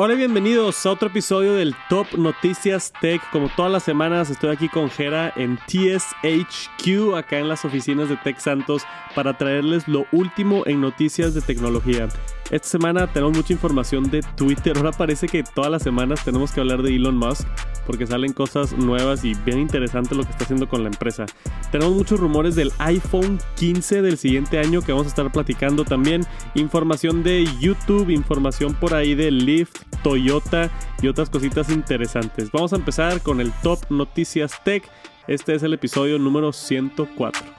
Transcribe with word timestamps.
Hola 0.00 0.14
y 0.14 0.18
bienvenidos 0.18 0.86
a 0.86 0.92
otro 0.92 1.08
episodio 1.08 1.54
del 1.54 1.74
Top 1.88 2.06
Noticias 2.16 2.92
Tech. 3.00 3.20
Como 3.32 3.48
todas 3.48 3.72
las 3.72 3.82
semanas 3.82 4.30
estoy 4.30 4.50
aquí 4.50 4.68
con 4.68 4.88
Jera 4.90 5.32
en 5.34 5.58
TSHQ, 5.66 7.16
acá 7.16 7.40
en 7.40 7.48
las 7.48 7.64
oficinas 7.64 8.08
de 8.08 8.16
Tech 8.16 8.38
Santos, 8.38 8.84
para 9.16 9.36
traerles 9.36 9.88
lo 9.88 10.06
último 10.12 10.62
en 10.66 10.80
noticias 10.80 11.34
de 11.34 11.40
tecnología. 11.40 12.06
Esta 12.52 12.68
semana 12.68 13.12
tenemos 13.12 13.36
mucha 13.36 13.52
información 13.52 14.08
de 14.08 14.22
Twitter. 14.36 14.76
Ahora 14.76 14.92
parece 14.92 15.26
que 15.26 15.42
todas 15.42 15.70
las 15.72 15.82
semanas 15.82 16.24
tenemos 16.24 16.52
que 16.52 16.60
hablar 16.60 16.82
de 16.82 16.94
Elon 16.94 17.16
Musk 17.16 17.48
porque 17.88 18.06
salen 18.06 18.34
cosas 18.34 18.74
nuevas 18.74 19.24
y 19.24 19.32
bien 19.46 19.58
interesante 19.58 20.14
lo 20.14 20.22
que 20.22 20.30
está 20.30 20.44
haciendo 20.44 20.68
con 20.68 20.82
la 20.82 20.90
empresa. 20.90 21.24
Tenemos 21.72 21.94
muchos 21.94 22.20
rumores 22.20 22.54
del 22.54 22.70
iPhone 22.78 23.38
15 23.56 24.02
del 24.02 24.18
siguiente 24.18 24.58
año 24.58 24.82
que 24.82 24.92
vamos 24.92 25.06
a 25.06 25.10
estar 25.10 25.32
platicando 25.32 25.84
también. 25.84 26.24
Información 26.54 27.22
de 27.22 27.48
YouTube, 27.58 28.10
información 28.10 28.74
por 28.74 28.92
ahí 28.92 29.14
de 29.14 29.30
Lyft, 29.30 29.87
Toyota 30.02 30.70
y 31.02 31.08
otras 31.08 31.30
cositas 31.30 31.70
interesantes. 31.70 32.50
Vamos 32.52 32.72
a 32.72 32.76
empezar 32.76 33.20
con 33.22 33.40
el 33.40 33.52
Top 33.62 33.80
Noticias 33.90 34.62
Tech. 34.64 34.88
Este 35.26 35.54
es 35.54 35.62
el 35.62 35.74
episodio 35.74 36.18
número 36.18 36.52
104. 36.52 37.58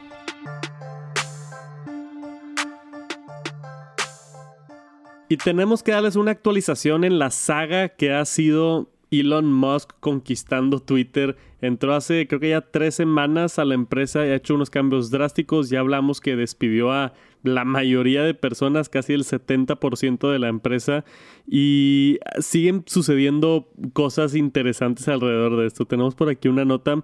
Y 5.31 5.38
tenemos 5.38 5.83
que 5.83 5.91
darles 5.91 6.15
una 6.15 6.31
actualización 6.31 7.03
en 7.03 7.19
la 7.19 7.29
saga 7.29 7.89
que 7.89 8.11
ha 8.13 8.25
sido 8.25 8.89
Elon 9.11 9.51
Musk 9.51 9.91
conquistando 9.99 10.79
Twitter. 10.79 11.35
Entró 11.61 11.93
hace 11.93 12.27
creo 12.27 12.39
que 12.39 12.49
ya 12.49 12.61
tres 12.61 12.95
semanas 12.95 13.59
a 13.59 13.65
la 13.65 13.75
empresa 13.75 14.25
y 14.25 14.29
ha 14.29 14.35
hecho 14.35 14.55
unos 14.55 14.69
cambios 14.69 15.11
drásticos. 15.11 15.69
Ya 15.69 15.79
hablamos 15.79 16.21
que 16.21 16.35
despidió 16.35 16.91
a 16.91 17.13
la 17.43 17.65
mayoría 17.65 18.23
de 18.23 18.33
personas, 18.33 18.89
casi 18.89 19.13
el 19.13 19.23
70% 19.23 20.31
de 20.31 20.39
la 20.39 20.49
empresa. 20.49 21.05
Y 21.47 22.19
siguen 22.39 22.83
sucediendo 22.85 23.69
cosas 23.93 24.35
interesantes 24.35 25.07
alrededor 25.07 25.57
de 25.57 25.67
esto. 25.67 25.85
Tenemos 25.85 26.15
por 26.15 26.29
aquí 26.29 26.47
una 26.47 26.66
nota 26.66 27.01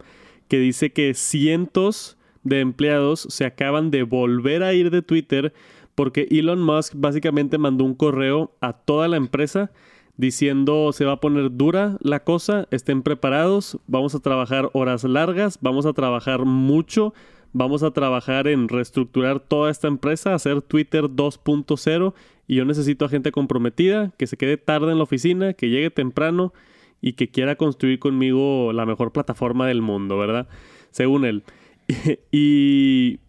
que 0.48 0.60
dice 0.60 0.92
que 0.94 1.14
cientos 1.14 2.18
de 2.44 2.60
empleados 2.60 3.26
se 3.30 3.46
acaban 3.46 3.90
de 3.92 4.04
volver 4.04 4.62
a 4.64 4.74
ir 4.74 4.92
de 4.92 5.02
Twitter 5.02 5.54
porque 5.96 6.28
Elon 6.30 6.62
Musk 6.62 6.94
básicamente 6.96 7.58
mandó 7.58 7.86
un 7.86 7.96
correo 7.96 8.54
a 8.62 8.74
toda 8.74 9.08
la 9.08 9.18
empresa 9.18 9.72
diciendo 10.18 10.92
se 10.94 11.06
va 11.06 11.14
a 11.14 11.20
poner 11.20 11.52
dura 11.56 11.98
la 12.02 12.24
cosa, 12.24 12.68
estén 12.72 13.02
preparados, 13.02 13.80
vamos 13.88 14.16
a 14.16 14.20
trabajar 14.20 14.70
horas 14.74 15.04
largas, 15.04 15.60
vamos 15.62 15.86
a 15.86 15.94
trabajar 15.94 16.46
mucho, 16.46 17.14
vamos 17.54 17.84
a 17.84 17.92
trabajar 17.92 18.48
en 18.48 18.68
reestructurar 18.68 19.40
toda 19.40 19.72
esta 19.72 19.88
empresa, 19.88 20.34
hacer 20.34 20.62
Twitter 20.62 21.06
2.0 21.06 22.14
y 22.48 22.56
yo 22.56 22.66
necesito 22.66 23.06
a 23.06 23.10
gente 23.10 23.32
comprometida, 23.32 24.12
que 24.18 24.28
se 24.28 24.38
quede 24.38 24.58
tarde 24.58 24.92
en 24.92 24.98
la 24.98 25.04
oficina, 25.04 25.54
que 25.54 25.70
llegue 25.70 25.90
temprano 25.90 26.54
y 27.02 27.14
que 27.14 27.30
quiera 27.30 27.56
construir 27.56 28.00
conmigo 28.00 28.72
la 28.74 28.86
mejor 28.86 29.12
plataforma 29.12 29.68
del 29.68 29.82
mundo, 29.82 30.18
¿verdad? 30.18 30.48
Según 30.92 31.26
él. 31.26 31.44
y 32.32 33.20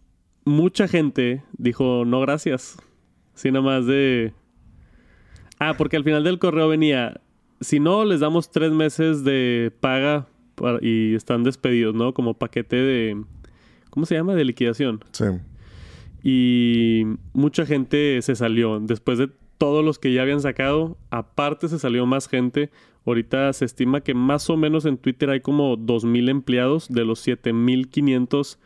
mucha 0.45 0.89
gente 0.89 1.43
dijo 1.59 2.05
no 2.07 2.21
gracias. 2.21 2.79
Sino 3.35 3.61
más 3.61 3.87
de... 3.87 4.33
Ah, 5.59 5.75
porque 5.77 5.97
al 5.97 6.05
final 6.05 6.25
del 6.25 6.39
correo 6.39 6.69
venía, 6.69 7.21
si 7.61 7.81
no, 7.81 8.05
les 8.05 8.21
damos 8.21 8.51
tres 8.51 8.73
meses 8.73 9.25
de 9.25 9.73
paga 9.81 10.27
y 10.81 11.15
están 11.15 11.45
despedidos, 11.45 11.95
¿no? 11.95 12.15
Como 12.15 12.35
paquete 12.35 12.77
de... 12.77 13.25
¿Cómo 13.91 14.07
se 14.07 14.15
llama? 14.15 14.35
De 14.35 14.45
liquidación. 14.45 15.03
Sí. 15.13 15.25
Y 16.23 17.05
mucha 17.33 17.65
gente 17.65 18.21
se 18.21 18.35
salió. 18.35 18.81
Después 18.81 19.19
de 19.19 19.31
todos 19.59 19.85
los 19.85 19.99
que 19.99 20.13
ya 20.13 20.23
habían 20.23 20.41
sacado, 20.41 20.99
aparte 21.11 21.69
se 21.69 21.79
salió 21.79 22.05
más 22.05 22.29
gente. 22.29 22.71
Ahorita 23.07 23.53
se 23.53 23.65
estima 23.65 24.01
que 24.01 24.15
más 24.15 24.51
o 24.51 24.57
menos 24.57 24.85
en 24.85 24.99
Twitter 24.99 25.31
hay 25.31 25.41
como 25.41 25.77
2.000 25.77 26.29
empleados 26.29 26.89
de 26.89 27.05
los 27.05 27.27
7.500 27.27 28.59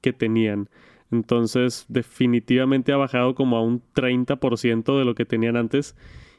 que 0.00 0.12
tenían. 0.12 0.68
Entonces, 1.10 1.86
definitivamente 1.88 2.92
ha 2.92 2.96
bajado 2.96 3.34
como 3.34 3.56
a 3.56 3.62
un 3.62 3.82
30% 3.94 4.98
de 4.98 5.04
lo 5.04 5.14
que 5.14 5.24
tenían 5.24 5.56
antes. 5.56 5.96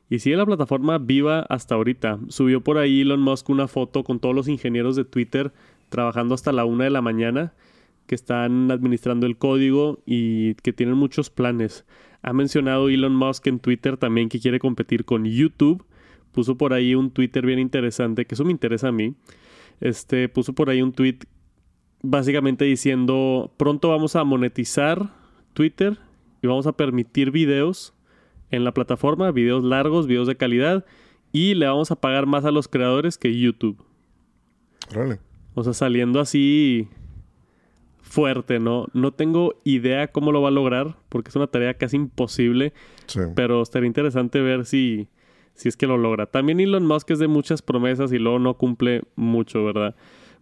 Y 0.10 0.20
sigue 0.20 0.38
la 0.38 0.46
plataforma 0.46 0.98
viva 1.00 1.42
hasta 1.50 1.76
ahorita. 1.76 2.20
Subió 2.30 2.62
por 2.62 2.78
ahí 2.78 3.02
Elon 3.02 3.22
Musk 3.22 3.50
una 3.50 3.68
foto 3.68 4.04
con 4.04 4.20
todos 4.20 4.34
los 4.34 4.48
ingenieros 4.48 4.96
de 4.96 5.06
Twitter 5.06 5.52
trabajando 5.90 6.36
hasta 6.36 6.52
la 6.52 6.66
una 6.66 6.86
de 6.86 6.90
la 6.90 7.02
mañana, 7.02 7.54
que 8.08 8.16
están 8.16 8.72
administrando 8.72 9.26
el 9.26 9.38
código 9.38 10.00
y 10.06 10.56
que 10.56 10.74
tienen 10.74 10.96
muchos 10.96 11.30
planes. 11.30 11.86
Ha 12.22 12.34
mencionado 12.34 12.90
Elon 12.90 13.16
Musk 13.16 13.48
en 13.48 13.60
Twitter 13.60 13.98
también 13.98 14.30
que 14.30 14.40
quiere 14.40 14.60
competir 14.60 15.06
con 15.06 15.26
YouTube. 15.26 15.86
Puso 16.32 16.58
por 16.58 16.74
ahí 16.74 16.96
un 16.96 17.12
Twitter 17.12 17.46
bien 17.46 17.60
interesante, 17.60 18.26
que 18.26 18.36
eso 18.36 18.46
me 18.46 18.52
interesa 18.52 18.90
a 18.90 18.92
mí. 18.92 19.16
Este, 19.82 20.30
puso 20.30 20.54
por 20.54 20.70
ahí 20.70 20.82
un 20.82 20.94
tweet 20.94 21.20
básicamente 22.02 22.66
diciendo, 22.66 23.54
pronto 23.58 23.90
vamos 23.90 24.16
a 24.16 24.24
monetizar 24.24 25.10
Twitter 25.54 25.98
y 26.42 26.48
vamos 26.48 26.68
a 26.68 26.74
permitir 26.74 27.32
videos 27.32 27.94
en 28.52 28.64
la 28.64 28.74
plataforma, 28.74 29.32
videos 29.32 29.64
largos, 29.64 30.08
videos 30.08 30.28
de 30.28 30.38
calidad, 30.38 30.86
y 31.32 31.56
le 31.56 31.68
vamos 31.68 31.92
a 31.92 32.00
pagar 32.00 32.26
más 32.26 32.46
a 32.46 32.52
los 32.52 32.68
creadores 32.68 33.18
que 33.18 33.38
YouTube. 33.38 33.84
O 35.54 35.64
sea, 35.64 35.74
saliendo 35.74 36.20
así 36.20 36.88
fuerte, 38.02 38.60
¿no? 38.60 38.88
No 38.94 39.12
tengo 39.12 39.56
idea 39.64 40.08
cómo 40.08 40.32
lo 40.32 40.42
va 40.42 40.48
a 40.48 40.52
lograr, 40.52 40.96
porque 41.10 41.30
es 41.30 41.36
una 41.36 41.48
tarea 41.48 41.74
casi 41.76 41.98
imposible, 41.98 42.74
pero 43.36 43.62
estaría 43.62 43.88
interesante 43.88 44.42
ver 44.42 44.66
si, 44.66 45.10
si 45.54 45.68
es 45.68 45.76
que 45.76 45.88
lo 45.88 45.98
logra. 45.98 46.28
También 46.28 46.60
Elon 46.60 46.86
Musk 46.86 47.12
es 47.12 47.20
de 47.20 47.28
muchas 47.28 47.62
promesas 47.62 48.14
y 48.14 48.20
luego 48.20 48.40
no 48.40 48.56
cumple 48.56 49.04
mucho, 49.16 49.64
¿verdad? 49.66 49.96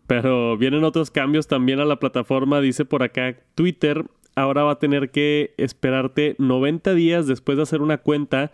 Pero 0.07 0.57
vienen 0.57 0.83
otros 0.83 1.09
cambios 1.09 1.47
también 1.47 1.79
a 1.79 1.85
la 1.85 1.99
plataforma. 1.99 2.61
Dice 2.61 2.85
por 2.85 3.01
acá 3.01 3.35
Twitter 3.55 4.05
ahora 4.35 4.63
va 4.63 4.73
a 4.73 4.79
tener 4.79 5.11
que 5.11 5.53
esperarte 5.57 6.35
90 6.37 6.93
días 6.93 7.27
después 7.27 7.57
de 7.57 7.63
hacer 7.63 7.81
una 7.81 7.97
cuenta 7.97 8.51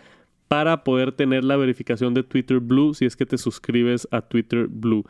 para 0.47 0.83
poder 0.83 1.11
tener 1.13 1.43
la 1.43 1.57
verificación 1.57 2.13
de 2.13 2.23
Twitter 2.23 2.59
Blue 2.59 2.93
si 2.93 3.05
es 3.05 3.15
que 3.15 3.25
te 3.25 3.37
suscribes 3.37 4.07
a 4.11 4.21
Twitter 4.21 4.67
Blue. 4.67 5.05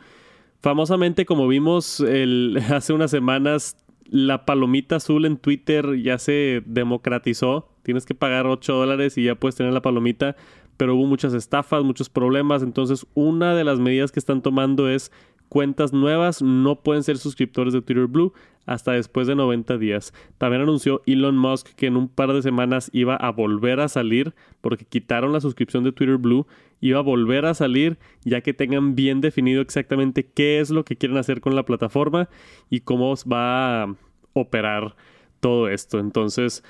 Famosamente, 0.60 1.26
como 1.26 1.48
vimos 1.48 2.00
hace 2.70 2.92
unas 2.92 3.10
semanas, 3.10 3.76
la 4.08 4.44
palomita 4.44 4.96
azul 4.96 5.24
en 5.24 5.36
Twitter 5.36 6.00
ya 6.00 6.18
se 6.18 6.62
democratizó. 6.66 7.68
Tienes 7.82 8.06
que 8.06 8.14
pagar 8.14 8.46
8 8.46 8.72
dólares 8.72 9.18
y 9.18 9.24
ya 9.24 9.34
puedes 9.34 9.56
tener 9.56 9.72
la 9.72 9.82
palomita. 9.82 10.36
Pero 10.76 10.94
hubo 10.94 11.06
muchas 11.06 11.34
estafas, 11.34 11.82
muchos 11.82 12.08
problemas. 12.08 12.62
Entonces, 12.62 13.06
una 13.14 13.54
de 13.54 13.64
las 13.64 13.80
medidas 13.80 14.12
que 14.12 14.20
están 14.20 14.42
tomando 14.42 14.88
es 14.88 15.10
cuentas 15.52 15.92
nuevas 15.92 16.40
no 16.40 16.80
pueden 16.80 17.02
ser 17.02 17.18
suscriptores 17.18 17.74
de 17.74 17.82
Twitter 17.82 18.06
Blue 18.06 18.32
hasta 18.64 18.92
después 18.92 19.26
de 19.26 19.34
90 19.34 19.76
días. 19.76 20.14
También 20.38 20.62
anunció 20.62 21.02
Elon 21.04 21.36
Musk 21.36 21.74
que 21.74 21.88
en 21.88 21.98
un 21.98 22.08
par 22.08 22.32
de 22.32 22.40
semanas 22.40 22.88
iba 22.94 23.16
a 23.16 23.30
volver 23.32 23.78
a 23.80 23.88
salir 23.88 24.32
porque 24.62 24.86
quitaron 24.86 25.30
la 25.30 25.42
suscripción 25.42 25.84
de 25.84 25.92
Twitter 25.92 26.16
Blue, 26.16 26.46
iba 26.80 27.00
a 27.00 27.02
volver 27.02 27.44
a 27.44 27.52
salir 27.52 27.98
ya 28.24 28.40
que 28.40 28.54
tengan 28.54 28.94
bien 28.94 29.20
definido 29.20 29.60
exactamente 29.60 30.24
qué 30.24 30.58
es 30.58 30.70
lo 30.70 30.86
que 30.86 30.96
quieren 30.96 31.18
hacer 31.18 31.42
con 31.42 31.54
la 31.54 31.66
plataforma 31.66 32.30
y 32.70 32.80
cómo 32.80 33.12
va 33.30 33.82
a 33.82 33.94
operar 34.32 34.96
todo 35.40 35.68
esto. 35.68 35.98
Entonces, 35.98 36.64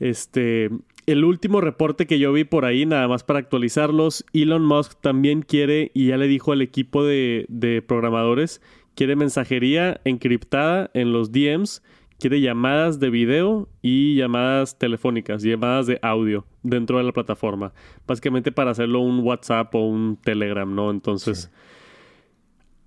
este, 0.00 0.70
el 1.06 1.24
último 1.24 1.60
reporte 1.60 2.06
que 2.06 2.18
yo 2.18 2.32
vi 2.32 2.44
por 2.44 2.64
ahí, 2.64 2.86
nada 2.86 3.08
más 3.08 3.24
para 3.24 3.40
actualizarlos, 3.40 4.24
Elon 4.32 4.64
Musk 4.64 5.00
también 5.00 5.42
quiere, 5.42 5.90
y 5.94 6.08
ya 6.08 6.16
le 6.16 6.28
dijo 6.28 6.52
al 6.52 6.62
equipo 6.62 7.04
de, 7.04 7.84
programadores, 7.86 8.62
quiere 8.94 9.16
mensajería 9.16 10.00
encriptada 10.04 10.90
en 10.94 11.12
los 11.12 11.32
DMs, 11.32 11.82
quiere 12.18 12.40
llamadas 12.40 13.00
de 13.00 13.10
video 13.10 13.68
y 13.82 14.14
llamadas 14.14 14.78
telefónicas, 14.78 15.42
llamadas 15.42 15.86
de 15.86 15.98
audio 16.02 16.46
dentro 16.62 16.98
de 16.98 17.04
la 17.04 17.12
plataforma. 17.12 17.72
Básicamente 18.06 18.52
para 18.52 18.70
hacerlo 18.70 19.00
un 19.00 19.20
WhatsApp 19.20 19.74
o 19.74 19.80
un 19.80 20.16
Telegram, 20.22 20.72
¿no? 20.72 20.92
Entonces, 20.92 21.50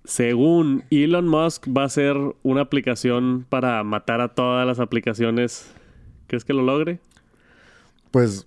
según 0.04 0.84
Elon 0.90 1.28
Musk, 1.28 1.66
va 1.68 1.84
a 1.84 1.88
ser 1.90 2.16
una 2.42 2.62
aplicación 2.62 3.44
para 3.46 3.84
matar 3.84 4.22
a 4.22 4.28
todas 4.28 4.66
las 4.66 4.80
aplicaciones. 4.80 5.74
¿Crees 6.28 6.44
que 6.46 6.54
lo 6.54 6.62
logre? 6.62 7.00
Pues 8.16 8.46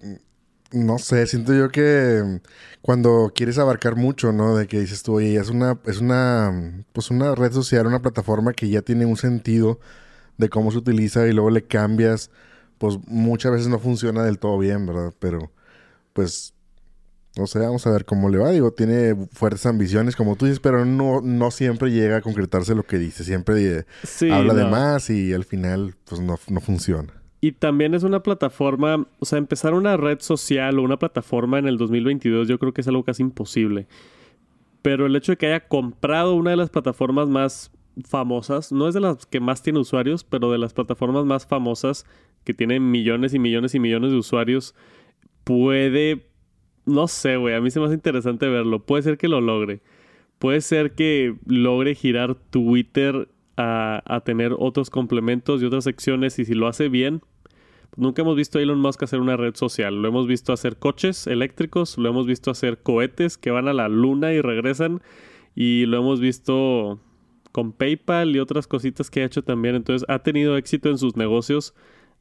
no 0.71 0.97
sé, 0.97 1.27
siento 1.27 1.53
yo 1.53 1.69
que 1.69 2.41
cuando 2.81 3.31
quieres 3.35 3.59
abarcar 3.59 3.95
mucho, 3.95 4.31
¿no? 4.31 4.55
De 4.55 4.65
que 4.65 4.79
dices 4.79 5.03
tú, 5.03 5.17
oye, 5.17 5.35
es 5.35 5.51
una, 5.51 5.79
es 5.85 5.99
una, 5.99 6.83
pues 6.91 7.11
una 7.11 7.35
red 7.35 7.51
social, 7.51 7.85
una 7.85 8.01
plataforma 8.01 8.53
que 8.53 8.67
ya 8.67 8.81
tiene 8.81 9.05
un 9.05 9.15
sentido 9.15 9.79
de 10.39 10.49
cómo 10.49 10.71
se 10.71 10.79
utiliza 10.79 11.27
y 11.27 11.33
luego 11.33 11.51
le 11.51 11.67
cambias, 11.67 12.31
pues 12.79 12.97
muchas 13.05 13.51
veces 13.51 13.67
no 13.67 13.77
funciona 13.77 14.23
del 14.23 14.39
todo 14.39 14.57
bien, 14.57 14.87
¿verdad? 14.87 15.13
Pero, 15.19 15.51
pues, 16.13 16.55
no 17.37 17.45
sé, 17.45 17.59
vamos 17.59 17.85
a 17.85 17.91
ver 17.91 18.05
cómo 18.05 18.27
le 18.27 18.39
va. 18.39 18.49
Digo, 18.49 18.71
tiene 18.71 19.27
fuertes 19.31 19.67
ambiciones, 19.67 20.15
como 20.15 20.35
tú 20.35 20.45
dices, 20.45 20.59
pero 20.59 20.83
no, 20.83 21.21
no 21.21 21.51
siempre 21.51 21.91
llega 21.91 22.17
a 22.17 22.21
concretarse 22.21 22.73
lo 22.73 22.81
que 22.81 22.97
dice. 22.97 23.23
Siempre 23.23 23.85
habla 24.31 24.55
de 24.55 24.65
más 24.65 25.11
y 25.11 25.31
al 25.31 25.45
final, 25.45 25.95
pues, 26.05 26.19
no, 26.21 26.39
no 26.47 26.59
funciona. 26.59 27.18
Y 27.41 27.53
también 27.53 27.93
es 27.93 28.03
una 28.03 28.21
plataforma, 28.21 29.07
o 29.19 29.25
sea, 29.25 29.37
empezar 29.37 29.73
una 29.73 29.95
red 29.95 30.19
social 30.19 30.77
o 30.77 30.83
una 30.83 30.99
plataforma 30.99 31.57
en 31.57 31.67
el 31.67 31.77
2022 31.77 32.47
yo 32.47 32.59
creo 32.59 32.73
que 32.73 32.81
es 32.81 32.87
algo 32.87 33.03
casi 33.03 33.23
imposible. 33.23 33.87
Pero 34.81 35.05
el 35.05 35.15
hecho 35.15 35.33
de 35.33 35.37
que 35.37 35.47
haya 35.47 35.67
comprado 35.67 36.35
una 36.35 36.51
de 36.51 36.57
las 36.57 36.69
plataformas 36.69 37.29
más 37.29 37.71
famosas, 38.07 38.71
no 38.71 38.87
es 38.87 38.93
de 38.93 39.01
las 39.01 39.25
que 39.25 39.39
más 39.39 39.61
tiene 39.61 39.79
usuarios, 39.79 40.23
pero 40.23 40.51
de 40.51 40.57
las 40.57 40.73
plataformas 40.73 41.25
más 41.25 41.45
famosas 41.45 42.05
que 42.43 42.53
tienen 42.53 42.91
millones 42.91 43.33
y 43.33 43.39
millones 43.39 43.75
y 43.75 43.79
millones 43.79 44.11
de 44.11 44.17
usuarios, 44.17 44.75
puede, 45.43 46.27
no 46.85 47.07
sé, 47.07 47.37
güey, 47.37 47.55
a 47.55 47.61
mí 47.61 47.71
se 47.71 47.79
me 47.79 47.85
hace 47.85 47.95
interesante 47.95 48.47
verlo, 48.47 48.85
puede 48.85 49.03
ser 49.03 49.17
que 49.17 49.27
lo 49.27 49.41
logre. 49.41 49.81
Puede 50.39 50.61
ser 50.61 50.93
que 50.95 51.35
logre 51.45 51.95
girar 51.95 52.35
Twitter 52.35 53.27
a, 53.59 54.21
tener 54.23 54.55
otros 54.57 54.89
complementos 54.89 55.61
y 55.61 55.65
otras 55.65 55.83
secciones 55.83 56.39
y 56.39 56.45
si 56.45 56.53
lo 56.53 56.67
hace 56.67 56.89
bien, 56.89 57.21
Nunca 57.97 58.21
hemos 58.21 58.35
visto 58.35 58.59
a 58.59 58.61
Elon 58.61 58.79
Musk 58.79 59.01
hacer 59.01 59.19
una 59.19 59.35
red 59.35 59.55
social. 59.55 60.01
Lo 60.01 60.07
hemos 60.07 60.27
visto 60.27 60.53
hacer 60.53 60.77
coches 60.77 61.25
eléctricos, 61.25 61.97
lo 61.97 62.07
hemos 62.07 62.27
visto 62.27 62.51
hacer 62.51 62.77
cohetes 62.77 63.35
que 63.35 63.49
van 63.49 63.67
a 63.67 63.73
la 63.73 63.89
luna 63.89 64.31
y 64.31 64.41
regresan. 64.41 65.01
Y 65.55 65.87
lo 65.87 65.97
hemos 65.97 66.19
visto 66.19 67.01
con 67.51 67.73
PayPal 67.73 68.35
y 68.35 68.39
otras 68.39 68.67
cositas 68.67 69.09
que 69.09 69.21
ha 69.21 69.25
hecho 69.25 69.43
también. 69.43 69.73
Entonces 69.75 70.07
ha 70.07 70.19
tenido 70.19 70.55
éxito 70.55 70.89
en 70.89 70.99
sus 70.99 71.17
negocios. 71.17 71.73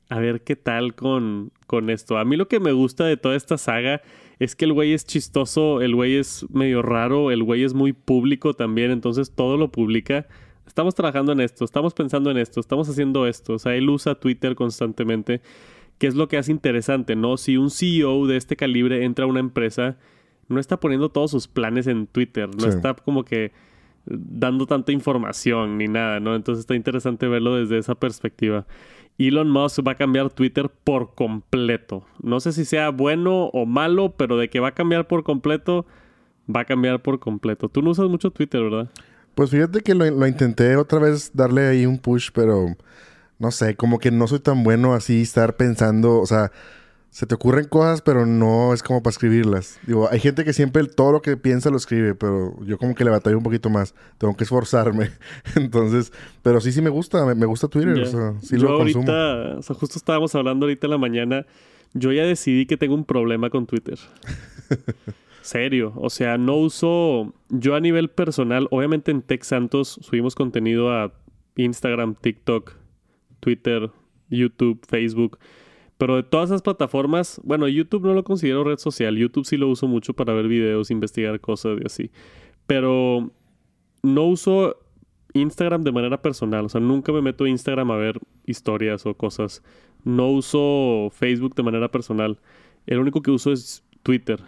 A 0.09 0.19
ver 0.19 0.43
qué 0.43 0.57
tal 0.57 0.95
con, 0.95 1.53
con 1.67 1.91
esto. 1.91 2.17
A 2.17 2.25
mí 2.25 2.37
lo 2.37 2.49
que 2.49 2.61
me 2.61 2.73
gusta 2.73 3.05
de 3.05 3.19
toda 3.19 3.37
esta 3.37 3.59
saga 3.59 4.01
es 4.39 4.57
que 4.57 4.65
el 4.65 4.73
güey 4.73 4.95
es 4.95 5.05
chistoso, 5.05 5.83
el 5.83 5.95
güey 5.95 6.17
es 6.17 6.47
medio 6.51 6.81
raro, 6.81 7.31
el 7.31 7.43
güey 7.43 7.63
es 7.63 7.75
muy 7.75 7.93
público 7.93 8.55
también, 8.55 8.91
entonces 8.91 9.35
todo 9.35 9.59
lo 9.59 9.71
publica. 9.71 10.27
Estamos 10.69 10.95
trabajando 10.95 11.33
en 11.33 11.41
esto, 11.41 11.65
estamos 11.65 11.95
pensando 11.95 12.31
en 12.31 12.37
esto, 12.37 12.61
estamos 12.61 12.89
haciendo 12.89 13.27
esto. 13.27 13.55
O 13.55 13.59
sea, 13.59 13.75
él 13.75 13.89
usa 13.89 14.15
Twitter 14.15 14.55
constantemente, 14.55 15.41
que 15.97 16.07
es 16.07 16.15
lo 16.15 16.29
que 16.29 16.37
hace 16.37 16.53
interesante, 16.53 17.17
¿no? 17.17 17.39
Si 17.39 17.57
un 17.57 17.71
CEO 17.71 18.27
de 18.27 18.37
este 18.37 18.55
calibre 18.55 19.05
entra 19.05 19.25
a 19.25 19.29
una 19.29 19.41
empresa, 19.41 19.97
no 20.49 20.61
está 20.61 20.79
poniendo 20.79 21.09
todos 21.09 21.31
sus 21.31 21.49
planes 21.49 21.87
en 21.87 22.07
Twitter, 22.07 22.49
no 22.55 22.69
está 22.69 22.95
como 22.95 23.25
que 23.25 23.53
dando 24.05 24.67
tanta 24.67 24.93
información 24.93 25.79
ni 25.79 25.87
nada, 25.87 26.21
¿no? 26.21 26.35
Entonces 26.35 26.61
está 26.61 26.75
interesante 26.75 27.27
verlo 27.29 27.57
desde 27.57 27.79
esa 27.79 27.95
perspectiva. 27.95 28.67
Elon 29.19 29.51
Musk 29.51 29.81
va 29.87 29.93
a 29.93 29.97
cambiar 29.97 30.31
Twitter 30.31 30.71
por 30.85 31.15
completo. 31.15 32.05
No 32.23 32.41
sé 32.41 32.53
si 32.53 32.65
sea 32.65 32.91
bueno 32.91 33.47
o 33.47 33.67
malo, 33.67 34.15
pero 34.17 34.37
de 34.37 34.49
que 34.49 34.61
va 34.61 34.69
a 34.69 34.75
cambiar 34.75 35.09
por 35.09 35.25
completo, 35.25 35.87
va 36.55 36.61
a 36.61 36.65
cambiar 36.67 37.03
por 37.03 37.19
completo. 37.19 37.69
Tú 37.69 37.83
no 37.83 37.91
usas 37.91 38.09
mucho 38.09 38.31
Twitter, 38.31 38.63
¿verdad? 38.63 38.91
Pues 39.39 39.51
fíjate 39.51 39.83
que 39.83 39.95
lo, 39.95 40.27
intenté 40.27 40.75
otra 40.75 40.99
vez 40.99 41.31
darle 41.33 41.69
ahí 41.69 41.87
un 41.87 42.01
push, 42.01 42.31
pero 42.35 42.75
no 43.39 43.53
sé, 43.53 43.77
como 43.77 44.01
que 44.01 44.11
no 44.11 44.27
soy 44.27 44.41
tan 44.41 44.65
bueno 44.65 44.95
así 44.95 45.23
estar 45.23 45.55
pensando, 45.55 46.19
o 46.19 46.27
sea, 46.27 46.51
se 47.11 47.25
te 47.25 47.37
ocurren 47.37 47.67
cosas, 47.67 48.03
pero 48.03 48.27
no 48.27 48.75
es 48.75 48.83
como 48.83 49.01
para 49.01 49.13
escribirlas. 49.13 49.79
Digo, 49.87 50.09
hay 50.11 50.19
gente 50.19 50.43
que 50.45 50.53
siempre 50.53 50.83
todo 50.89 51.13
lo 51.13 51.23
que 51.23 51.37
piensa 51.37 51.71
lo 51.71 51.77
escribe, 51.77 52.17
pero 52.17 52.57
yo 52.65 52.79
como 52.79 52.97
que 52.97 53.05
le 53.05 53.11
batallo 53.11 53.39
un 53.39 53.45
poquito 53.45 53.71
más. 53.71 53.95
Tengo 54.19 54.37
que 54.37 54.43
esforzarme. 54.43 55.13
Entonces, 55.55 56.13
pero 56.43 56.61
sí, 56.61 56.73
sí 56.73 56.83
me 56.83 56.91
gusta, 56.91 57.25
me, 57.33 57.47
gusta 57.47 57.69
Twitter. 57.69 57.97
O 57.97 58.07
sea, 58.07 58.35
sí 58.43 58.59
yo 58.59 58.71
ahorita, 58.71 59.59
o 59.59 59.63
sea, 59.63 59.77
justo 59.77 59.99
estábamos 60.01 60.35
hablando 60.35 60.67
ahorita 60.67 60.89
en 60.89 60.91
la 60.91 60.99
mañana. 60.99 61.47
Yo 61.95 62.11
ya 62.11 62.25
decidí 62.25 62.67
que 62.67 62.77
tengo 62.77 62.97
un 62.97 63.05
problema 63.05 63.51
con 63.51 63.67
Twitter. 63.67 64.01
Serio. 65.41 65.93
O 65.97 66.11
sea, 66.11 66.39
no 66.39 66.57
uso. 66.57 67.35
Yo 67.49 67.75
a 67.75 67.81
nivel 67.81 68.11
personal, 68.11 68.69
obviamente 68.71 69.11
en 69.11 69.23
Tech 69.23 69.43
Santos 69.43 69.99
subimos 70.03 70.35
contenido 70.35 70.93
a 70.93 71.13
Instagram, 71.57 72.15
TikTok, 72.15 72.73
Twitter, 73.41 73.91
YouTube, 74.31 74.81
Facebook. 74.87 75.39
Pero 75.97 76.17
de 76.17 76.23
todas 76.23 76.51
esas 76.51 76.63
plataformas, 76.63 77.41
bueno, 77.43 77.67
YouTube 77.67 78.07
no 78.07 78.15
lo 78.15 78.23
considero 78.23 78.65
red 78.65 78.79
social. 78.79 79.17
YouTube 79.17 79.45
sí 79.45 79.57
lo 79.57 79.69
uso 79.69 79.89
mucho 79.89 80.15
para 80.15 80.33
ver 80.33 80.47
videos, 80.47 80.91
investigar 80.91 81.41
cosas 81.41 81.79
y 81.83 81.87
así. 81.87 82.11
Pero 82.67 83.33
no 84.03 84.25
uso 84.25 84.77
Instagram 85.35 85.83
de 85.83 85.93
manera 85.93 86.23
personal. 86.23 86.67
O 86.67 86.69
sea, 86.69 86.81
nunca 86.81 87.13
me 87.13 87.21
meto 87.21 87.45
a 87.45 87.49
Instagram 87.49 87.91
a 87.91 87.97
ver 87.97 88.21
historias 88.47 89.07
o 89.07 89.15
cosas. 89.15 89.63
No 90.05 90.31
uso 90.31 91.11
Facebook 91.13 91.55
de 91.57 91.63
manera 91.65 91.91
personal. 91.91 92.39
El 92.87 92.99
único 92.99 93.21
que 93.21 93.31
uso 93.33 93.53
es 93.53 93.85
Twitter. 94.03 94.41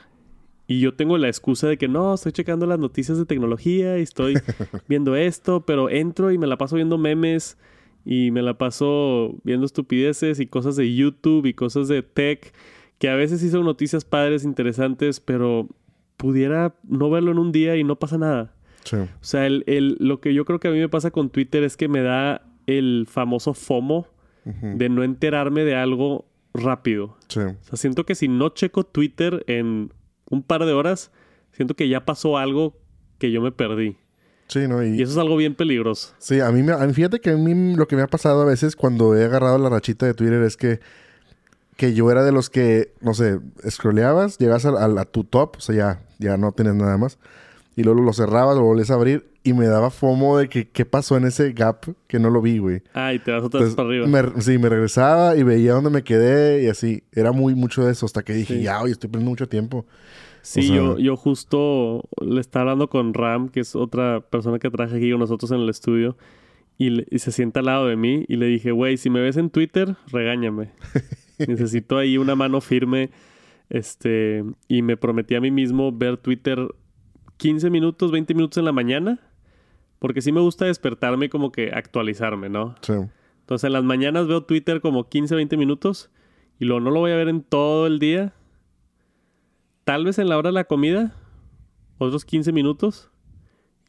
Y 0.70 0.78
yo 0.78 0.94
tengo 0.94 1.18
la 1.18 1.26
excusa 1.26 1.66
de 1.66 1.78
que 1.78 1.88
no, 1.88 2.14
estoy 2.14 2.30
checando 2.30 2.64
las 2.64 2.78
noticias 2.78 3.18
de 3.18 3.26
tecnología 3.26 3.98
y 3.98 4.02
estoy 4.02 4.34
viendo 4.88 5.16
esto, 5.16 5.66
pero 5.66 5.90
entro 5.90 6.30
y 6.30 6.38
me 6.38 6.46
la 6.46 6.58
paso 6.58 6.76
viendo 6.76 6.96
memes 6.96 7.58
y 8.04 8.30
me 8.30 8.40
la 8.40 8.56
paso 8.56 9.34
viendo 9.42 9.66
estupideces 9.66 10.38
y 10.38 10.46
cosas 10.46 10.76
de 10.76 10.94
YouTube 10.94 11.46
y 11.46 11.54
cosas 11.54 11.88
de 11.88 12.04
tech, 12.04 12.54
que 12.98 13.08
a 13.08 13.16
veces 13.16 13.40
sí 13.40 13.50
son 13.50 13.64
noticias 13.64 14.04
padres, 14.04 14.44
interesantes, 14.44 15.18
pero 15.18 15.66
pudiera 16.16 16.76
no 16.84 17.10
verlo 17.10 17.32
en 17.32 17.40
un 17.40 17.50
día 17.50 17.74
y 17.74 17.82
no 17.82 17.96
pasa 17.96 18.16
nada. 18.16 18.54
O 18.92 19.24
sea, 19.24 19.46
el, 19.46 19.96
lo 19.98 20.20
que 20.20 20.34
yo 20.34 20.44
creo 20.44 20.60
que 20.60 20.68
a 20.68 20.70
mí 20.70 20.78
me 20.78 20.88
pasa 20.88 21.10
con 21.10 21.30
Twitter 21.30 21.64
es 21.64 21.76
que 21.76 21.88
me 21.88 22.00
da 22.00 22.46
el 22.68 23.08
famoso 23.10 23.54
FOMO 23.54 24.06
de 24.44 24.88
no 24.88 25.02
enterarme 25.02 25.64
de 25.64 25.74
algo 25.74 26.26
rápido. 26.54 27.16
O 27.28 27.30
sea, 27.32 27.56
siento 27.74 28.06
que 28.06 28.14
si 28.14 28.28
no 28.28 28.50
checo 28.50 28.84
Twitter 28.84 29.42
en 29.48 29.90
un 30.30 30.42
par 30.42 30.64
de 30.64 30.72
horas, 30.72 31.10
siento 31.52 31.74
que 31.74 31.88
ya 31.88 32.06
pasó 32.06 32.38
algo 32.38 32.74
que 33.18 33.30
yo 33.30 33.42
me 33.42 33.52
perdí. 33.52 33.98
Sí, 34.48 34.66
¿no? 34.66 34.82
Y, 34.82 35.00
eso 35.00 35.12
es 35.12 35.18
algo 35.18 35.36
bien 35.36 35.54
peligroso. 35.54 36.12
Sí, 36.18 36.40
a 36.40 36.50
mí, 36.50 36.62
me, 36.62 36.92
fíjate 36.92 37.20
que 37.20 37.30
a 37.30 37.36
mí 37.36 37.76
lo 37.76 37.86
que 37.86 37.94
me 37.94 38.02
ha 38.02 38.08
pasado 38.08 38.42
a 38.42 38.44
veces 38.44 38.74
cuando 38.74 39.14
he 39.14 39.24
agarrado 39.24 39.58
la 39.58 39.68
rachita 39.68 40.06
de 40.06 40.14
Twitter 40.14 40.42
es 40.42 40.56
que, 40.56 40.80
que 41.76 41.94
yo 41.94 42.10
era 42.10 42.24
de 42.24 42.32
los 42.32 42.50
que, 42.50 42.92
no 43.00 43.14
sé, 43.14 43.38
scrolleabas, 43.68 44.38
llegas 44.38 44.64
a, 44.64 45.04
tu 45.04 45.22
top, 45.22 45.56
o 45.58 45.60
sea, 45.60 45.74
ya, 45.74 46.02
ya 46.18 46.36
no 46.36 46.50
tienes 46.50 46.74
nada 46.74 46.96
más, 46.98 47.18
y 47.76 47.84
luego 47.84 48.00
lo 48.00 48.12
cerrabas, 48.12 48.56
lo 48.56 48.64
volvías 48.64 48.90
a 48.90 48.94
abrir, 48.94 49.29
y 49.42 49.52
me 49.54 49.66
daba 49.66 49.90
fomo 49.90 50.36
de 50.38 50.48
que 50.48 50.68
qué 50.68 50.84
pasó 50.84 51.16
en 51.16 51.24
ese 51.24 51.52
gap 51.52 51.86
que 52.06 52.18
no 52.18 52.30
lo 52.30 52.42
vi, 52.42 52.58
güey. 52.58 52.82
Ah, 52.92 53.14
y 53.14 53.18
te 53.18 53.30
vas 53.30 53.42
otra 53.42 53.60
vez 53.60 53.74
para 53.74 53.88
arriba. 53.88 54.06
sí, 54.40 54.58
me 54.58 54.68
regresaba 54.68 55.36
y 55.36 55.42
veía 55.42 55.72
dónde 55.72 55.90
me 55.90 56.02
quedé 56.02 56.62
y 56.64 56.68
así. 56.68 57.04
Era 57.12 57.32
muy 57.32 57.54
mucho 57.54 57.84
de 57.84 57.92
eso 57.92 58.04
hasta 58.06 58.22
que 58.22 58.34
dije, 58.34 58.60
ya, 58.60 58.82
oye, 58.82 58.92
estoy 58.92 59.08
perdiendo 59.08 59.30
mucho 59.30 59.48
tiempo. 59.48 59.86
Sí, 60.42 60.68
yo, 60.68 60.98
yo 60.98 61.16
justo 61.16 62.08
le 62.20 62.40
estaba 62.40 62.62
hablando 62.62 62.88
con 62.88 63.12
Ram, 63.14 63.48
que 63.48 63.60
es 63.60 63.76
otra 63.76 64.20
persona 64.20 64.58
que 64.58 64.70
traje 64.70 64.96
aquí 64.96 65.10
con 65.10 65.20
nosotros 65.20 65.50
en 65.50 65.60
el 65.60 65.68
estudio, 65.68 66.16
y, 66.78 67.04
se 67.18 67.30
sienta 67.30 67.60
al 67.60 67.66
lado 67.66 67.86
de 67.88 67.96
mí 67.96 68.24
y 68.26 68.36
le 68.36 68.46
dije, 68.46 68.72
güey, 68.72 68.96
si 68.96 69.10
me 69.10 69.20
ves 69.20 69.36
en 69.36 69.50
Twitter, 69.50 69.96
regáñame. 70.10 70.70
Necesito 71.38 71.98
ahí 71.98 72.16
una 72.16 72.34
mano 72.34 72.60
firme. 72.62 73.10
Este, 73.68 74.44
y 74.66 74.82
me 74.82 74.96
prometí 74.96 75.34
a 75.34 75.40
mí 75.40 75.50
mismo 75.50 75.92
ver 75.92 76.16
Twitter 76.16 76.58
15 77.36 77.70
minutos, 77.70 78.10
20 78.10 78.34
minutos 78.34 78.58
en 78.58 78.64
la 78.64 78.72
mañana, 78.72 79.20
porque 80.00 80.22
sí 80.22 80.32
me 80.32 80.40
gusta 80.40 80.64
despertarme 80.64 81.26
y 81.26 81.28
como 81.28 81.52
que 81.52 81.70
actualizarme, 81.72 82.48
¿no? 82.48 82.74
Sí. 82.80 82.94
Entonces 83.40 83.64
en 83.64 83.72
las 83.72 83.84
mañanas 83.84 84.26
veo 84.26 84.42
Twitter 84.42 84.80
como 84.80 85.08
15, 85.08 85.36
20 85.36 85.56
minutos 85.56 86.10
y 86.58 86.64
luego 86.64 86.80
no 86.80 86.90
lo 86.90 86.98
voy 86.98 87.12
a 87.12 87.16
ver 87.16 87.28
en 87.28 87.42
todo 87.42 87.86
el 87.86 88.00
día 88.00 88.34
tal 89.90 90.04
vez 90.04 90.20
en 90.20 90.28
la 90.28 90.38
hora 90.38 90.50
de 90.50 90.52
la 90.52 90.64
comida, 90.64 91.16
otros 91.98 92.24
15 92.24 92.52
minutos. 92.52 93.10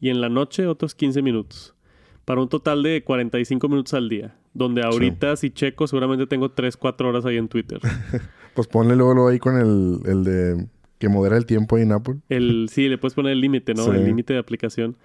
Y 0.00 0.10
en 0.10 0.20
la 0.20 0.28
noche, 0.28 0.66
otros 0.66 0.96
15 0.96 1.22
minutos. 1.22 1.76
Para 2.24 2.40
un 2.40 2.48
total 2.48 2.82
de 2.82 3.04
45 3.04 3.68
minutos 3.68 3.94
al 3.94 4.08
día. 4.08 4.34
Donde 4.52 4.82
ahorita, 4.82 5.36
si 5.36 5.50
checo, 5.50 5.86
seguramente 5.86 6.26
tengo 6.26 6.50
3, 6.50 6.76
4 6.76 7.08
horas 7.08 7.24
ahí 7.24 7.36
en 7.36 7.46
Twitter. 7.46 7.78
pues 8.54 8.66
ponle 8.66 8.96
luego, 8.96 9.28
ahí 9.28 9.38
con 9.38 9.56
el, 9.56 10.00
el, 10.04 10.24
de 10.24 10.66
que 10.98 11.08
modera 11.08 11.36
el 11.36 11.46
tiempo 11.46 11.76
ahí 11.76 11.82
en 11.82 11.92
Apple. 11.92 12.16
El, 12.28 12.68
sí, 12.68 12.88
le 12.88 12.98
puedes 12.98 13.14
poner 13.14 13.30
el 13.30 13.40
límite, 13.40 13.74
¿no? 13.74 13.92
El 13.92 14.04
límite 14.04 14.32
de 14.32 14.40
aplicación. 14.40 14.96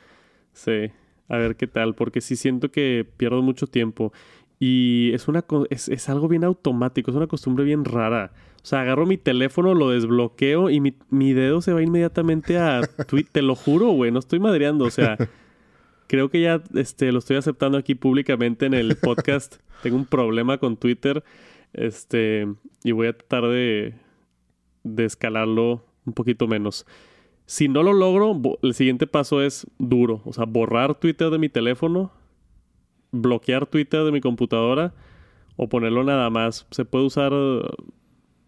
Sí. 0.57 0.91
A 1.29 1.37
ver 1.37 1.55
qué 1.55 1.67
tal, 1.67 1.93
porque 1.93 2.19
sí 2.19 2.35
siento 2.35 2.71
que 2.71 3.05
pierdo 3.17 3.41
mucho 3.41 3.67
tiempo. 3.67 4.11
Y 4.59 5.11
es, 5.13 5.27
una, 5.27 5.45
es, 5.69 5.87
es 5.87 6.09
algo 6.09 6.27
bien 6.27 6.43
automático, 6.43 7.11
es 7.11 7.17
una 7.17 7.27
costumbre 7.27 7.63
bien 7.63 7.85
rara. 7.85 8.31
O 8.63 8.65
sea, 8.65 8.81
agarro 8.81 9.05
mi 9.05 9.17
teléfono, 9.17 9.75
lo 9.75 9.91
desbloqueo 9.91 10.69
y 10.69 10.81
mi, 10.81 11.33
dedo 11.33 11.61
se 11.61 11.73
va 11.73 11.83
inmediatamente 11.83 12.57
a 12.57 12.81
Twitter. 13.07 13.31
Te 13.33 13.41
lo 13.43 13.55
juro, 13.55 13.89
güey, 13.89 14.11
no 14.11 14.19
estoy 14.19 14.39
madreando. 14.39 14.85
O 14.85 14.89
sea, 14.89 15.17
creo 16.07 16.29
que 16.29 16.41
ya 16.41 16.63
este, 16.73 17.11
lo 17.11 17.19
estoy 17.19 17.37
aceptando 17.37 17.77
aquí 17.77 17.93
públicamente 17.93 18.65
en 18.65 18.73
el 18.73 18.95
podcast. 18.95 19.57
Tengo 19.83 19.97
un 19.97 20.05
problema 20.05 20.57
con 20.57 20.75
Twitter. 20.75 21.23
Este, 21.73 22.47
y 22.83 22.93
voy 22.93 23.07
a 23.07 23.13
tratar 23.13 23.47
de, 23.47 23.93
de 24.83 25.05
escalarlo 25.05 25.85
un 26.05 26.13
poquito 26.13 26.47
menos. 26.47 26.87
Si 27.48 27.70
no 27.70 27.82
lo 27.82 27.94
logro, 27.94 28.39
el 28.62 28.74
siguiente 28.74 29.08
paso 29.08 29.42
es 29.42 29.66
duro. 29.80 30.22
O 30.25 30.34
sea, 30.34 30.44
borrar 30.46 30.96
Twitter 30.96 31.30
de 31.30 31.39
mi 31.39 31.48
teléfono, 31.50 32.12
bloquear 33.12 33.66
Twitter 33.68 34.04
de 34.04 34.12
mi 34.12 34.20
computadora 34.22 34.94
o 35.56 35.70
ponerlo 35.70 36.04
nada 36.04 36.30
más. 36.30 36.68
Se 36.72 36.84
puede 36.86 37.06
usar 37.06 37.32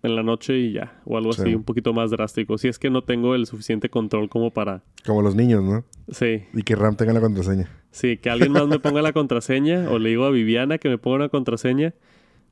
en 0.04 0.16
la 0.16 0.22
noche 0.22 0.58
y 0.60 0.74
ya, 0.74 1.02
o 1.06 1.18
algo 1.18 1.30
así, 1.32 1.56
un 1.56 1.64
poquito 1.64 1.94
más 1.94 2.12
drástico. 2.12 2.58
Si 2.58 2.68
es 2.68 2.78
que 2.78 2.90
no 2.90 3.02
tengo 3.04 3.36
el 3.36 3.46
suficiente 3.46 3.90
control 3.90 4.28
como 4.30 4.52
para... 4.52 4.84
Como 5.06 5.22
los 5.22 5.34
niños, 5.34 5.64
¿no? 5.64 5.86
Sí. 6.10 6.44
Y 6.54 6.64
que 6.64 6.76
Ram 6.76 6.96
tenga 6.98 7.14
la 7.14 7.22
contraseña. 7.22 7.70
Sí, 7.92 8.18
que 8.18 8.30
alguien 8.30 8.52
más 8.52 8.68
me 8.68 8.80
ponga 8.80 9.02
la 9.02 9.14
contraseña, 9.14 9.90
o 9.90 9.98
le 9.98 10.10
digo 10.10 10.26
a 10.26 10.30
Viviana 10.30 10.78
que 10.78 10.90
me 10.90 10.98
ponga 10.98 11.16
una 11.16 11.30
contraseña. 11.30 11.94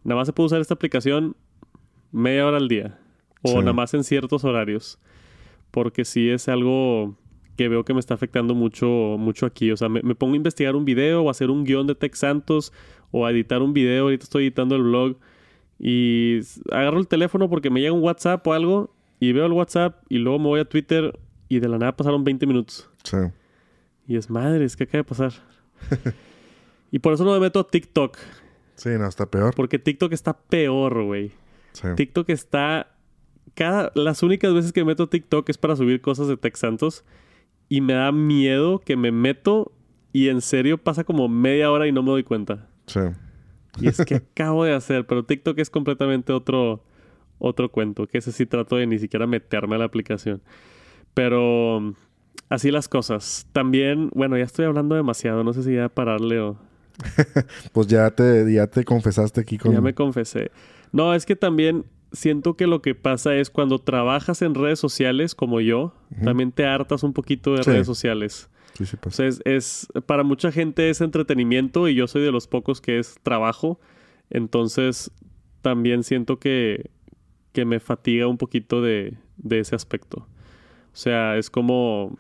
nada 0.06 0.20
más 0.20 0.28
se 0.28 0.34
puede 0.34 0.48
usar 0.48 0.62
esta 0.62 0.74
aplicación 0.76 1.36
media 2.14 2.48
hora 2.48 2.56
al 2.58 2.70
día. 2.70 2.98
O 3.44 3.50
Sí. 3.50 3.58
nada 3.60 3.74
más 3.74 3.94
en 3.94 4.04
ciertos 4.06 4.44
horarios. 4.46 4.98
Porque 5.72 6.06
sí 6.06 6.30
es 6.30 6.48
algo 6.48 7.16
que 7.56 7.70
veo 7.70 7.84
que 7.84 7.94
me 7.94 8.00
está 8.00 8.14
afectando 8.14 8.56
mucho, 8.56 8.88
mucho 9.18 9.46
aquí. 9.46 9.72
O 9.72 9.78
sea, 9.78 9.90
me, 9.90 10.02
me 10.02 10.16
pongo 10.16 10.34
a 10.34 10.38
investigar 10.38 10.76
un 10.76 10.86
video 10.86 11.24
o 11.24 11.28
a 11.28 11.32
hacer 11.32 11.50
un 11.50 11.64
guion 11.64 11.88
de 11.88 11.96
Tech 11.96 12.14
Santos 12.16 12.72
o 13.12 13.26
a 13.26 13.32
editar 13.32 13.62
un 13.62 13.74
video. 13.74 14.06
Ahorita 14.06 14.24
estoy 14.24 14.44
editando 14.44 14.76
el 14.76 14.84
blog. 14.84 15.18
Y 15.80 16.40
agarro 16.72 17.00
el 17.00 17.08
teléfono 17.08 17.50
porque 17.50 17.70
me 17.70 17.82
llega 17.82 17.94
un 17.94 18.04
WhatsApp 18.04 18.46
o 18.48 18.54
algo. 18.54 18.94
Y 19.20 19.32
veo 19.32 19.48
el 19.48 19.52
WhatsApp 19.52 20.04
y 20.10 20.20
luego 20.20 20.38
me 20.40 20.46
voy 20.46 20.60
a 20.60 20.66
Twitter 20.66 21.18
y 21.50 21.60
de 21.60 21.68
la 21.68 21.78
nada 21.78 21.96
pasaron 21.96 22.24
20 22.24 22.46
minutos. 22.46 22.90
Sí. 23.04 23.18
Y 24.08 24.16
es 24.16 24.30
madre, 24.30 24.64
es 24.66 24.76
que 24.76 24.84
acaba 24.84 25.00
de 25.00 25.04
pasar. 25.04 25.34
y 26.92 27.00
por 27.00 27.14
eso 27.14 27.24
no 27.24 27.34
me 27.34 27.40
meto 27.40 27.60
a 27.60 27.68
TikTok. 27.68 28.18
Sí, 28.76 28.90
no, 28.98 29.08
está 29.08 29.26
peor. 29.26 29.56
Porque 29.56 29.80
TikTok 29.80 30.14
está 30.14 30.38
peor, 30.38 31.04
güey. 31.04 31.32
Sí. 31.74 31.88
TikTok 31.96 32.30
está. 32.30 32.96
Cada, 33.54 33.92
las 33.96 34.24
únicas 34.24 34.54
veces 34.54 34.72
que 34.74 34.82
me 34.82 34.92
meto 34.92 35.08
TikTok 35.08 35.50
es 35.50 35.58
para 35.58 35.76
subir 35.76 36.02
cosas 36.02 36.28
de 36.28 36.38
Tech 36.38 36.56
Santos. 36.56 37.04
Y 37.70 37.82
me 37.82 37.94
da 37.94 38.12
miedo 38.12 38.80
que 38.80 38.96
me 38.96 39.12
meto 39.12 39.74
y 40.14 40.30
en 40.30 40.42
serio 40.42 40.78
pasa 40.78 41.04
como 41.04 41.28
media 41.28 41.72
hora 41.72 41.88
y 41.88 41.92
no 41.92 42.02
me 42.02 42.12
doy 42.12 42.24
cuenta. 42.24 42.68
Sí. 42.88 43.02
Y 43.80 43.88
es 43.88 44.04
que 44.06 44.16
acabo 44.34 44.64
de 44.64 44.74
hacer, 44.74 45.06
pero 45.06 45.26
TikTok 45.26 45.60
es 45.60 45.70
completamente 45.70 46.34
otro, 46.34 46.84
otro 47.40 47.72
cuento. 47.72 48.08
Que 48.08 48.20
ese 48.20 48.32
sí 48.32 48.46
trato 48.46 48.78
de 48.78 48.88
ni 48.88 49.00
siquiera 49.00 49.28
meterme 49.28 49.76
a 49.76 49.80
la 49.80 49.86
aplicación. 49.86 50.42
Pero 51.14 51.94
así 52.50 52.72
las 52.72 52.88
cosas. 52.88 53.48
También, 53.52 54.10
bueno, 54.14 54.38
ya 54.38 54.44
estoy 54.44 54.66
hablando 54.66 54.96
demasiado. 54.96 55.44
No 55.44 55.54
sé 55.54 55.64
si 55.64 55.76
ya 55.76 55.90
pararle 55.90 56.40
o. 56.40 56.58
Pues 57.74 57.88
ya 57.88 58.10
te, 58.12 58.52
ya 58.52 58.66
te 58.66 58.84
confesaste 58.84 59.42
aquí 59.42 59.58
con... 59.58 59.72
Ya 59.72 59.82
me 59.82 59.94
confesé. 59.94 60.52
No, 60.92 61.14
es 61.14 61.26
que 61.26 61.36
también 61.36 61.86
siento 62.18 62.56
que 62.56 62.68
lo 62.68 62.82
que 62.82 62.96
pasa 62.96 63.36
es 63.36 63.50
cuando 63.50 63.80
trabajas 63.80 64.42
en 64.42 64.54
redes 64.56 64.80
sociales 64.80 65.36
como 65.36 65.62
yo, 65.62 65.94
también 66.24 66.52
te 66.52 66.66
hartas 66.66 67.04
un 67.04 67.14
poquito 67.14 67.54
de 67.56 67.64
Sí. 67.64 67.72
redes 67.72 67.86
sociales. 67.88 68.50
Sí, 68.74 68.86
sí 68.86 68.96
O 68.98 69.00
pasa. 69.00 69.16
sea, 69.18 69.28
es, 69.28 69.42
es- 69.46 69.88
para 70.06 70.24
mucha 70.24 70.52
gente 70.52 70.90
es 70.90 71.02
entretenimiento 71.02 71.88
y 71.88 71.96
yo 71.96 72.08
soy 72.08 72.22
de 72.22 72.32
los 72.32 72.48
pocos 72.48 72.82
que 72.82 73.00
es 73.00 73.16
trabajo. 73.24 73.80
Entonces, 74.30 75.12
también 75.62 76.04
siento 76.04 76.38
que, 76.40 76.90
que 77.54 77.66
me 77.66 77.80
fatiga 77.80 78.28
un 78.28 78.38
poquito 78.38 78.82
de, 78.82 79.18
de 79.38 79.60
ese 79.60 79.76
aspecto. 79.76 80.28
O 80.94 80.96
sea, 81.00 81.38
es 81.38 81.50
como 81.50 82.18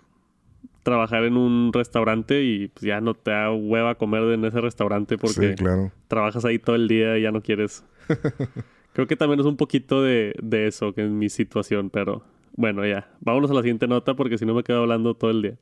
trabajar 0.83 1.25
en 1.25 1.35
un 1.37 1.73
restaurante 1.73 2.43
y 2.43 2.69
pues, 2.69 2.83
ya 2.85 3.01
no 3.01 3.13
te 3.13 3.31
da 3.31 3.51
hueva 3.51 3.95
comer 3.95 4.23
en 4.33 4.45
ese 4.45 4.61
restaurante 4.61 5.17
porque 5.17 5.49
Sí, 5.49 5.55
claro. 5.55 5.91
trabajas 6.07 6.45
ahí 6.45 6.59
todo 6.59 6.75
el 6.77 6.87
día 6.87 7.17
y 7.17 7.23
ya 7.23 7.31
no 7.31 7.41
quieres. 7.41 7.83
Creo 8.97 9.05
que 9.05 9.15
también 9.15 9.39
es 9.39 9.45
un 9.45 9.57
poquito 9.57 10.01
de, 10.01 10.33
eso, 10.49 10.91
que 10.91 11.05
es 11.05 11.11
mi 11.11 11.29
situación, 11.29 11.91
pero 11.91 12.23
bueno, 12.55 12.83
ya. 12.83 13.07
Vámonos 13.19 13.51
a 13.51 13.53
la 13.53 13.61
siguiente 13.61 13.87
nota 13.87 14.15
porque 14.15 14.39
si 14.39 14.45
no 14.47 14.55
me 14.55 14.63
quedo 14.63 14.79
hablando 14.79 15.13
todo 15.13 15.29
el 15.29 15.43
día. 15.43 15.57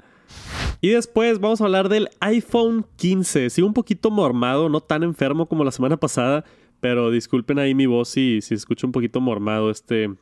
Y 0.80 0.92
después 0.92 1.42
vamos 1.42 1.60
a 1.60 1.65
hablar 1.65 1.89
del 1.89 2.08
iPhone 2.22 2.86
15. 2.96 3.50
Sí, 3.50 3.62
un 3.62 3.74
poquito 3.74 4.10
mormado, 4.10 4.70
no 4.70 4.80
tan 4.80 5.04
enfermo 5.04 5.50
como 5.50 5.65
la 5.65 5.72
semana 5.72 5.98
pasada, 5.98 6.46
pero 6.80 7.12
disculpen 7.12 7.60
ahí 7.60 7.75
mi 7.75 7.88
voz 7.88 8.08
si, 8.08 8.39
si 8.39 8.54
escucho 8.54 8.88
un 8.88 8.94
poquito 8.94 9.20
mormado. 9.20 9.70
Este, 9.70 10.15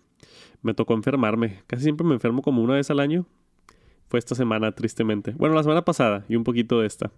me 0.63 0.74
tocó 0.74 0.96
enfermarme. 0.96 1.62
Casi 1.67 1.84
siempre 1.84 2.08
me 2.08 2.15
enfermo 2.15 2.41
como 2.41 2.63
una 2.63 2.74
vez 2.74 2.89
al 2.89 3.00
año. 3.00 3.27
Fue 4.10 4.17
esta 4.17 4.34
semana, 4.34 4.72
tristemente. 4.72 5.36
Bueno, 5.38 5.53
la 5.53 5.62
semana 5.62 5.86
pasada 5.86 6.25
y 6.29 6.36
un 6.36 6.43
poquito 6.43 6.82
de 6.82 6.88
esta. 6.88 7.12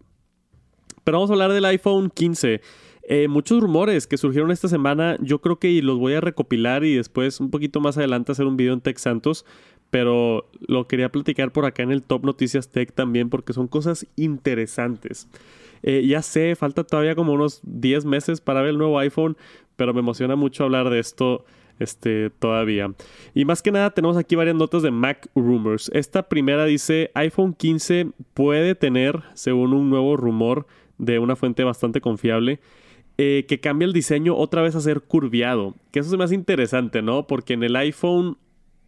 Pero 1.06 1.20
vamos 1.20 1.30
a 1.30 1.34
hablar 1.36 1.54
del 1.54 1.64
iPhone 1.64 2.10
15. 2.10 2.60
Eh, 3.08 3.28
muchos 3.28 3.62
rumores 3.62 4.08
que 4.08 4.18
surgieron 4.18 4.50
esta 4.50 4.68
semana, 4.68 5.18
yo 5.22 5.40
creo 5.40 5.60
que 5.60 5.82
los 5.84 6.00
voy 6.00 6.14
a 6.16 6.22
recopilar 6.22 6.84
y 6.84 6.96
después 6.96 7.40
un 7.40 7.52
poquito 7.52 7.80
más 7.80 7.98
adelante 7.98 8.32
hacer 8.32 8.48
un 8.48 8.58
video 8.58 8.74
en 8.74 8.82
Tech 8.82 8.98
Santos, 8.98 9.46
pero 9.92 10.50
lo 10.68 10.88
quería 10.88 11.12
platicar 11.12 11.52
por 11.52 11.66
acá 11.66 11.84
en 11.84 11.92
el 11.92 12.02
Top 12.02 12.26
Noticias 12.26 12.70
Tech 12.70 12.92
también 12.94 13.30
porque 13.30 13.54
son 13.54 13.68
cosas 13.68 14.08
interesantes. 14.16 15.28
Eh, 15.84 16.06
ya 16.08 16.24
sé, 16.24 16.56
falta 16.56 16.84
todavía 16.84 17.14
como 17.14 17.34
unos 17.34 17.62
10 17.64 18.06
meses 18.06 18.42
para 18.42 18.62
ver 18.62 18.72
el 18.72 18.80
nuevo 18.80 18.98
iPhone, 18.98 19.38
pero 19.76 19.94
me 19.94 20.00
emociona 20.00 20.36
mucho 20.36 20.64
hablar 20.64 20.90
de 20.90 20.98
esto 20.98 21.46
este, 21.78 22.32
todavía. 22.32 22.92
Y 23.36 23.46
más 23.46 23.62
que 23.62 23.72
nada 23.72 23.92
tenemos 23.92 24.18
aquí 24.18 24.36
varias 24.36 24.56
notas 24.56 24.82
de 24.82 24.90
Mac 24.90 25.30
Rumors. 25.36 25.92
Esta 25.94 26.28
primera 26.28 26.66
dice 26.66 27.12
iPhone 27.14 27.54
15 27.54 28.08
puede 28.34 28.74
tener, 28.74 29.22
según 29.36 29.74
un 29.74 29.92
nuevo 29.92 30.18
rumor 30.18 30.66
de 30.98 31.20
una 31.20 31.36
fuente 31.36 31.64
bastante 31.64 32.02
confiable, 32.02 32.60
eh, 33.18 33.46
que 33.48 33.60
cambia 33.60 33.86
el 33.86 33.94
diseño 33.94 34.36
otra 34.36 34.62
vez 34.62 34.76
a 34.76 34.82
ser 34.82 35.02
curviado. 35.02 35.76
Que 35.92 36.00
eso 36.00 36.18
me 36.18 36.24
hace 36.24 36.36
interesante, 36.36 37.02
¿no? 37.02 37.28
Porque 37.28 37.54
en 37.54 37.64
el 37.64 37.76
iPhone, 37.76 38.38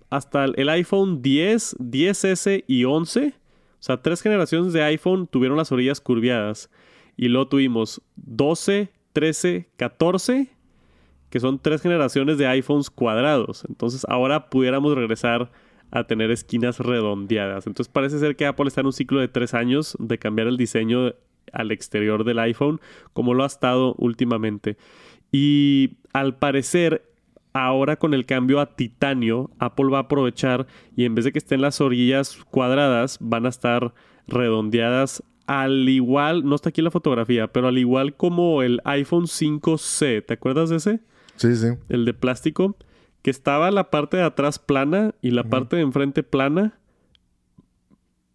hasta 0.10 0.46
el 0.46 0.70
iPhone 0.70 1.22
10, 1.22 1.78
10S 1.80 2.64
y 2.68 2.84
11, 2.84 3.34
o 3.80 3.84
sea, 3.84 4.02
tres 4.02 4.22
generaciones 4.22 4.74
de 4.74 4.84
iPhone 4.84 5.28
tuvieron 5.28 5.58
las 5.58 5.72
orillas 5.72 6.02
curviadas. 6.02 6.70
Y 7.16 7.30
luego 7.30 7.48
tuvimos 7.48 8.02
12, 8.16 8.90
13, 9.14 9.70
14, 9.78 10.50
que 11.30 11.40
son 11.40 11.60
tres 11.60 11.82
generaciones 11.82 12.38
de 12.38 12.48
iPhones 12.48 12.90
cuadrados. 12.90 13.66
Entonces 13.68 14.06
ahora 14.10 14.50
pudiéramos 14.50 14.94
regresar 14.96 15.52
a 15.92 16.06
tener 16.06 16.32
esquinas 16.32 16.80
redondeadas. 16.80 17.68
Entonces 17.68 17.92
parece 17.92 18.20
ser 18.20 18.36
que 18.36 18.46
Apple 18.46 18.68
está 18.68 18.82
en 18.82 18.88
un 18.88 18.94
ciclo 18.94 19.20
de 19.20 19.28
tres 19.28 19.54
años 19.54 19.96
de 20.00 20.18
cambiar 20.18 20.48
el 20.48 20.58
diseño 20.58 21.14
al 21.54 21.72
exterior 21.72 22.24
del 22.24 22.40
iPhone, 22.40 22.80
como 23.14 23.34
lo 23.34 23.44
ha 23.44 23.48
estado 23.48 23.96
últimamente. 23.98 24.78
Y 25.32 25.98
al 26.14 26.38
parecer, 26.38 27.10
ahora 27.54 27.98
con 27.98 28.14
el 28.14 28.26
cambio 28.26 28.60
a 28.60 28.76
titanio, 28.76 29.52
Apple 29.60 29.90
va 29.92 30.00
a 30.00 30.02
aprovechar 30.02 30.68
y 30.96 31.06
en 31.06 31.16
vez 31.16 31.26
de 31.26 31.32
que 31.32 31.40
estén 31.40 31.62
las 31.62 31.82
orillas 31.82 32.38
cuadradas, 32.50 33.18
van 33.20 33.46
a 33.46 33.50
estar 33.50 33.94
redondeadas 34.28 35.24
al 35.48 35.88
igual, 35.88 36.44
no 36.46 36.56
está 36.56 36.70
aquí 36.70 36.82
la 36.82 36.92
fotografía, 36.92 37.48
pero 37.48 37.70
al 37.70 37.78
igual 37.78 38.16
como 38.16 38.62
el 38.62 38.82
iPhone 38.84 39.26
5C, 39.26 40.26
¿te 40.26 40.34
acuerdas 40.34 40.70
de 40.70 40.76
ese? 40.76 41.00
Sí, 41.38 41.56
sí. 41.56 41.68
El 41.88 42.04
de 42.04 42.14
plástico, 42.14 42.76
que 43.22 43.32
estaba 43.32 43.72
la 43.72 43.90
parte 43.90 44.18
de 44.18 44.24
atrás 44.24 44.60
plana 44.60 45.16
y 45.22 45.32
la 45.32 45.46
parte 45.46 45.78
de 45.78 45.84
enfrente 45.84 46.22
plana, 46.22 46.78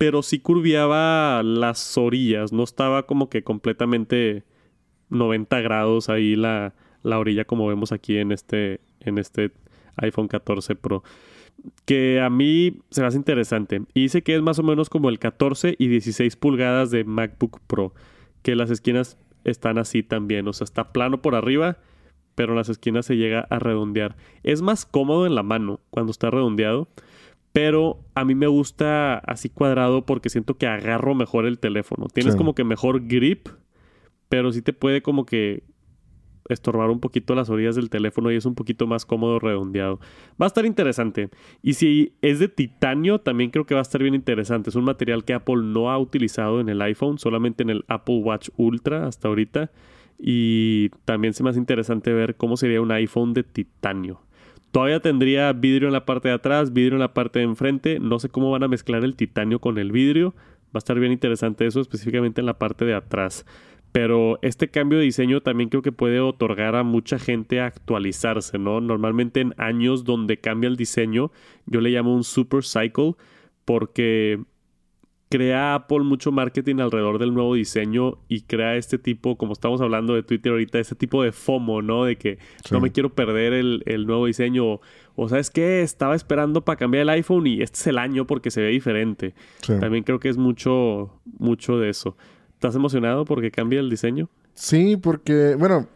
pero 0.03 0.25
sí 0.25 0.41
curviaba 0.41 1.45
las 1.45 1.97
orillas, 1.97 2.53
no 2.53 2.65
estaba 2.65 3.07
como 3.07 3.31
que 3.31 3.45
completamente 3.45 4.43
90 5.11 5.61
grados 5.61 6.09
ahí 6.09 6.35
la, 6.35 6.75
la 7.05 7.21
orilla 7.21 7.45
como 7.45 7.69
vemos 7.69 7.93
aquí 7.93 8.19
en 8.19 8.33
este, 8.33 8.81
en 8.99 9.19
este 9.19 9.53
iPhone 9.99 10.27
14 10.27 10.75
Pro. 10.75 11.05
Que 11.85 12.21
a 12.21 12.31
mí 12.31 12.81
se 12.91 13.01
me 13.01 13.07
hace 13.07 13.17
interesante. 13.17 13.83
Y 13.95 14.03
dice 14.03 14.23
que 14.23 14.35
es 14.35 14.43
más 14.43 14.59
o 14.59 14.65
menos 14.65 14.91
como 14.91 15.09
el 15.09 15.21
14 15.21 15.77
y 15.79 15.87
16 15.87 16.35
pulgadas 16.35 16.91
de 16.91 17.05
MacBook 17.05 17.61
Pro. 17.69 17.95
Que 18.43 18.57
las 18.57 18.71
esquinas 18.71 19.17
están 19.45 19.79
así 19.79 20.03
también. 20.03 20.49
O 20.49 20.53
sea, 20.53 20.65
está 20.65 20.93
plano 20.93 21.23
por 21.23 21.37
arriba, 21.37 21.77
pero 22.35 22.55
en 22.55 22.57
las 22.57 22.71
esquinas 22.71 23.07
se 23.07 23.17
llega 23.17 23.47
a 23.51 23.61
redondear. 23.61 24.17
Es 24.43 24.63
más 24.63 24.85
cómodo 24.85 25.29
en 25.29 25.37
la 25.37 25.45
mano 25.45 25.79
cuando 25.91 26.11
está 26.11 26.29
redondeado. 26.29 26.89
Pero 27.53 28.01
a 28.15 28.25
mí 28.25 28.35
me 28.35 28.47
gusta 28.47 29.19
así 29.19 29.49
cuadrado 29.51 30.07
porque 30.07 30.31
siento 30.31 30.57
que 30.57 30.67
agarro 30.67 31.15
mejor 31.15 31.45
el 31.47 31.59
teléfono. 31.59 32.07
Tienes 32.13 32.33
Sí. 32.35 32.39
como 32.39 32.55
que 32.55 32.65
mejor 32.65 33.07
grip, 33.07 33.49
pero 34.29 34.53
sí 34.53 34.63
te 34.63 34.73
puede 34.73 35.03
como 35.03 35.27
que 35.27 35.65
estorbar 36.49 36.91
un 36.91 36.99
poquito 36.99 37.35
las 37.35 37.51
orillas 37.51 37.77
del 37.77 37.89
teléfono 37.89 38.33
y 38.33 38.37
es 38.37 38.47
un 38.47 38.55
poquito 38.55 38.87
más 38.87 39.07
cómodo 39.07 39.39
redondeado. 39.39 40.01
Va 40.41 40.47
a 40.47 40.49
estar 40.49 40.65
interesante. 40.67 41.29
Y 41.63 41.75
si 41.75 42.15
es 42.21 42.39
de 42.41 42.49
titanio, 42.49 43.21
también 43.21 43.51
creo 43.51 43.65
que 43.65 43.75
va 43.75 43.81
a 43.81 43.83
estar 43.83 44.03
bien 44.03 44.15
interesante. 44.15 44.71
Es 44.71 44.77
un 44.77 44.85
material 44.85 45.25
que 45.25 45.35
Apple 45.35 45.63
no 45.63 45.91
ha 45.91 45.99
utilizado 45.99 46.61
en 46.61 46.69
el 46.69 46.81
iPhone, 46.83 47.19
solamente 47.19 47.63
en 47.63 47.71
el 47.71 47.85
Apple 47.87 48.17
Watch 48.25 48.49
Ultra 48.57 49.07
hasta 49.07 49.29
ahorita. 49.29 49.71
Y 50.19 50.89
también 51.05 51.33
se 51.35 51.43
me 51.43 51.51
hace 51.51 51.59
interesante 51.59 52.13
ver 52.13 52.37
cómo 52.37 52.57
sería 52.57 52.81
un 52.81 52.91
iPhone 52.93 53.35
de 53.35 53.43
titanio. 53.45 54.21
Todavía 54.73 55.00
tendría 55.00 55.52
vidrio 55.52 55.88
en 55.88 55.93
la 55.93 56.07
parte 56.07 56.29
de 56.29 56.35
atrás, 56.35 56.73
vidrio 56.73 56.95
en 56.95 57.00
la 57.00 57.14
parte 57.14 57.38
de 57.38 57.45
enfrente. 57.45 58.00
No 58.00 58.19
sé 58.19 58.31
cómo 58.31 58.50
van 58.50 58.62
a 58.62 58.69
mezclar 58.69 59.05
el 59.05 59.14
titanio 59.14 59.61
con 59.61 59.79
el 59.79 59.93
vidrio. 59.93 60.35
Va 60.75 60.76
a 60.76 60.79
estar 60.79 60.99
bien 60.99 61.12
interesante 61.12 61.67
eso, 61.67 61.81
específicamente 61.81 62.41
en 62.41 62.47
la 62.47 62.59
parte 62.59 62.87
de 62.87 62.95
atrás. 62.95 63.45
Pero 63.93 64.38
este 64.41 64.69
cambio 64.69 64.99
de 64.99 65.05
diseño 65.05 65.43
también 65.43 65.69
creo 65.69 65.83
que 65.83 65.93
puede 65.93 66.21
otorgar 66.21 66.75
a 66.75 66.83
mucha 66.83 67.19
gente 67.19 67.61
a 67.61 67.67
actualizarse, 67.67 68.59
¿no? 68.59 68.81
Normalmente 68.81 69.41
en 69.41 69.55
años 69.59 70.05
donde 70.05 70.38
cambia 70.38 70.69
el 70.69 70.76
diseño, 70.76 71.31
yo 71.67 71.83
le 71.83 71.91
llamo 71.91 72.14
un 72.14 72.25
super 72.25 72.64
cycle 72.64 73.14
porque 73.67 74.41
crea 75.33 75.75
Apple 75.75 76.01
mucho 76.01 76.31
marketing 76.31 76.77
alrededor 76.81 77.19
del 77.19 77.33
nuevo 77.33 77.55
diseño 77.55 78.19
y 78.29 78.43
crea 78.43 78.77
este 78.77 78.99
tipo, 78.99 79.39
como 79.39 79.55
estamos 79.55 79.81
hablando 79.81 80.12
de 80.15 80.23
Twitter 80.23 80.53
ahorita, 80.53 80.79
este 80.79 80.95
tipo 80.95 81.23
de 81.23 81.33
FOMO, 81.33 81.81
¿no? 81.81 82.05
De 82.05 82.17
que 82.17 82.37
Sí. 82.65 82.73
no 82.75 82.81
me 82.81 82.93
quiero 82.93 83.15
perder 83.15 83.55
el, 83.55 83.83
el 83.87 84.07
nuevo 84.07 84.27
diseño. 84.27 84.67
O, 84.67 84.81
o, 85.17 85.29
¿sabes 85.31 85.49
qué? 85.51 85.81
Estaba 85.81 86.15
esperando 86.15 86.61
para 86.67 86.77
cambiar 86.77 87.03
el 87.03 87.09
iPhone 87.09 87.47
y 87.47 87.62
este 87.62 87.79
es 87.79 87.87
el 87.87 87.97
año 87.99 88.27
porque 88.27 88.51
se 88.51 88.61
ve 88.61 88.69
diferente. 88.69 89.35
Sí. 89.62 89.73
También 89.81 90.05
creo 90.05 90.21
que 90.21 90.29
es 90.29 90.37
mucho, 90.37 91.19
mucho 91.39 91.79
de 91.79 91.89
eso. 91.89 92.15
¿Estás 92.53 92.75
emocionado 92.77 93.25
porque 93.25 93.51
cambia 93.51 93.81
el 93.81 93.89
diseño? 93.89 94.29
Sí, 94.53 94.99
porque, 94.99 95.57
bueno, 95.59 95.89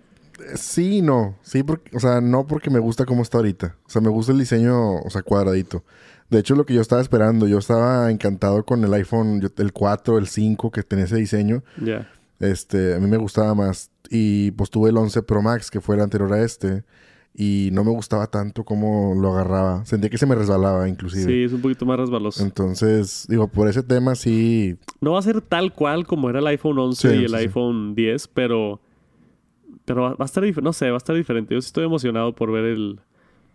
Sí, 0.55 1.03
no. 1.03 1.37
Sí, 1.43 1.63
porque, 1.63 1.97
o 1.97 2.01
sea, 2.01 2.21
no 2.21 2.47
porque 2.47 2.71
me 2.71 2.79
gusta 2.79 3.05
cómo 3.05 3.23
está 3.23 3.39
ahorita. 3.39 3.77
O 3.87 3.91
sea, 3.91 4.03
me 4.03 4.09
gusta 4.11 4.33
el 4.33 4.39
diseño, 4.39 4.97
o 4.97 5.11
sea, 5.11 5.23
cuadradito. 5.23 5.85
De 6.31 6.41
hecho, 6.41 6.55
lo 6.57 6.67
que 6.67 6.75
yo 6.75 6.81
estaba 6.81 7.01
esperando, 7.01 7.47
yo 7.47 7.59
estaba 7.59 8.11
encantado 8.11 8.65
con 8.65 8.83
el 8.85 8.93
iPhone, 8.95 9.41
el 9.57 9.73
4, 9.73 10.19
el 10.19 10.27
5, 10.27 10.71
que 10.71 10.83
tenía 10.83 11.05
ese 11.05 11.17
diseño. 11.17 11.63
Ya. 11.83 12.11
Este, 12.41 12.95
a 12.95 12.99
mí 12.99 13.07
me 13.07 13.17
gustaba 13.17 13.55
más. 13.55 13.91
Y 14.11 14.51
pues 14.53 14.71
tuve 14.71 14.91
el 14.91 14.97
11 14.97 15.23
Pro 15.23 15.41
Max, 15.43 15.71
que 15.71 15.81
fue 15.81 15.95
el 15.97 16.03
anterior 16.03 16.33
a 16.33 16.43
este. 16.43 16.85
Y 17.39 17.69
no 17.73 17.85
me 17.85 17.91
gustaba 17.91 18.27
tanto 18.29 18.65
cómo 18.65 19.15
lo 19.15 19.33
agarraba. 19.35 19.85
Sentía 19.85 20.09
que 20.11 20.17
se 20.19 20.27
me 20.27 20.35
resbalaba, 20.35 20.89
inclusive. 20.89 21.25
Sí, 21.25 21.45
es 21.45 21.53
un 21.53 21.61
poquito 21.61 21.85
más 21.85 21.99
resbaloso. 21.99 22.43
Entonces, 22.43 23.27
digo, 23.29 23.47
por 23.47 23.69
ese 23.69 23.83
tema 23.83 24.15
sí. 24.15 24.79
No 25.01 25.13
va 25.13 25.19
a 25.19 25.23
ser 25.23 25.43
tal 25.43 25.73
cual 25.75 26.07
como 26.07 26.31
era 26.31 26.39
el 26.41 26.47
iPhone 26.47 26.79
11 26.79 27.09
Sí, 27.11 27.15
y 27.15 27.25
el 27.25 27.29
sí, 27.31 27.37
sí. 27.37 27.43
iPhone 27.43 27.95
10, 27.95 28.29
pero. 28.29 28.81
Pero 29.87 30.03
va 30.03 30.17
a 30.19 30.25
estar. 30.25 30.45
No 30.63 30.75
sé, 30.75 30.91
va 30.91 30.97
a 30.97 30.99
estar 30.99 31.17
diferente. 31.17 31.55
Yo 31.55 31.63
sí 31.63 31.69
estoy 31.69 31.87
emocionado 31.87 32.35
por 32.35 32.53
ver 32.53 32.65
el. 32.65 33.01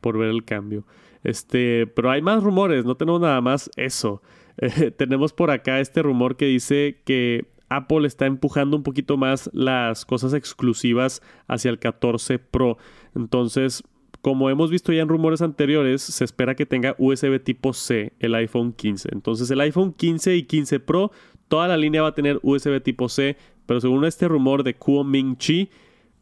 Por 0.02 0.18
ver 0.18 0.30
el 0.30 0.44
cambio. 0.44 0.84
Este. 1.24 1.86
Pero 1.86 2.10
hay 2.10 2.24
más 2.24 2.42
rumores, 2.42 2.84
no 2.84 2.96
tenemos 2.96 3.22
nada 3.22 3.40
más 3.42 3.70
eso. 3.76 4.24
Eh, 4.58 4.92
tenemos 4.92 5.32
por 5.32 5.50
acá 5.50 5.80
este 5.80 6.04
rumor 6.04 6.36
que 6.36 6.46
dice 6.46 7.02
que 7.06 7.48
Apple 7.70 8.06
está 8.06 8.26
empujando 8.26 8.76
un 8.76 8.84
poquito 8.84 9.16
más 9.16 9.50
las 9.54 10.06
cosas 10.06 10.34
exclusivas 10.34 11.22
hacia 11.48 11.72
el 11.72 11.80
14 11.80 12.38
Pro. 12.38 12.78
Entonces, 13.16 13.82
como 14.22 14.50
hemos 14.50 14.70
visto 14.70 14.92
ya 14.92 15.02
en 15.02 15.08
rumores 15.08 15.42
anteriores, 15.42 16.02
se 16.02 16.26
espera 16.26 16.56
que 16.56 16.66
tenga 16.66 16.96
USB 17.00 17.42
tipo 17.42 17.72
C 17.74 18.12
el 18.20 18.36
iPhone 18.36 18.74
15. 18.74 19.10
Entonces, 19.14 19.50
el 19.50 19.62
iPhone 19.62 19.94
15 19.94 20.36
y 20.36 20.44
15 20.44 20.82
Pro, 20.82 21.12
toda 21.48 21.70
la 21.70 21.78
línea 21.78 22.02
va 22.02 22.10
a 22.10 22.16
tener 22.16 22.40
USB 22.44 22.82
tipo 22.84 23.08
C, 23.08 23.38
pero 23.66 23.80
según 23.80 24.04
este 24.04 24.28
rumor 24.28 24.64
de 24.64 24.76
Kuo 24.76 25.06
Ming 25.06 25.38
Chi, 25.38 25.70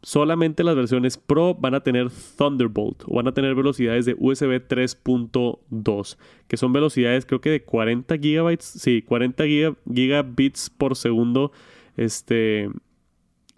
solamente 0.02 0.64
las 0.64 0.76
versiones 0.76 1.18
Pro 1.18 1.54
van 1.54 1.74
a 1.74 1.80
tener 1.80 2.08
Thunderbolt 2.38 3.02
o 3.06 3.16
van 3.16 3.28
a 3.28 3.32
tener 3.34 3.54
velocidades 3.54 4.06
de 4.06 4.16
USB 4.18 4.66
3.2, 4.66 6.16
que 6.48 6.56
son 6.56 6.72
velocidades 6.72 7.26
creo 7.26 7.40
que 7.40 7.50
de 7.50 7.62
40 7.64 8.16
gigabytes, 8.18 8.64
sí, 8.64 9.02
40 9.02 9.44
giga- 9.44 9.76
gigabits 9.92 10.70
por 10.70 10.96
segundo, 10.96 11.52
este 11.96 12.68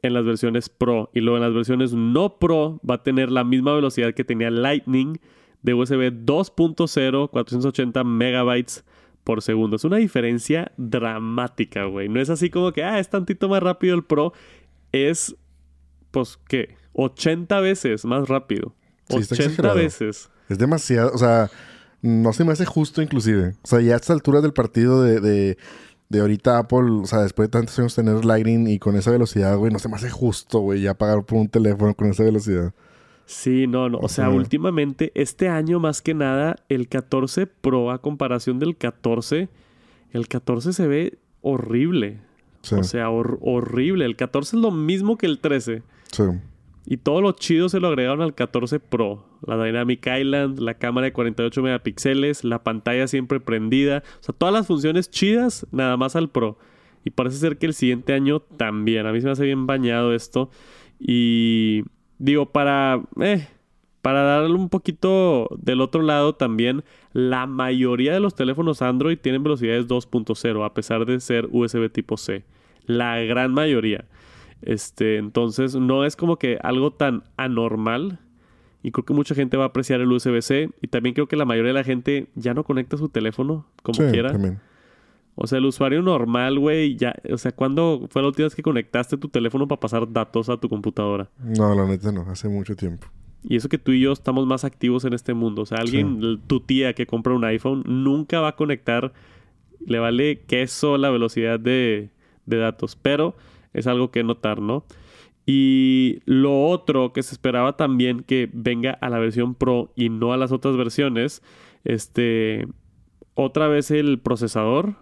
en 0.05 0.15
las 0.15 0.25
versiones 0.25 0.69
Pro 0.69 1.11
y 1.15 1.21
luego 1.21 1.37
en 1.37 1.45
las 1.45 1.55
versiones 1.55 1.93
no 1.95 2.39
Pro 2.39 2.81
va 2.89 2.97
a 2.97 3.03
tener 3.05 3.31
la 3.31 3.45
misma 3.45 3.73
velocidad 3.75 4.15
que 4.15 4.25
tenía 4.25 4.51
Lightning 4.51 5.21
de 5.63 5.75
USB 5.75 6.11
2.0 6.25 7.31
480 7.31 8.03
megabytes 8.03 8.85
por 9.23 9.43
segundo. 9.43 9.77
Es 9.77 9.85
una 9.85 9.99
diferencia 9.99 10.73
dramática, 10.77 11.85
güey. 11.85 12.09
No 12.09 12.21
es 12.21 12.31
así 12.31 12.51
como 12.51 12.73
que, 12.73 12.83
ah, 12.83 12.99
es 12.99 13.09
tantito 13.11 13.49
más 13.49 13.63
rápido 13.63 13.95
el 13.95 14.03
Pro. 14.03 14.33
Es, 14.91 15.37
pues, 16.13 16.39
¿qué? 16.47 16.77
80 16.93 17.59
veces 17.61 18.05
más 18.05 18.29
rápido. 18.29 18.73
Sí, 19.09 19.17
está 19.17 19.35
80 19.35 19.45
exagerado. 19.51 19.75
veces. 19.77 20.31
Es 20.49 20.59
demasiado. 20.59 21.11
O 21.13 21.19
sea, 21.19 21.51
no 22.03 22.33
se 22.33 22.45
me 22.45 22.53
hace 22.53 22.65
justo, 22.67 23.03
inclusive. 23.03 23.55
O 23.63 23.67
sea, 23.67 23.81
ya 23.81 23.95
a 23.95 23.97
esta 23.97 24.13
altura 24.13 24.41
del 24.41 24.53
partido 24.53 25.03
de, 25.03 25.21
de, 25.21 25.59
de 26.09 26.21
ahorita 26.21 26.59
Apple, 26.59 26.91
o 27.03 27.07
sea, 27.07 27.23
después 27.23 27.49
de 27.49 27.51
tantos 27.51 27.79
años 27.79 27.95
tener 27.95 28.25
Lightning 28.25 28.69
y 28.69 28.79
con 28.79 28.95
esa 28.97 29.11
velocidad, 29.11 29.57
güey, 29.57 29.73
no 29.73 29.79
se 29.79 29.89
me 29.89 29.97
hace 29.97 30.11
justo, 30.11 30.61
güey, 30.61 30.83
ya 30.83 30.95
pagar 30.95 31.25
por 31.25 31.39
un 31.39 31.49
teléfono 31.49 31.95
con 31.95 32.09
esa 32.11 32.23
velocidad. 32.25 32.73
Sí, 33.25 33.67
no, 33.67 33.89
no. 33.89 33.99
O 33.99 34.09
sea, 34.09 34.29
últimamente, 34.29 35.13
este 35.15 35.49
año 35.49 35.79
más 35.81 36.03
que 36.03 36.13
nada, 36.13 36.57
el 36.69 36.89
14 36.89 37.47
Pro, 37.47 37.91
a 37.91 38.03
comparación 38.03 38.59
del 38.59 38.77
14, 38.77 39.49
el 40.11 40.29
14 40.29 40.73
se 40.73 40.87
ve 40.87 41.19
horrible. 41.41 42.19
Sí, 42.63 42.75
O 42.75 42.85
sea, 42.85 43.09
hor- 43.11 43.39
horrible. 43.41 44.05
El 44.05 44.17
14 44.17 44.57
es 44.57 44.63
lo 44.63 44.71
mismo 44.71 45.17
que 45.19 45.27
el 45.27 45.39
13. 45.41 45.83
Y 46.85 46.97
todo 46.97 47.21
lo 47.21 47.33
chido 47.33 47.69
se 47.69 47.81
lo 47.81 47.89
agregaron 47.89 48.23
al 48.23 48.35
14 48.35 48.81
Pro. 48.81 49.25
La 49.47 49.63
Dynamic 49.63 50.07
Island, 50.07 50.59
la 50.59 50.75
cámara 50.75 51.07
de 51.07 51.13
48 51.13 51.63
megapíxeles, 51.63 52.45
la 52.45 52.63
pantalla 52.65 53.07
siempre 53.07 53.41
prendida. 53.41 54.03
O 54.21 54.23
sea, 54.23 54.35
todas 54.37 54.53
las 54.53 54.67
funciones 54.67 55.11
chidas, 55.11 55.67
nada 55.71 55.97
más 55.97 56.17
al 56.17 56.29
Pro. 56.29 56.59
Y 57.05 57.11
parece 57.11 57.37
ser 57.37 57.59
que 57.59 57.67
el 57.67 57.75
siguiente 57.75 58.13
año 58.13 58.41
también. 58.41 59.07
A 59.07 59.13
mí 59.13 59.21
se 59.21 59.27
me 59.27 59.33
hace 59.33 59.45
bien 59.45 59.67
bañado 59.67 60.13
esto. 60.13 60.51
Y 60.99 61.85
digo, 62.19 62.47
para... 62.47 63.03
eh, 63.21 63.47
para 64.03 64.23
darle 64.25 64.57
un 64.57 64.69
poquito 64.69 65.49
del 65.57 65.81
otro 65.81 66.03
lado 66.03 66.35
también, 66.35 66.83
la 67.13 67.47
mayoría 67.47 68.13
de 68.13 68.19
los 68.19 68.35
teléfonos 68.35 68.83
Android 68.83 69.17
tienen 69.17 69.45
velocidades 69.45 69.87
2.0 69.87 70.67
a 70.67 70.75
pesar 70.75 71.07
de 71.07 71.21
ser 71.21 71.49
USB 71.53 71.89
tipo 71.89 72.17
C. 72.17 72.45
La 72.85 73.21
gran 73.21 73.55
mayoría. 73.55 74.05
Este, 74.63 75.17
entonces 75.19 75.75
no 75.75 76.05
es 76.05 76.17
como 76.17 76.37
que 76.39 76.59
algo 76.63 76.93
tan 76.93 77.25
anormal. 77.37 78.19
Y 78.85 78.91
creo 78.91 79.05
que 79.05 79.15
mucha 79.15 79.35
gente 79.35 79.57
va 79.57 79.65
a 79.65 79.67
apreciar 79.69 80.01
el 80.01 80.11
USB-C. 80.11 80.71
Y 80.81 80.89
también 80.89 81.15
creo 81.15 81.29
que 81.29 81.37
la 81.37 81.45
mayoría 81.45 81.69
de 81.69 81.79
la 81.79 81.85
gente 81.85 82.27
ya 82.35 82.55
no 82.55 82.65
conecta 82.65 82.97
su 82.97 83.09
teléfono 83.09 83.67
como 83.83 83.95
Sí, 83.95 84.11
quiera. 84.13 84.33
también. 84.33 84.59
O 85.35 85.47
sea, 85.47 85.59
el 85.59 85.65
usuario 85.67 86.03
normal, 86.03 86.59
güey, 86.59 86.97
ya. 86.97 87.15
O 87.33 87.39
sea, 87.39 87.53
¿cuándo 87.53 88.07
fue 88.11 88.23
la 88.23 88.29
última 88.29 88.47
vez 88.47 88.55
que 88.55 88.63
conectaste 88.63 89.17
tu 89.17 89.29
teléfono 89.29 89.67
para 89.69 89.81
pasar 89.81 90.13
datos 90.13 90.49
a 90.49 90.57
tu 90.59 90.69
computadora? 90.69 91.31
No, 91.39 91.75
la 91.75 91.87
neta 91.87 92.13
no, 92.13 92.23
hace 92.31 92.49
mucho 92.49 92.77
tiempo. 92.77 93.07
Y 93.45 93.57
eso 93.57 93.69
que 93.69 93.79
tú 93.79 93.93
y 93.93 94.01
yo 94.01 94.13
estamos 94.13 94.47
más 94.47 94.65
activos 94.65 95.05
en 95.05 95.15
este 95.15 95.33
mundo. 95.33 95.63
O 95.63 95.67
sea, 95.67 95.79
alguien, 95.79 96.41
tu 96.47 96.61
tía 96.61 96.93
que 96.93 97.07
compra 97.07 97.35
un 97.35 97.45
iPhone, 97.45 97.83
nunca 97.87 98.41
va 98.41 98.49
a 98.49 98.57
conectar. 98.57 99.13
Le 99.87 99.99
vale 100.01 100.41
queso 100.41 100.99
la 100.99 101.11
velocidad 101.11 101.59
de, 101.59 102.11
de 102.47 102.57
datos. 102.57 102.95
Pero 102.97 103.35
es 103.73 103.87
algo 103.87 104.11
que 104.11 104.23
notar, 104.25 104.61
¿no? 104.61 104.85
Y 105.45 106.21
lo 106.25 106.67
otro 106.69 107.13
que 107.13 107.23
se 107.23 107.35
esperaba 107.35 107.77
también 107.77 108.23
que 108.23 108.49
venga 108.53 108.93
a 108.93 109.09
la 109.09 109.19
versión 109.19 109.55
Pro 109.55 109.93
y 109.97 110.09
no 110.09 110.33
a 110.33 110.37
las 110.37 110.53
otras 110.53 110.77
versiones. 110.77 111.43
Este. 111.85 112.67
Otra 113.35 113.67
vez 113.67 113.91
el 113.91 114.21
procesador. 114.21 114.97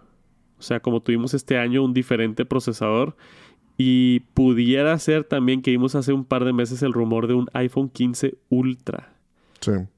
O 0.57 0.63
sea, 0.63 0.79
como 0.79 1.01
tuvimos 1.01 1.33
este 1.33 1.57
año 1.57 1.83
un 1.83 1.93
diferente 1.93 2.45
procesador. 2.45 3.15
Y 3.77 4.21
pudiera 4.33 4.97
ser 4.99 5.23
también 5.23 5.61
que 5.61 5.71
vimos 5.71 5.95
hace 5.95 6.13
un 6.13 6.25
par 6.25 6.45
de 6.45 6.53
meses 6.53 6.83
el 6.83 6.93
rumor 6.93 7.27
de 7.27 7.33
un 7.33 7.47
iPhone 7.53 7.89
15 7.89 8.37
Ultra 8.49 9.20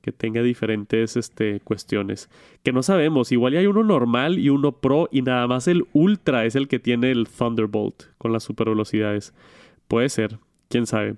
Que 0.02 0.12
tenga 0.12 0.42
diferentes 0.42 1.16
este, 1.16 1.60
cuestiones. 1.62 2.30
Que 2.64 2.74
no 2.74 2.84
sabemos, 2.84 3.32
igual 3.32 3.56
hay 3.56 3.68
uno 3.68 3.84
normal 3.84 4.40
y 4.40 4.50
uno 4.50 4.74
Pro 4.74 5.10
y 5.12 5.22
nada 5.22 5.48
más 5.48 5.68
el 5.68 5.86
Ultra 5.94 6.46
es 6.46 6.56
el 6.56 6.68
que 6.68 6.80
tiene 6.80 7.12
el 7.12 7.28
Thunderbolt 7.28 8.04
con 8.18 8.34
las 8.34 8.44
super 8.44 8.70
velocidades. 8.70 9.34
Puede 9.88 10.10
ser, 10.10 10.40
quién 10.70 10.86
sabe. 10.86 11.16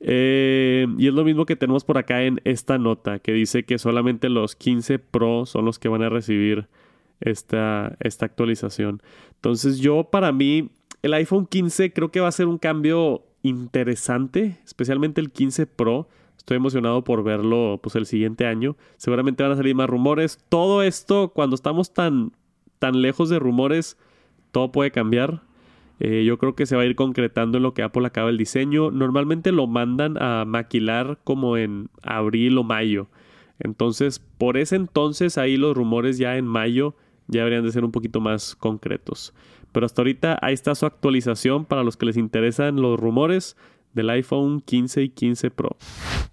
Eh, 0.00 0.86
y 0.98 1.08
es 1.08 1.14
lo 1.14 1.24
mismo 1.24 1.46
que 1.46 1.56
tenemos 1.56 1.84
por 1.84 1.98
acá 1.98 2.22
en 2.22 2.40
esta 2.44 2.78
nota, 2.78 3.18
que 3.18 3.32
dice 3.32 3.64
que 3.64 3.78
solamente 3.78 4.28
los 4.28 4.56
15 4.56 4.98
Pro 4.98 5.46
son 5.46 5.64
los 5.64 5.78
que 5.78 5.88
van 5.88 6.02
a 6.02 6.08
recibir 6.08 6.68
esta, 7.20 7.96
esta 8.00 8.26
actualización. 8.26 9.02
Entonces 9.36 9.78
yo 9.78 10.04
para 10.04 10.32
mí, 10.32 10.70
el 11.02 11.14
iPhone 11.14 11.46
15 11.46 11.92
creo 11.92 12.10
que 12.10 12.20
va 12.20 12.28
a 12.28 12.32
ser 12.32 12.46
un 12.46 12.58
cambio 12.58 13.24
interesante, 13.42 14.58
especialmente 14.64 15.20
el 15.20 15.30
15 15.30 15.66
Pro. 15.66 16.08
Estoy 16.46 16.58
emocionado 16.58 17.02
por 17.02 17.24
verlo 17.24 17.80
pues 17.82 17.96
el 17.96 18.06
siguiente 18.06 18.46
año. 18.46 18.76
Seguramente 18.98 19.42
van 19.42 19.50
a 19.50 19.56
salir 19.56 19.74
más 19.74 19.90
rumores. 19.90 20.38
Todo 20.48 20.84
esto, 20.84 21.32
cuando 21.34 21.56
estamos 21.56 21.92
tan, 21.92 22.30
tan 22.78 23.02
lejos 23.02 23.28
de 23.30 23.40
rumores, 23.40 23.98
todo 24.52 24.70
puede 24.70 24.92
cambiar. 24.92 25.42
Eh, 25.98 26.22
yo 26.24 26.38
creo 26.38 26.54
que 26.54 26.66
se 26.66 26.76
va 26.76 26.82
a 26.82 26.86
ir 26.86 26.94
concretando 26.94 27.56
en 27.56 27.64
lo 27.64 27.74
que 27.74 27.82
Apple 27.82 28.06
acaba 28.06 28.30
el 28.30 28.38
diseño. 28.38 28.92
Normalmente 28.92 29.50
lo 29.50 29.66
mandan 29.66 30.22
a 30.22 30.44
maquilar 30.44 31.18
como 31.24 31.56
en 31.56 31.90
abril 32.04 32.58
o 32.58 32.62
mayo. 32.62 33.08
Entonces, 33.58 34.20
por 34.20 34.56
ese 34.56 34.76
entonces, 34.76 35.38
ahí 35.38 35.56
los 35.56 35.76
rumores 35.76 36.16
ya 36.16 36.36
en 36.36 36.46
mayo 36.46 36.94
ya 37.26 37.40
deberían 37.40 37.64
de 37.64 37.72
ser 37.72 37.84
un 37.84 37.90
poquito 37.90 38.20
más 38.20 38.54
concretos. 38.54 39.34
Pero 39.72 39.84
hasta 39.84 40.02
ahorita 40.02 40.38
ahí 40.42 40.54
está 40.54 40.76
su 40.76 40.86
actualización 40.86 41.64
para 41.64 41.82
los 41.82 41.96
que 41.96 42.06
les 42.06 42.16
interesan 42.16 42.80
los 42.80 43.00
rumores 43.00 43.56
del 43.96 44.10
iPhone 44.10 44.60
15 44.60 45.02
y 45.02 45.08
15 45.08 45.50
Pro. 45.50 45.76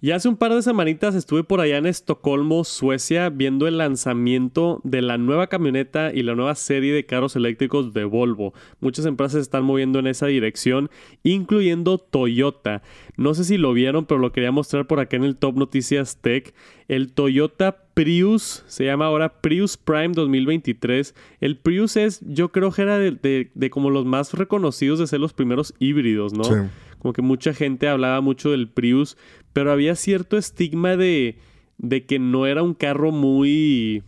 Y 0.00 0.12
hace 0.12 0.28
un 0.28 0.36
par 0.36 0.54
de 0.54 0.62
semanitas 0.62 1.14
estuve 1.16 1.42
por 1.42 1.60
allá 1.60 1.78
en 1.78 1.86
Estocolmo, 1.86 2.62
Suecia, 2.62 3.30
viendo 3.30 3.66
el 3.66 3.78
lanzamiento 3.78 4.80
de 4.84 5.02
la 5.02 5.18
nueva 5.18 5.48
camioneta 5.48 6.12
y 6.14 6.22
la 6.22 6.34
nueva 6.36 6.54
serie 6.54 6.92
de 6.92 7.06
carros 7.06 7.34
eléctricos 7.36 7.92
de 7.94 8.04
Volvo. 8.04 8.52
Muchas 8.80 9.06
empresas 9.06 9.40
están 9.40 9.64
moviendo 9.64 9.98
en 9.98 10.06
esa 10.06 10.26
dirección, 10.26 10.90
incluyendo 11.22 11.98
Toyota. 11.98 12.82
No 13.16 13.34
sé 13.34 13.44
si 13.44 13.56
lo 13.56 13.72
vieron, 13.72 14.04
pero 14.06 14.20
lo 14.20 14.30
quería 14.30 14.52
mostrar 14.52 14.86
por 14.86 15.00
acá 15.00 15.16
en 15.16 15.24
el 15.24 15.36
Top 15.36 15.56
Noticias 15.56 16.18
Tech. 16.20 16.54
El 16.86 17.12
Toyota 17.12 17.78
Prius, 17.94 18.62
se 18.66 18.84
llama 18.84 19.06
ahora 19.06 19.40
Prius 19.40 19.76
Prime 19.78 20.10
2023. 20.14 21.14
El 21.40 21.56
Prius 21.56 21.96
es, 21.96 22.20
yo 22.26 22.50
creo 22.50 22.70
que 22.72 22.82
era 22.82 22.98
de, 22.98 23.12
de- 23.12 23.50
de 23.54 23.70
como 23.70 23.88
los 23.90 24.04
más 24.04 24.34
reconocidos 24.34 24.98
de 24.98 25.06
ser 25.06 25.20
los 25.20 25.32
primeros 25.32 25.74
híbridos, 25.78 26.32
¿no? 26.34 26.44
Sí. 26.44 26.54
Como 27.04 27.12
que 27.12 27.20
mucha 27.20 27.52
gente 27.52 27.86
hablaba 27.86 28.22
mucho 28.22 28.50
del 28.50 28.66
Prius, 28.66 29.18
pero 29.52 29.70
había 29.70 29.94
cierto 29.94 30.38
estigma 30.38 30.96
de, 30.96 31.36
de 31.76 32.06
que 32.06 32.18
no 32.18 32.46
era 32.46 32.62
un 32.62 32.72
carro 32.72 33.12
muy... 33.12 34.02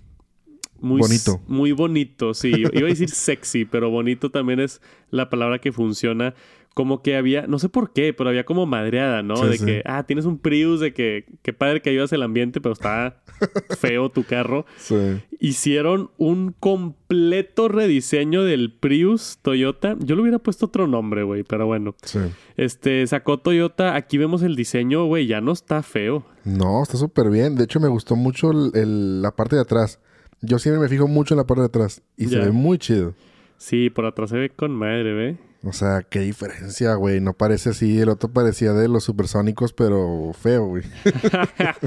Muy 0.80 1.02
Bonito. 1.02 1.42
Muy 1.46 1.72
bonito, 1.72 2.32
sí. 2.32 2.48
Iba 2.48 2.87
a 2.87 2.88
decir 2.88 3.11
sexy, 3.11 3.66
pero 3.66 3.90
bonito 3.90 4.30
también 4.30 4.61
es 4.61 4.80
la 5.11 5.28
palabra 5.28 5.59
que 5.59 5.72
funciona. 5.72 6.35
Como 6.77 7.01
que 7.01 7.17
había, 7.17 7.47
no 7.47 7.59
sé 7.59 7.71
por 7.71 7.95
qué, 7.95 8.12
pero 8.12 8.29
había 8.29 8.45
como 8.45 8.67
madreada, 8.67 9.23
¿no? 9.23 9.37
Sí, 9.37 9.47
de 9.47 9.57
sí. 9.57 9.65
que, 9.65 9.83
ah, 9.87 10.03
tienes 10.03 10.27
un 10.27 10.37
Prius, 10.37 10.79
de 10.79 10.93
que, 10.93 11.25
qué 11.41 11.55
padre 11.55 11.81
que 11.81 11.89
ayudas 11.89 12.12
el 12.12 12.23
ambiente, 12.23 12.61
pero 12.61 12.75
está 12.75 13.23
feo 13.81 14.11
tu 14.11 14.25
carro. 14.25 14.67
Sí. 14.77 14.95
Hicieron 15.41 16.11
un 16.19 16.55
completo 16.61 17.69
rediseño 17.69 18.45
del 18.45 18.75
Prius 18.75 19.39
Toyota. 19.41 19.97
Yo 20.01 20.17
le 20.17 20.21
hubiera 20.21 20.39
puesto 20.39 20.67
otro 20.67 20.87
nombre, 20.87 21.23
güey, 21.23 21.45
pero 21.45 21.65
bueno. 21.65 21.95
Sí. 22.03 22.19
Este, 22.59 23.07
sacó 23.07 23.39
Toyota, 23.39 23.95
aquí 23.97 24.19
vemos 24.19 24.43
el 24.43 24.55
diseño, 24.55 25.07
güey, 25.07 25.27
ya 25.27 25.41
no 25.41 25.53
está 25.53 25.83
feo. 25.83 26.27
No, 26.45 26.83
está 26.83 26.99
súper 26.99 27.31
bien. 27.31 27.55
De 27.57 27.65
hecho, 27.65 27.81
me 27.81 27.89
gustó 27.89 28.17
mucho 28.17 28.51
el- 28.51 28.71
el- 28.75 29.23
la 29.23 29.31
parte 29.35 29.57
de 29.57 29.62
atrás. 29.62 29.99
Yo 30.43 30.59
siempre 30.59 30.81
me 30.83 30.89
fijo 30.89 31.09
mucho 31.09 31.33
en 31.33 31.39
la 31.39 31.47
parte 31.47 31.62
de 31.62 31.67
atrás. 31.69 32.03
Y 32.19 32.27
se 32.27 32.39
ve 32.39 32.51
muy 32.51 32.77
chido. 32.77 33.15
Sí, 33.57 33.89
por 33.89 34.05
atrás 34.05 34.29
se 34.29 34.37
ve 34.37 34.51
con 34.51 34.73
madre, 34.73 35.15
¿ve? 35.15 35.37
O 35.62 35.73
sea, 35.73 36.03
qué 36.03 36.21
diferencia, 36.21 36.95
güey. 36.95 37.21
No 37.21 37.33
parece 37.33 37.71
así. 37.71 37.99
El 37.99 38.09
otro 38.09 38.31
parecía 38.31 38.73
de 38.73 38.88
los 38.88 39.05
supersónicos, 39.05 39.73
pero 39.73 40.33
feo, 40.33 40.66
güey. 40.66 40.85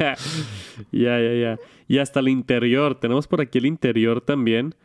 ya, 0.91 1.19
ya, 1.19 1.33
ya. 1.33 1.59
Y 1.87 1.99
hasta 1.99 2.19
el 2.19 2.29
interior. 2.29 2.99
Tenemos 2.99 3.27
por 3.27 3.41
aquí 3.41 3.57
el 3.59 3.65
interior 3.65 4.21
también. 4.21 4.75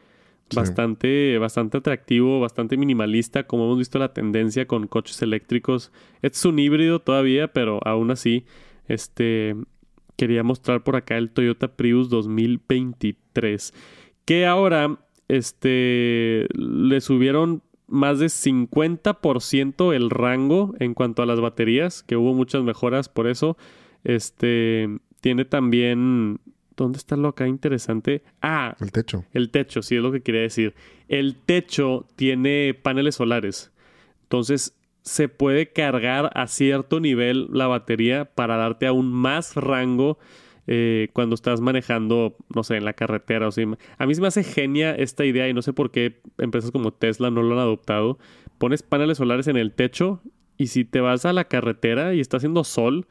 Sí. 0.50 0.56
Bastante, 0.56 1.38
bastante 1.38 1.78
atractivo, 1.78 2.38
bastante 2.38 2.76
minimalista, 2.76 3.46
como 3.46 3.64
hemos 3.64 3.78
visto 3.78 3.98
la 3.98 4.12
tendencia 4.12 4.66
con 4.66 4.86
coches 4.86 5.22
eléctricos. 5.22 5.90
Este 6.22 6.36
es 6.36 6.44
un 6.44 6.58
híbrido 6.58 7.00
todavía, 7.00 7.48
pero 7.48 7.80
aún 7.84 8.10
así, 8.10 8.44
este 8.86 9.56
quería 10.16 10.42
mostrar 10.42 10.84
por 10.84 10.96
acá 10.96 11.16
el 11.16 11.30
Toyota 11.30 11.76
Prius 11.76 12.08
2023. 12.08 13.72
Que 14.24 14.46
ahora, 14.46 14.98
este, 15.28 16.46
le 16.54 17.00
subieron 17.00 17.62
más 17.86 18.18
de 18.18 18.26
50% 18.26 19.94
el 19.94 20.10
rango 20.10 20.74
en 20.78 20.94
cuanto 20.94 21.22
a 21.22 21.26
las 21.26 21.40
baterías, 21.40 22.02
que 22.02 22.16
hubo 22.16 22.34
muchas 22.34 22.62
mejoras 22.62 23.08
por 23.08 23.26
eso. 23.26 23.56
Este, 24.04 24.88
tiene 25.20 25.44
también, 25.44 26.40
¿dónde 26.76 26.98
está 26.98 27.16
lo 27.16 27.28
acá 27.28 27.46
interesante? 27.46 28.22
Ah, 28.42 28.76
El 28.80 28.92
techo. 28.92 29.24
el 29.32 29.50
techo, 29.50 29.82
sí 29.82 29.96
es 29.96 30.02
lo 30.02 30.12
que 30.12 30.22
quería 30.22 30.42
decir. 30.42 30.74
El 31.08 31.36
techo 31.36 32.06
tiene 32.16 32.74
paneles 32.74 33.16
solares. 33.16 33.72
Entonces 34.22 34.76
se 35.02 35.28
puede 35.28 35.70
cargar 35.70 36.30
a 36.34 36.46
cierto 36.46 36.98
nivel 36.98 37.48
la 37.52 37.66
batería 37.66 38.24
para 38.24 38.56
darte 38.56 38.86
aún 38.86 39.12
más 39.12 39.54
rango 39.54 40.18
eh, 40.66 41.08
cuando 41.12 41.34
estás 41.34 41.60
manejando, 41.60 42.36
no 42.54 42.62
sé, 42.64 42.76
en 42.76 42.84
la 42.84 42.92
carretera. 42.94 43.48
O 43.48 43.52
sea, 43.52 43.66
a 43.98 44.06
mí 44.06 44.14
se 44.14 44.20
me 44.20 44.28
hace 44.28 44.44
genia 44.44 44.94
esta 44.94 45.24
idea 45.24 45.48
y 45.48 45.54
no 45.54 45.62
sé 45.62 45.72
por 45.72 45.90
qué 45.90 46.20
empresas 46.38 46.70
como 46.70 46.92
Tesla 46.92 47.30
no 47.30 47.42
lo 47.42 47.52
han 47.54 47.60
adoptado. 47.60 48.18
Pones 48.58 48.82
paneles 48.82 49.18
solares 49.18 49.46
en 49.48 49.56
el 49.56 49.72
techo 49.72 50.20
y 50.56 50.68
si 50.68 50.84
te 50.84 51.00
vas 51.00 51.24
a 51.26 51.32
la 51.32 51.44
carretera 51.44 52.14
y 52.14 52.20
está 52.20 52.36
haciendo 52.38 52.64
sol, 52.64 53.06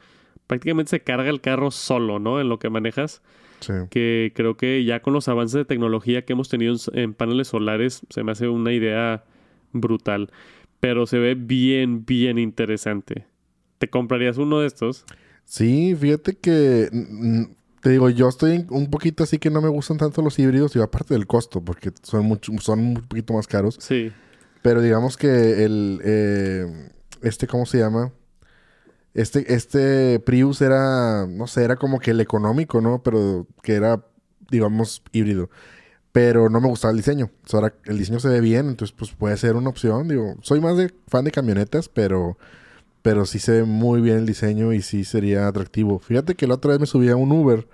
prácticamente 0.48 0.90
se 0.92 1.02
carga 1.02 1.30
el 1.30 1.42
carro 1.42 1.72
solo, 1.72 2.20
¿no? 2.20 2.40
En 2.42 2.50
lo 2.50 2.60
que 2.60 2.70
manejas 2.70 3.22
Sí. 3.60 3.72
que 3.90 4.34
creo 4.36 4.58
que 4.58 4.84
ya 4.84 5.02
con 5.02 5.14
los 5.14 5.30
avances 5.30 5.54
de 5.54 5.64
tecnología 5.64 6.26
que 6.26 6.34
hemos 6.34 6.50
tenido 6.50 6.74
en, 6.92 7.00
en 7.00 7.14
paneles 7.14 7.48
solares 7.48 8.06
se 8.10 8.22
me 8.22 8.34
hace 8.34 8.50
una 8.50 8.74
idea 8.74 9.24
brutal. 9.72 10.32
Pero 10.82 11.06
se 11.06 11.18
ve 11.18 11.36
bien, 11.36 12.06
bien 12.06 12.38
interesante. 12.38 13.26
¿Te 13.78 13.90
comprarías 13.90 14.38
uno 14.38 14.60
de 14.60 14.68
estos? 14.68 15.06
Sí, 15.46 15.96
fíjate 15.96 16.36
que 16.38 16.90
mm, 16.92 17.40
mm, 17.42 17.56
te 17.82 17.90
digo, 17.90 18.10
yo 18.10 18.30
estoy 18.30 18.66
un 18.70 18.90
poquito 18.90 19.24
así 19.24 19.40
que 19.40 19.50
no 19.50 19.62
me 19.62 19.70
gustan 19.70 19.98
tanto 19.98 20.22
los 20.22 20.40
híbridos, 20.40 20.76
y 20.76 20.82
aparte 20.82 21.14
del 21.14 21.28
costo, 21.28 21.62
porque 21.62 21.92
son 22.02 22.26
mucho, 22.26 22.52
son 22.60 22.80
un 22.80 22.94
poquito 22.96 23.34
más 23.34 23.48
caros. 23.48 23.78
Sí. 23.80 24.12
Pero 24.62 24.82
digamos 24.82 25.18
que 25.18 25.66
el 25.66 26.00
eh, 26.04 26.90
este, 27.24 27.48
¿cómo 27.48 27.66
se 27.66 27.80
llama? 27.80 28.12
Este, 29.14 29.54
este 29.54 30.20
Prius 30.20 30.62
era, 30.62 31.26
no 31.28 31.48
sé, 31.48 31.64
era 31.64 31.76
como 31.78 32.00
que 32.00 32.12
el 32.12 32.20
económico, 32.20 32.82
¿no? 32.82 33.02
Pero 33.02 33.48
que 33.62 33.74
era, 33.76 34.06
digamos, 34.52 35.04
híbrido. 35.12 35.50
Pero 36.12 36.50
no 36.50 36.62
me 36.62 36.68
gustaba 36.68 36.92
el 36.92 36.98
diseño. 36.98 37.32
O 37.46 37.48
sea, 37.48 37.60
ahora 37.60 37.76
el 37.86 37.98
diseño 37.98 38.20
se 38.20 38.28
ve 38.28 38.42
bien, 38.42 38.68
entonces 38.68 38.96
pues 38.98 39.12
puede 39.12 39.38
ser 39.38 39.56
una 39.56 39.70
opción. 39.70 40.08
Digo, 40.08 40.36
soy 40.42 40.60
más 40.62 40.78
de 40.78 40.94
fan 41.08 41.26
de 41.26 41.32
camionetas, 41.32 41.90
pero, 41.90 42.38
pero 43.04 43.26
sí 43.28 43.38
se 43.38 43.52
ve 43.52 43.64
muy 43.64 44.02
bien 44.02 44.18
el 44.18 44.26
diseño 44.26 44.74
y 44.74 44.82
sí 44.82 45.04
sería 45.04 45.48
atractivo. 45.48 46.00
Fíjate 46.00 46.34
que 46.34 46.48
la 46.48 46.56
otra 46.56 46.72
vez 46.72 46.80
me 46.80 46.88
subí 46.88 47.10
a 47.10 47.16
un 47.16 47.32
Uber. 47.32 47.68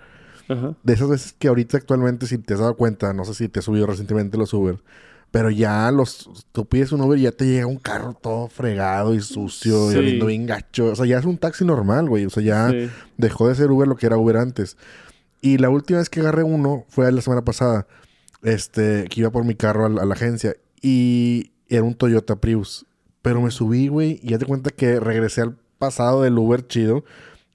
Ajá. 0.49 0.73
De 0.83 0.93
esas 0.93 1.07
veces 1.07 1.33
que 1.39 1.47
ahorita 1.47 1.77
actualmente, 1.77 2.27
si 2.27 2.37
te 2.39 2.55
has 2.55 2.59
dado 2.59 2.75
cuenta, 2.75 3.13
no 3.13 3.23
sé 3.23 3.33
si 3.35 3.47
te 3.47 3.59
has 3.59 3.65
subido 3.65 3.85
recientemente 3.85 4.37
los 4.37 4.51
Uber, 4.53 4.79
pero 5.31 5.51
ya 5.51 5.91
los, 5.91 6.27
tú 6.51 6.65
pides 6.65 6.91
un 6.91 7.01
Uber 7.01 7.17
y 7.19 7.21
ya 7.21 7.31
te 7.31 7.45
llega 7.45 7.67
un 7.67 7.77
carro 7.77 8.13
todo 8.19 8.47
fregado 8.49 9.13
y 9.13 9.21
sucio 9.21 9.89
Sí. 9.91 9.95
y 9.95 9.99
oliendo 9.99 10.25
bien 10.25 10.47
gacho. 10.47 10.87
O 10.87 10.95
sea, 10.95 11.05
ya 11.05 11.19
es 11.19 11.25
un 11.25 11.37
taxi 11.37 11.63
normal, 11.63 12.09
güey. 12.09 12.25
O 12.25 12.29
sea, 12.31 12.41
ya 12.43 12.69
Sí. 12.71 12.89
dejó 13.17 13.47
de 13.47 13.53
ser 13.55 13.69
Uber 13.69 13.87
lo 13.87 13.95
que 13.95 14.07
era 14.07 14.17
Uber 14.17 14.37
antes. 14.37 14.75
Y 15.41 15.59
la 15.59 15.69
última 15.69 15.99
vez 15.99 16.09
que 16.09 16.19
agarré 16.21 16.41
uno 16.43 16.85
fue 16.89 17.09
la 17.11 17.21
semana 17.21 17.43
pasada, 17.45 17.85
este, 18.41 19.05
que 19.09 19.19
iba 19.21 19.29
por 19.29 19.45
mi 19.45 19.53
carro 19.55 19.85
a 19.85 19.89
la, 19.89 20.01
a 20.01 20.05
la 20.05 20.13
agencia 20.15 20.55
y 20.81 21.51
era 21.67 21.83
un 21.83 21.93
Toyota 21.93 22.37
Prius. 22.37 22.85
Pero 23.29 23.41
me 23.41 23.51
subí, 23.51 23.89
güey, 23.89 24.19
y 24.23 24.29
ya 24.29 24.39
te 24.39 24.47
cuenta 24.47 24.71
que 24.71 24.99
regresé 24.99 25.41
al 25.41 25.55
pasado 25.77 26.23
del 26.23 26.35
Uber 26.39 26.65
chido. 26.65 27.05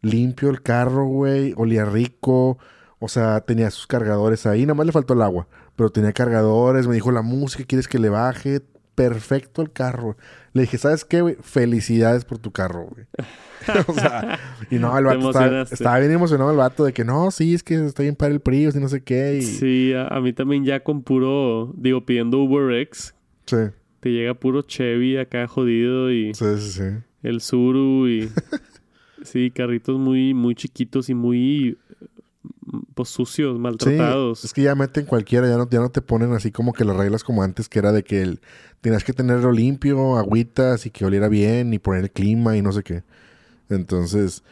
Limpio 0.02 0.48
el 0.50 0.62
carro, 0.62 1.04
güey, 1.04 1.52
olía 1.56 1.84
rico. 1.84 2.58
O 3.00 3.08
sea, 3.08 3.40
tenía 3.40 3.72
sus 3.72 3.88
cargadores 3.88 4.46
ahí. 4.46 4.66
Nada 4.66 4.74
más 4.74 4.86
le 4.86 4.92
faltó 4.92 5.14
el 5.14 5.22
agua. 5.22 5.48
Pero 5.74 5.90
tenía 5.90 6.12
cargadores. 6.12 6.86
Me 6.86 6.94
dijo 6.94 7.10
la 7.10 7.22
música, 7.22 7.64
¿quieres 7.64 7.88
que 7.88 7.98
le 7.98 8.08
baje? 8.08 8.60
Perfecto 8.94 9.62
el 9.62 9.72
carro. 9.72 10.16
Le 10.52 10.62
dije, 10.62 10.78
¿sabes 10.78 11.04
qué, 11.04 11.22
güey? 11.22 11.36
Felicidades 11.40 12.24
por 12.24 12.38
tu 12.38 12.52
carro, 12.52 12.86
güey. 12.86 13.06
o 13.88 13.94
sea, 13.94 14.38
y 14.70 14.76
no, 14.76 14.96
el 14.96 15.06
vato 15.06 15.30
estaba, 15.30 15.62
estaba 15.62 15.98
bien 15.98 16.12
emocionado 16.12 16.52
el 16.52 16.56
vato 16.56 16.84
de 16.84 16.92
que 16.92 17.04
no, 17.04 17.32
sí, 17.32 17.52
es 17.52 17.64
que 17.64 17.84
está 17.84 18.04
bien 18.04 18.14
para 18.14 18.32
el 18.32 18.38
Prius 18.38 18.76
y 18.76 18.78
no 18.78 18.88
sé 18.88 19.02
qué. 19.02 19.38
Y... 19.38 19.42
Sí, 19.42 19.92
a, 19.92 20.06
a 20.06 20.20
mí 20.20 20.32
también 20.32 20.64
ya 20.64 20.84
con 20.84 21.02
puro, 21.02 21.72
digo, 21.76 22.06
pidiendo 22.06 22.38
UberX, 22.38 23.12
Sí, 23.46 23.56
te 24.04 24.10
llega 24.10 24.34
puro 24.34 24.60
Chevy 24.60 25.16
acá 25.16 25.48
jodido 25.48 26.12
y 26.12 26.34
sí, 26.34 26.44
sí. 26.58 26.70
sí. 26.72 26.82
el 27.22 27.40
Suru 27.40 28.06
y... 28.06 28.28
sí, 29.24 29.50
carritos 29.50 29.98
muy, 29.98 30.34
muy 30.34 30.54
chiquitos 30.54 31.08
y 31.08 31.14
muy, 31.14 31.78
pues, 32.92 33.08
sucios, 33.08 33.56
Sí, 33.56 33.62
maltratados. 33.62 34.44
es 34.44 34.52
que 34.52 34.60
ya 34.60 34.74
meten 34.74 35.06
cualquiera, 35.06 35.48
ya 35.48 35.56
no, 35.56 35.66
ya 35.70 35.80
no 35.80 35.88
te 35.88 36.02
ponen 36.02 36.34
así 36.34 36.50
como 36.52 36.74
que 36.74 36.84
las 36.84 36.98
reglas 36.98 37.24
como 37.24 37.42
antes, 37.42 37.70
que 37.70 37.78
era 37.78 37.92
de 37.92 38.02
que 38.02 38.20
el, 38.20 38.40
tenías 38.82 39.04
que 39.04 39.14
tenerlo 39.14 39.50
limpio, 39.52 40.18
agüitas 40.18 40.84
y 40.84 40.90
que 40.90 41.06
oliera 41.06 41.30
bien 41.30 41.72
y 41.72 41.78
poner 41.78 42.02
el 42.02 42.10
clima 42.10 42.58
y 42.58 42.60
no 42.60 42.72
sé 42.72 42.82
qué. 42.82 43.04
Entonces, 43.70 44.44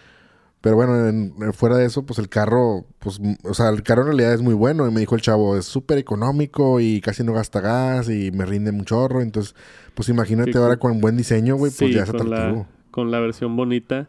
pero 0.63 0.77
bueno, 0.77 1.07
en- 1.09 1.35
en- 1.43 1.53
fuera 1.53 1.77
de 1.77 1.85
eso, 1.85 2.07
pues 2.07 2.19
el 2.19 2.31
carro, 2.31 2.87
pues, 3.01 3.21
o 3.45 3.53
sea, 3.53 3.69
el 3.69 3.83
carro 3.83 4.03
en 4.03 4.07
realidad 4.09 4.33
es 4.33 4.41
muy 4.41 4.55
bueno. 4.55 4.89
Y 4.89 4.93
me 4.93 5.01
dijo 5.01 5.15
el 5.15 5.21
chavo, 5.21 5.57
es 5.59 5.67
súper 5.67 5.99
económico 5.99 6.81
y 6.81 7.01
casi 7.03 7.23
no 7.25 7.35
gasta 7.35 7.61
gas 7.61 8.09
y 8.09 8.31
me 8.31 8.47
rinde 8.47 8.71
un 8.71 8.85
chorro. 8.87 9.21
Entonces, 9.21 9.55
pues 9.95 10.09
imagínate 10.09 10.57
ahora 10.57 10.79
con 10.79 11.01
buen 11.03 11.17
diseño, 11.19 11.57
güey, 11.57 11.71
pues 11.77 11.91
Sí, 11.91 11.93
ya 11.95 12.05
es 12.05 12.11
con 12.11 12.23
atractivo. 12.33 12.67
la, 12.71 12.91
con 12.91 13.11
la 13.11 13.21
versión 13.21 13.55
bonita. 13.57 14.09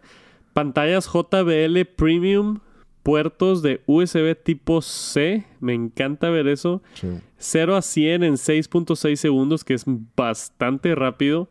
Pantallas 0.53 1.07
JBL 1.11 1.83
Premium, 1.97 2.59
puertos 3.01 3.61
de 3.63 3.81
USB 3.87 4.35
tipo 4.35 4.81
C. 4.83 5.45
Me 5.59 5.73
encanta 5.73 6.29
ver 6.29 6.47
eso. 6.47 6.81
Sí. 6.93 7.07
0 7.39 7.75
a 7.75 7.81
100 7.81 8.23
en 8.23 8.35
6.6 8.37 9.15
segundos, 9.19 9.63
que 9.65 9.73
es 9.73 9.83
bastante 10.15 10.93
rápido. 10.95 11.49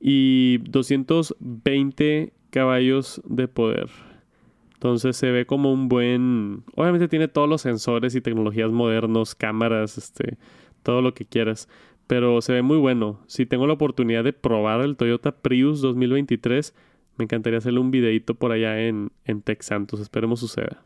Y 0.00 0.58
220 0.70 2.32
caballos 2.50 3.20
de 3.26 3.48
poder. 3.48 3.88
Entonces 4.84 5.16
se 5.16 5.30
ve 5.30 5.46
como 5.46 5.72
un 5.72 5.88
buen... 5.88 6.62
Obviamente 6.74 7.08
tiene 7.08 7.26
todos 7.26 7.48
los 7.48 7.62
sensores 7.62 8.14
y 8.14 8.20
tecnologías 8.20 8.70
modernos, 8.70 9.34
cámaras, 9.34 9.96
este, 9.96 10.36
todo 10.82 11.00
lo 11.00 11.14
que 11.14 11.24
quieras. 11.24 11.70
Pero 12.06 12.42
se 12.42 12.52
ve 12.52 12.60
muy 12.60 12.76
bueno. 12.76 13.18
Si 13.26 13.46
tengo 13.46 13.66
la 13.66 13.72
oportunidad 13.72 14.24
de 14.24 14.34
probar 14.34 14.82
el 14.82 14.98
Toyota 14.98 15.32
Prius 15.32 15.80
2023, 15.80 16.74
me 17.16 17.24
encantaría 17.24 17.60
hacerle 17.60 17.80
un 17.80 17.90
videito 17.90 18.34
por 18.34 18.52
allá 18.52 18.78
en, 18.78 19.10
en 19.24 19.42
Santos. 19.60 20.00
Esperemos 20.00 20.40
suceda. 20.40 20.82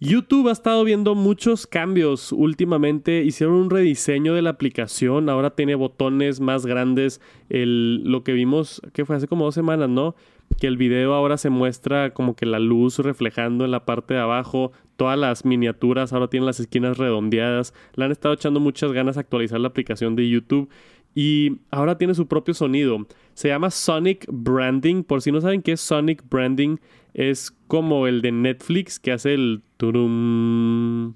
YouTube 0.00 0.48
ha 0.48 0.52
estado 0.52 0.82
viendo 0.82 1.14
muchos 1.14 1.66
cambios 1.66 2.32
últimamente. 2.32 3.24
Hicieron 3.24 3.56
un 3.56 3.68
rediseño 3.68 4.32
de 4.32 4.40
la 4.40 4.50
aplicación. 4.50 5.28
Ahora 5.28 5.50
tiene 5.50 5.74
botones 5.74 6.40
más 6.40 6.64
grandes. 6.64 7.20
El, 7.50 8.04
lo 8.04 8.24
que 8.24 8.32
vimos, 8.32 8.80
que 8.94 9.04
fue 9.04 9.16
hace 9.16 9.28
como 9.28 9.44
dos 9.44 9.54
semanas, 9.54 9.90
¿no? 9.90 10.14
Que 10.60 10.66
el 10.66 10.76
video 10.76 11.14
ahora 11.14 11.36
se 11.36 11.50
muestra 11.50 12.14
como 12.14 12.34
que 12.36 12.46
la 12.46 12.58
luz 12.58 12.98
reflejando 12.98 13.64
en 13.64 13.70
la 13.70 13.84
parte 13.84 14.14
de 14.14 14.20
abajo. 14.20 14.72
Todas 14.96 15.18
las 15.18 15.44
miniaturas 15.44 16.12
ahora 16.12 16.28
tienen 16.28 16.46
las 16.46 16.60
esquinas 16.60 16.98
redondeadas. 16.98 17.74
Le 17.94 18.04
han 18.04 18.12
estado 18.12 18.34
echando 18.34 18.60
muchas 18.60 18.92
ganas 18.92 19.16
a 19.16 19.20
actualizar 19.20 19.60
la 19.60 19.68
aplicación 19.68 20.16
de 20.16 20.28
YouTube. 20.28 20.68
Y 21.14 21.58
ahora 21.70 21.96
tiene 21.96 22.14
su 22.14 22.26
propio 22.26 22.54
sonido. 22.54 23.06
Se 23.34 23.48
llama 23.48 23.70
Sonic 23.70 24.26
Branding. 24.30 25.04
Por 25.04 25.22
si 25.22 25.30
no 25.32 25.40
saben 25.40 25.62
qué 25.62 25.72
es 25.72 25.80
Sonic 25.80 26.24
Branding, 26.28 26.78
es 27.14 27.52
como 27.68 28.06
el 28.06 28.20
de 28.20 28.32
Netflix 28.32 28.98
que 28.98 29.12
hace 29.12 29.34
el 29.34 29.62
turum. 29.76 31.14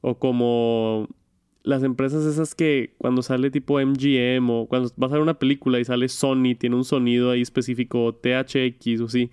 O 0.00 0.18
como 0.18 1.08
las 1.64 1.82
empresas 1.82 2.26
esas 2.26 2.54
que 2.54 2.94
cuando 2.98 3.22
sale 3.22 3.50
tipo 3.50 3.80
MGM 3.80 4.50
o 4.50 4.66
cuando 4.66 4.92
vas 4.96 5.10
a 5.10 5.14
ver 5.14 5.22
una 5.22 5.38
película 5.38 5.80
y 5.80 5.84
sale 5.84 6.08
Sony, 6.10 6.54
tiene 6.58 6.76
un 6.76 6.84
sonido 6.84 7.30
ahí 7.30 7.40
específico, 7.40 8.14
THX 8.14 9.00
o 9.00 9.08
sí, 9.08 9.30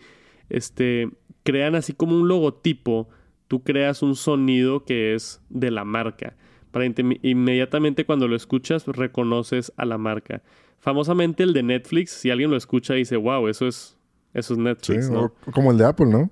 este, 0.50 1.10
crean 1.44 1.76
así 1.76 1.92
como 1.92 2.16
un 2.16 2.30
logotipo, 2.30 3.10
tú 3.50 3.64
creas 3.64 4.02
un 4.02 4.16
sonido 4.16 4.86
que 4.86 5.14
es 5.14 5.42
de 5.50 5.72
la 5.72 5.84
marca. 5.84 6.36
Para 6.72 6.86
inmediatamente 6.86 8.06
cuando 8.06 8.30
lo 8.30 8.38
escuchas 8.38 8.88
reconoces 8.88 9.74
a 9.76 9.84
la 9.84 9.98
marca. 9.98 10.42
Famosamente 10.80 11.44
el 11.44 11.52
de 11.52 11.64
Netflix, 11.64 12.12
si 12.12 12.32
alguien 12.32 12.50
lo 12.50 12.56
escucha 12.56 12.94
dice, 12.94 13.18
wow, 13.18 13.50
eso 13.50 13.68
es, 13.68 13.98
eso 14.34 14.54
es 14.54 14.60
Netflix. 14.60 15.10
¿no? 15.10 15.34
como 15.54 15.72
el 15.72 15.78
de 15.78 15.86
Apple, 15.86 16.06
¿no? 16.06 16.32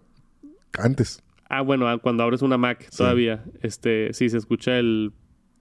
Antes. 0.77 1.21
Ah, 1.49 1.62
bueno, 1.62 1.89
ah, 1.89 1.97
cuando 1.97 2.23
abres 2.23 2.41
una 2.41 2.57
Mac 2.57 2.89
todavía, 2.95 3.43
este, 3.62 4.13
sí, 4.13 4.29
se 4.29 4.38
escucha 4.38 4.79
el 4.79 5.12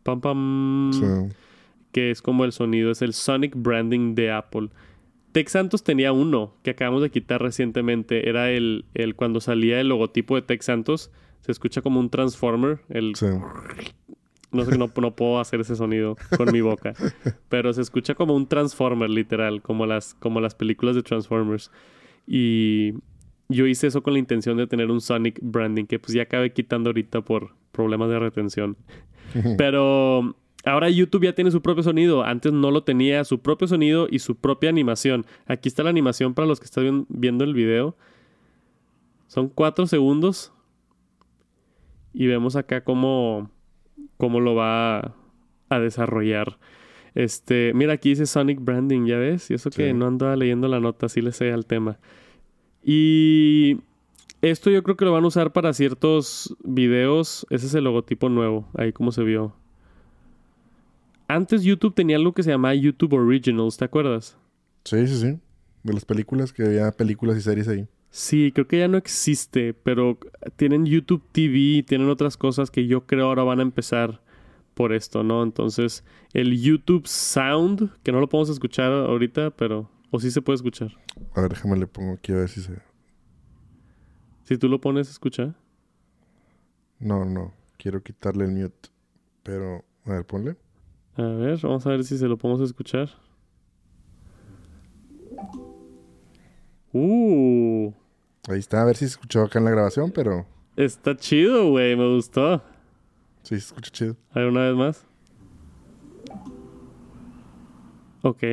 pam 0.03 0.21
pam, 0.21 1.31
que 1.93 2.11
es 2.11 2.23
como 2.23 2.45
el 2.45 2.53
sonido, 2.53 2.91
es 2.91 3.03
el 3.03 3.13
Sonic 3.13 3.55
Branding 3.57 4.15
de 4.15 4.31
Apple. 4.33 4.69
Tex 5.33 5.53
Santos 5.53 5.85
tenía 5.85 6.13
uno 6.13 6.55
que 6.63 6.71
acabamos 6.71 7.03
de 7.03 7.11
quitar 7.11 7.43
recientemente, 7.43 8.29
era 8.29 8.51
el, 8.51 8.87
el 8.95 9.15
cuando 9.15 9.41
salía 9.41 9.81
el 9.81 9.89
logotipo 9.89 10.35
de 10.37 10.43
Tex 10.43 10.65
Santos, 10.65 11.11
se 11.41 11.53
escucha 11.53 11.83
como 11.83 12.01
un 12.01 12.11
Transformer, 12.11 12.81
el... 12.89 13.15
No 14.51 14.65
sé, 14.65 14.79
no, 14.79 14.91
no 14.97 15.15
puedo 15.15 15.41
hacer 15.41 15.61
ese 15.61 15.77
sonido 15.77 16.17
con 16.39 16.51
mi 16.53 16.63
boca. 16.63 16.95
Pero 17.51 17.73
se 17.75 17.83
escucha 17.83 18.15
como 18.15 18.35
un 18.35 18.47
Transformer, 18.47 19.11
literal, 19.11 19.61
como 19.61 19.85
las, 19.85 20.15
como 20.15 20.41
las 20.41 20.55
películas 20.55 20.97
de 20.97 21.03
Transformers. 21.03 21.71
Y 22.27 22.95
yo 23.49 23.67
hice 23.67 23.89
eso 23.89 24.03
con 24.03 24.15
la 24.15 24.19
intención 24.19 24.57
de 24.57 24.67
tener 24.67 24.91
un 24.91 25.01
Sonic 25.01 25.39
branding, 25.43 25.85
que 25.85 25.99
pues 25.99 26.15
ya 26.15 26.23
acabé 26.23 26.53
quitando 26.53 26.91
ahorita 26.91 27.21
por 27.21 27.55
problemas 27.73 28.09
de 28.09 28.19
retención. 28.19 28.77
Pero 29.57 30.35
ahora 30.65 30.91
YouTube 30.91 31.25
ya 31.25 31.35
tiene 31.35 31.51
su 31.51 31.63
propio 31.63 31.83
sonido. 31.83 32.25
Antes 32.25 32.53
no 32.53 32.71
lo 32.71 32.83
tenía, 32.83 33.25
su 33.25 33.41
propio 33.41 33.69
sonido 33.69 34.09
y 34.11 34.19
su 34.19 34.37
propia 34.37 34.71
animación. 34.71 35.27
Aquí 35.47 35.69
está 35.69 35.83
la 35.83 35.91
animación 35.91 36.35
para 36.35 36.47
los 36.47 36.61
que 36.61 36.67
están 36.67 37.07
viendo 37.09 37.45
el 37.45 37.55
video. 37.55 37.97
Son 39.27 39.49
cuatro 39.49 39.87
segundos. 39.87 40.53
Y 42.13 42.27
vemos 42.27 42.57
acá 42.57 42.83
cómo, 42.83 43.51
cómo 44.17 44.41
lo 44.41 44.55
va 44.55 45.15
a 45.69 45.79
desarrollar. 45.79 46.59
Este, 47.15 47.73
mira, 47.75 47.95
aquí 47.95 48.11
dice 48.11 48.27
Sonic 48.27 48.61
Branding, 48.61 49.07
¿ya 49.07 49.19
ves? 49.19 49.51
Y 49.51 49.55
eso 49.55 49.71
que 49.71 49.93
no 49.93 50.07
andaba 50.07 50.37
leyendo 50.37 50.69
la 50.69 50.81
nota, 50.81 51.09
sí 51.09 51.21
le 51.21 51.33
sé 51.33 51.53
al 51.53 51.67
tema. 51.67 51.99
Y 52.83 53.79
esto 54.43 54.71
yo 54.71 54.83
creo 54.83 54.97
que 54.97 55.05
lo 55.05 55.13
van 55.13 55.25
a 55.25 55.29
usar 55.29 55.53
para 55.53 55.73
ciertos 55.73 56.57
videos. 56.63 57.47
Ese 57.51 57.67
es 57.67 57.75
el 57.75 57.85
logotipo 57.85 58.29
nuevo, 58.29 58.69
ahí 58.75 58.93
como 58.93 59.13
se 59.13 59.23
vio. 59.23 59.55
Antes 61.27 61.63
YouTube 61.63 61.95
tenía 61.95 62.17
algo 62.17 62.33
que 62.33 62.43
se 62.43 62.51
llamaba 62.51 62.75
YouTube 62.75 63.15
Originals, 63.15 63.77
¿te 63.77 63.85
acuerdas? 63.85 64.39
Sí, 64.85 65.07
sí, 65.07 65.21
sí. 65.21 65.39
De 65.83 65.93
las 65.93 66.05
películas, 66.05 66.53
que 66.53 66.65
había 66.65 66.91
películas 66.93 67.37
y 67.37 67.43
series 67.43 67.69
ahí. 67.69 67.87
Sí, 68.11 68.53
creo 68.53 68.67
que 68.67 68.79
ya 68.79 68.89
no 68.89 68.97
existe, 68.97 69.75
pero 69.75 70.19
tienen 70.57 70.87
YouTube 70.87 71.23
TV, 71.33 71.85
tienen 71.87 72.09
otras 72.09 72.37
cosas 72.37 72.71
que 72.71 72.87
yo 72.87 73.07
creo 73.07 73.27
ahora 73.27 73.43
van 73.43 73.59
a 73.59 73.63
empezar 73.63 74.23
por 74.75 74.95
esto, 74.95 75.23
¿no? 75.23 75.43
Entonces, 75.43 76.05
el 76.33 76.59
YouTube 76.59 77.07
Sound, 77.07 77.91
que 78.03 78.13
no 78.13 78.21
lo 78.21 78.29
podemos 78.29 78.49
escuchar 78.49 78.91
ahorita, 78.91 79.51
pero 79.51 79.91
¿O 80.11 80.21
sí 80.21 80.31
se 80.31 80.41
puede 80.41 80.57
escuchar? 80.57 80.91
A 81.35 81.43
ver, 81.43 81.51
déjame 81.51 81.77
le 81.77 81.87
pongo 81.87 82.15
aquí 82.15 82.33
a 82.33 82.37
ver 82.37 82.49
si 82.49 82.63
se... 82.63 82.73
Si 84.49 84.57
tú 84.57 84.67
lo 84.67 84.81
pones, 84.81 85.11
¿escucha? 85.11 85.55
No, 86.99 87.27
no. 87.27 87.53
Quiero 87.77 88.03
quitarle 88.03 88.47
el 88.47 88.53
mute. 88.53 88.89
Pero, 89.43 89.85
a 90.07 90.13
ver, 90.13 90.25
ponle. 90.25 90.57
A 91.17 91.23
ver, 91.23 91.59
vamos 91.63 91.87
a 91.87 91.91
ver 91.91 92.03
si 92.03 92.17
se 92.17 92.27
lo 92.27 92.39
podemos 92.39 92.63
escuchar. 92.63 93.11
Uh. 96.95 97.93
Ahí 98.49 98.59
está, 98.59 98.81
a 98.81 98.87
ver 98.87 98.97
si 98.97 99.01
se 99.01 99.11
escuchó 99.11 99.43
acá 99.43 99.59
en 99.59 99.67
la 99.67 99.71
grabación, 99.73 100.11
pero... 100.13 100.47
Está 100.77 101.15
chido, 101.15 101.69
güey, 101.69 101.95
me 101.95 102.15
gustó. 102.15 102.63
Sí, 103.43 103.51
se 103.51 103.57
escucha 103.57 103.91
chido. 103.91 104.17
A 104.31 104.39
ver, 104.39 104.49
una 104.49 104.63
vez 104.63 104.75
más. 104.75 105.07
Ok 108.23 108.45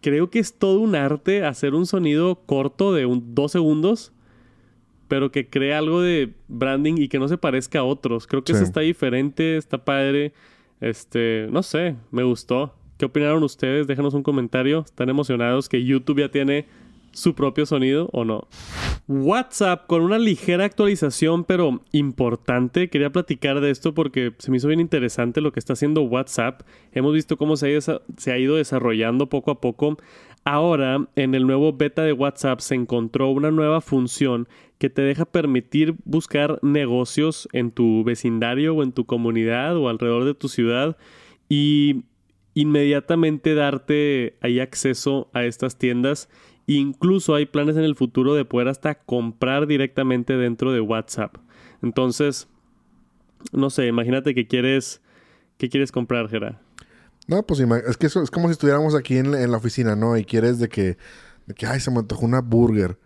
creo 0.00 0.30
que 0.30 0.38
es 0.38 0.54
todo 0.54 0.80
un 0.80 0.94
arte 0.94 1.44
hacer 1.44 1.74
un 1.74 1.86
sonido 1.86 2.36
corto 2.46 2.92
de 2.92 3.06
un, 3.06 3.34
dos 3.34 3.52
segundos, 3.52 4.12
pero 5.08 5.32
que 5.32 5.48
cree 5.48 5.74
algo 5.74 6.00
de 6.00 6.34
branding 6.48 6.94
y 6.98 7.08
que 7.08 7.18
no 7.18 7.28
se 7.28 7.38
parezca 7.38 7.80
a 7.80 7.84
otros. 7.84 8.26
Creo 8.26 8.44
que 8.44 8.52
eso 8.52 8.62
está 8.62 8.80
diferente, 8.80 9.56
está 9.56 9.84
padre. 9.84 10.32
Este, 10.80 11.48
no 11.50 11.62
sé, 11.62 11.96
me 12.10 12.22
gustó. 12.22 12.74
¿Qué 12.98 13.06
opinaron 13.06 13.42
ustedes? 13.42 13.86
Déjanos 13.86 14.14
un 14.14 14.22
comentario. 14.22 14.80
¿Están 14.84 15.08
emocionados 15.08 15.68
que 15.68 15.84
YouTube 15.84 16.20
ya 16.20 16.30
tiene 16.30 16.66
su 17.12 17.34
propio 17.34 17.64
sonido 17.64 18.10
o 18.12 18.24
no? 18.24 18.46
WhatsApp 19.08 19.86
con 19.86 20.02
una 20.02 20.18
ligera 20.18 20.64
actualización, 20.64 21.44
pero 21.44 21.80
importante. 21.92 22.90
Quería 22.90 23.10
platicar 23.10 23.60
de 23.60 23.70
esto 23.70 23.94
porque 23.94 24.34
se 24.38 24.50
me 24.50 24.58
hizo 24.58 24.68
bien 24.68 24.80
interesante 24.80 25.40
lo 25.40 25.50
que 25.50 25.60
está 25.60 25.72
haciendo 25.72 26.02
WhatsApp. 26.02 26.62
Hemos 26.92 27.14
visto 27.14 27.38
cómo 27.38 27.56
se 27.56 27.78
ha, 27.78 28.38
ido 28.38 28.56
desarrollando 28.56 29.28
poco 29.28 29.50
a 29.50 29.60
poco. 29.60 29.96
Ahora, 30.50 31.06
en 31.14 31.34
el 31.34 31.46
nuevo 31.46 31.74
beta 31.74 32.02
de 32.02 32.14
WhatsApp 32.14 32.60
se 32.60 32.74
encontró 32.74 33.28
una 33.28 33.50
nueva 33.50 33.82
función 33.82 34.48
que 34.78 34.88
te 34.88 35.02
deja 35.02 35.26
permitir 35.26 35.96
buscar 36.06 36.58
negocios 36.62 37.50
en 37.52 37.70
tu 37.70 38.02
vecindario 38.02 38.74
o 38.74 38.82
en 38.82 38.92
tu 38.92 39.04
comunidad 39.04 39.76
o 39.76 39.90
alrededor 39.90 40.24
de 40.24 40.32
tu 40.32 40.48
ciudad 40.48 40.96
y 41.50 42.04
inmediatamente 42.54 43.54
darte 43.54 44.38
ahí 44.40 44.58
acceso 44.58 45.28
a 45.34 45.44
estas 45.44 45.76
tiendas 45.76 46.30
Incluso 46.66 47.34
hay 47.34 47.46
planes 47.46 47.78
en 47.78 47.84
el 47.84 47.94
futuro 47.94 48.34
de 48.34 48.44
poder 48.44 48.68
hasta 48.68 48.94
comprar 48.94 49.66
directamente 49.66 50.36
dentro 50.36 50.70
de 50.70 50.80
WhatsApp. 50.80 51.36
Entonces, 51.82 52.46
no 53.52 53.70
sé, 53.70 53.86
imagínate 53.86 54.34
que 54.34 54.46
quieres, 54.46 55.02
¿qué 55.56 55.70
quieres 55.70 55.92
comprar, 55.92 56.28
Gera? 56.28 56.60
No, 57.28 57.46
pues 57.46 57.60
es 57.60 57.96
que 57.98 58.06
eso 58.06 58.22
es 58.22 58.30
como 58.30 58.48
si 58.48 58.52
estuviéramos 58.52 58.94
aquí 58.94 59.18
en, 59.18 59.30
la 59.30 59.56
oficina, 59.56 59.94
¿no? 59.94 60.16
Y 60.16 60.24
quieres 60.24 60.58
de 60.58 60.68
que, 60.68 60.96
de 61.46 61.54
que, 61.54 61.66
ay, 61.66 61.78
se 61.78 61.90
me 61.90 61.98
antojó 61.98 62.24
una 62.24 62.40
burger. 62.40 62.98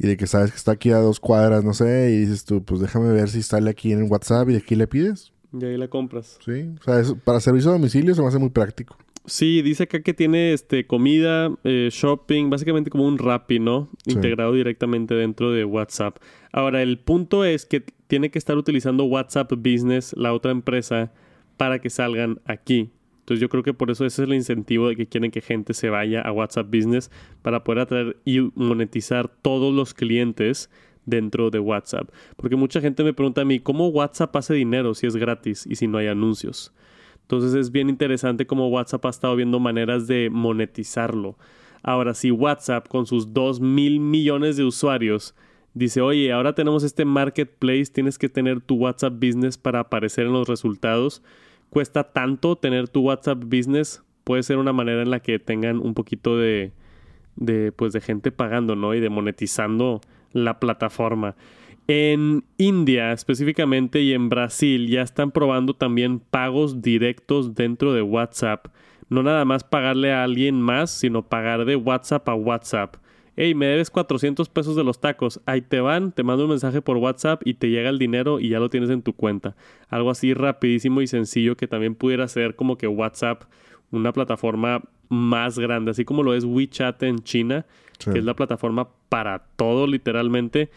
Y 0.00 0.06
de 0.06 0.16
que 0.16 0.26
sabes 0.26 0.50
que 0.50 0.56
está 0.56 0.72
aquí 0.72 0.90
a 0.90 0.98
dos 0.98 1.18
cuadras, 1.18 1.64
no 1.64 1.74
sé, 1.74 2.10
y 2.12 2.18
dices 2.18 2.44
tú, 2.44 2.62
pues 2.62 2.80
déjame 2.80 3.12
ver 3.12 3.28
si 3.28 3.42
sale 3.42 3.70
aquí 3.70 3.92
en 3.92 4.10
WhatsApp 4.10 4.50
y 4.50 4.56
aquí 4.56 4.76
le 4.76 4.86
pides. 4.86 5.32
Y 5.52 5.64
ahí 5.64 5.76
la 5.76 5.88
compras. 5.88 6.38
Sí, 6.44 6.70
o 6.80 6.82
sea, 6.84 7.02
para 7.24 7.40
servicio 7.40 7.70
a 7.70 7.72
domicilio 7.72 8.14
se 8.14 8.20
me 8.20 8.28
hace 8.28 8.38
muy 8.38 8.50
práctico. 8.50 8.96
Sí, 9.26 9.60
dice 9.62 9.84
acá 9.84 10.00
que 10.02 10.14
tiene 10.14 10.52
este 10.52 10.86
comida, 10.86 11.50
eh, 11.64 11.88
shopping, 11.92 12.50
básicamente 12.50 12.90
como 12.90 13.06
un 13.06 13.18
Rappi, 13.18 13.58
¿no? 13.58 13.90
Integrado 14.06 14.52
directamente 14.54 15.14
dentro 15.14 15.52
de 15.52 15.64
WhatsApp. 15.64 16.16
Ahora, 16.52 16.82
el 16.82 16.98
punto 16.98 17.44
es 17.44 17.66
que 17.66 17.84
tiene 18.06 18.30
que 18.30 18.38
estar 18.38 18.56
utilizando 18.56 19.04
WhatsApp 19.04 19.52
Business, 19.52 20.14
la 20.16 20.32
otra 20.32 20.50
empresa, 20.50 21.12
para 21.56 21.80
que 21.80 21.90
salgan 21.90 22.40
aquí. 22.46 22.90
Entonces 23.28 23.42
yo 23.42 23.50
creo 23.50 23.62
que 23.62 23.74
por 23.74 23.90
eso 23.90 24.06
ese 24.06 24.22
es 24.22 24.28
el 24.30 24.34
incentivo 24.34 24.88
de 24.88 24.96
que 24.96 25.06
quieren 25.06 25.30
que 25.30 25.42
gente 25.42 25.74
se 25.74 25.90
vaya 25.90 26.22
a 26.22 26.32
WhatsApp 26.32 26.74
Business 26.74 27.10
para 27.42 27.62
poder 27.62 27.80
atraer 27.80 28.16
y 28.24 28.40
monetizar 28.54 29.28
todos 29.28 29.74
los 29.74 29.92
clientes 29.92 30.70
dentro 31.04 31.50
de 31.50 31.58
WhatsApp. 31.58 32.08
Porque 32.38 32.56
mucha 32.56 32.80
gente 32.80 33.04
me 33.04 33.12
pregunta 33.12 33.42
a 33.42 33.44
mí, 33.44 33.60
¿cómo 33.60 33.88
WhatsApp 33.88 34.34
hace 34.34 34.54
dinero 34.54 34.94
si 34.94 35.06
es 35.06 35.14
gratis 35.14 35.66
y 35.68 35.76
si 35.76 35.86
no 35.86 35.98
hay 35.98 36.06
anuncios? 36.06 36.72
Entonces 37.20 37.52
es 37.52 37.70
bien 37.70 37.90
interesante 37.90 38.46
cómo 38.46 38.68
WhatsApp 38.68 39.04
ha 39.04 39.10
estado 39.10 39.36
viendo 39.36 39.60
maneras 39.60 40.06
de 40.06 40.30
monetizarlo. 40.30 41.36
Ahora, 41.82 42.14
si 42.14 42.30
WhatsApp 42.30 42.88
con 42.88 43.04
sus 43.04 43.34
2 43.34 43.60
mil 43.60 44.00
millones 44.00 44.56
de 44.56 44.64
usuarios 44.64 45.34
dice, 45.74 46.00
oye, 46.00 46.32
ahora 46.32 46.54
tenemos 46.54 46.82
este 46.82 47.04
marketplace, 47.04 47.92
tienes 47.92 48.16
que 48.16 48.30
tener 48.30 48.62
tu 48.62 48.76
WhatsApp 48.76 49.12
Business 49.22 49.58
para 49.58 49.80
aparecer 49.80 50.24
en 50.24 50.32
los 50.32 50.48
resultados, 50.48 51.22
cuesta 51.70 52.04
tanto 52.04 52.56
tener 52.56 52.88
tu 52.88 53.00
WhatsApp 53.00 53.42
Business, 53.44 54.02
puede 54.24 54.42
ser 54.42 54.58
una 54.58 54.72
manera 54.72 55.02
en 55.02 55.10
la 55.10 55.20
que 55.20 55.38
tengan 55.38 55.78
un 55.78 55.94
poquito 55.94 56.36
de, 56.36 56.72
de, 57.36 57.72
pues, 57.72 57.92
de 57.92 58.00
gente 58.00 58.30
pagando, 58.30 58.76
¿no? 58.76 58.94
Y 58.94 59.00
de 59.00 59.08
monetizando 59.08 60.00
la 60.32 60.60
plataforma. 60.60 61.36
En 61.86 62.44
India 62.58 63.12
específicamente 63.12 64.02
y 64.02 64.12
en 64.12 64.28
Brasil 64.28 64.88
ya 64.88 65.00
están 65.00 65.30
probando 65.30 65.72
también 65.72 66.20
pagos 66.20 66.82
directos 66.82 67.54
dentro 67.54 67.94
de 67.94 68.02
WhatsApp. 68.02 68.66
No 69.08 69.22
nada 69.22 69.46
más 69.46 69.64
pagarle 69.64 70.12
a 70.12 70.22
alguien 70.22 70.60
más, 70.60 70.90
sino 70.90 71.22
pagar 71.22 71.64
de 71.64 71.76
WhatsApp 71.76 72.28
a 72.28 72.34
WhatsApp. 72.34 72.96
Hey, 73.40 73.54
me 73.54 73.66
debes 73.66 73.88
400 73.88 74.48
pesos 74.48 74.74
de 74.74 74.82
los 74.82 75.00
tacos. 75.00 75.40
Ahí 75.46 75.60
te 75.60 75.78
van, 75.78 76.10
te 76.10 76.24
mando 76.24 76.42
un 76.42 76.50
mensaje 76.50 76.82
por 76.82 76.96
WhatsApp 76.96 77.40
y 77.44 77.54
te 77.54 77.70
llega 77.70 77.88
el 77.88 77.96
dinero 77.96 78.40
y 78.40 78.48
ya 78.48 78.58
lo 78.58 78.68
tienes 78.68 78.90
en 78.90 79.00
tu 79.00 79.12
cuenta. 79.12 79.54
Algo 79.88 80.10
así 80.10 80.34
rapidísimo 80.34 81.02
y 81.02 81.06
sencillo 81.06 81.56
que 81.56 81.68
también 81.68 81.94
pudiera 81.94 82.26
ser 82.26 82.56
como 82.56 82.76
que 82.76 82.88
WhatsApp 82.88 83.44
una 83.92 84.12
plataforma 84.12 84.82
más 85.08 85.56
grande, 85.56 85.92
así 85.92 86.04
como 86.04 86.24
lo 86.24 86.34
es 86.34 86.42
WeChat 86.42 87.00
en 87.04 87.20
China, 87.20 87.64
que 88.00 88.18
es 88.18 88.24
la 88.24 88.34
plataforma 88.34 88.88
para 89.08 89.44
todo 89.54 89.86
literalmente 89.86 90.68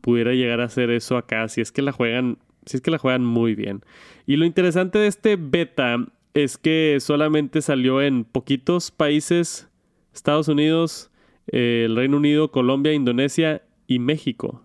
pudiera 0.00 0.32
llegar 0.32 0.60
a 0.60 0.64
hacer 0.64 0.90
eso 0.90 1.16
acá 1.16 1.46
si 1.48 1.60
es 1.60 1.70
que 1.70 1.80
la 1.80 1.92
juegan, 1.92 2.38
si 2.66 2.78
es 2.78 2.80
que 2.82 2.90
la 2.90 2.98
juegan 2.98 3.24
muy 3.24 3.54
bien. 3.54 3.84
Y 4.26 4.34
lo 4.34 4.46
interesante 4.46 4.98
de 4.98 5.06
este 5.06 5.36
beta 5.36 6.04
es 6.34 6.58
que 6.58 6.98
solamente 6.98 7.62
salió 7.62 8.02
en 8.02 8.24
poquitos 8.24 8.90
países, 8.90 9.68
Estados 10.12 10.48
Unidos, 10.48 11.09
eh, 11.52 11.84
el 11.86 11.96
Reino 11.96 12.16
Unido, 12.16 12.50
Colombia, 12.50 12.92
Indonesia 12.92 13.62
y 13.86 13.98
México. 13.98 14.62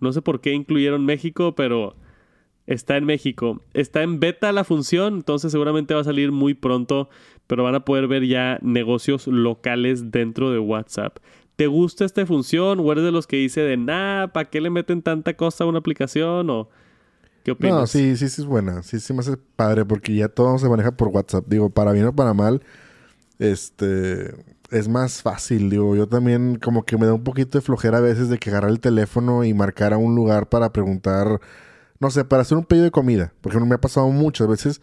No 0.00 0.12
sé 0.12 0.22
por 0.22 0.40
qué 0.40 0.52
incluyeron 0.52 1.04
México, 1.04 1.54
pero 1.54 1.96
está 2.66 2.96
en 2.96 3.04
México. 3.04 3.60
Está 3.74 4.02
en 4.02 4.20
beta 4.20 4.52
la 4.52 4.64
función, 4.64 5.14
entonces 5.14 5.52
seguramente 5.52 5.94
va 5.94 6.00
a 6.00 6.04
salir 6.04 6.32
muy 6.32 6.54
pronto, 6.54 7.08
pero 7.46 7.64
van 7.64 7.74
a 7.74 7.84
poder 7.84 8.08
ver 8.08 8.26
ya 8.26 8.58
negocios 8.62 9.26
locales 9.26 10.10
dentro 10.10 10.50
de 10.50 10.58
WhatsApp. 10.58 11.18
¿Te 11.56 11.66
gusta 11.66 12.04
esta 12.04 12.24
función 12.24 12.80
o 12.80 12.92
eres 12.92 13.04
de 13.04 13.12
los 13.12 13.26
que 13.26 13.36
dice 13.36 13.60
de 13.60 13.76
nada, 13.76 14.32
¿para 14.32 14.48
qué 14.48 14.60
le 14.60 14.70
meten 14.70 15.02
tanta 15.02 15.36
cosa 15.36 15.64
a 15.64 15.66
una 15.66 15.80
aplicación? 15.80 16.48
¿O 16.50 16.68
qué 17.44 17.52
opinas? 17.52 17.74
No, 17.74 17.86
sí, 17.86 18.16
sí, 18.16 18.28
sí 18.28 18.42
es 18.42 18.46
buena. 18.46 18.82
Sí, 18.82 19.00
sí 19.00 19.12
me 19.12 19.20
hace 19.20 19.36
padre 19.36 19.84
porque 19.84 20.14
ya 20.14 20.28
todo 20.28 20.58
se 20.58 20.68
maneja 20.68 20.92
por 20.92 21.08
WhatsApp. 21.08 21.44
Digo, 21.46 21.70
para 21.70 21.92
bien 21.92 22.06
o 22.06 22.14
para 22.14 22.32
mal, 22.32 22.62
este 23.38 24.34
es 24.72 24.88
más 24.88 25.22
fácil. 25.22 25.70
Digo, 25.70 25.94
yo 25.94 26.08
también 26.08 26.56
como 26.56 26.84
que 26.84 26.96
me 26.96 27.06
da 27.06 27.14
un 27.14 27.22
poquito 27.22 27.58
de 27.58 27.62
flojera 27.62 27.98
a 27.98 28.00
veces 28.00 28.28
de 28.28 28.38
que 28.38 28.50
agarrar 28.50 28.70
el 28.70 28.80
teléfono 28.80 29.44
y 29.44 29.54
marcar 29.54 29.92
a 29.92 29.98
un 29.98 30.14
lugar 30.14 30.48
para 30.48 30.72
preguntar, 30.72 31.40
no 32.00 32.10
sé, 32.10 32.24
para 32.24 32.42
hacer 32.42 32.58
un 32.58 32.64
pedido 32.64 32.84
de 32.84 32.90
comida. 32.90 33.32
Porque 33.40 33.60
me 33.60 33.74
ha 33.74 33.80
pasado 33.80 34.08
muchas 34.08 34.48
veces 34.48 34.80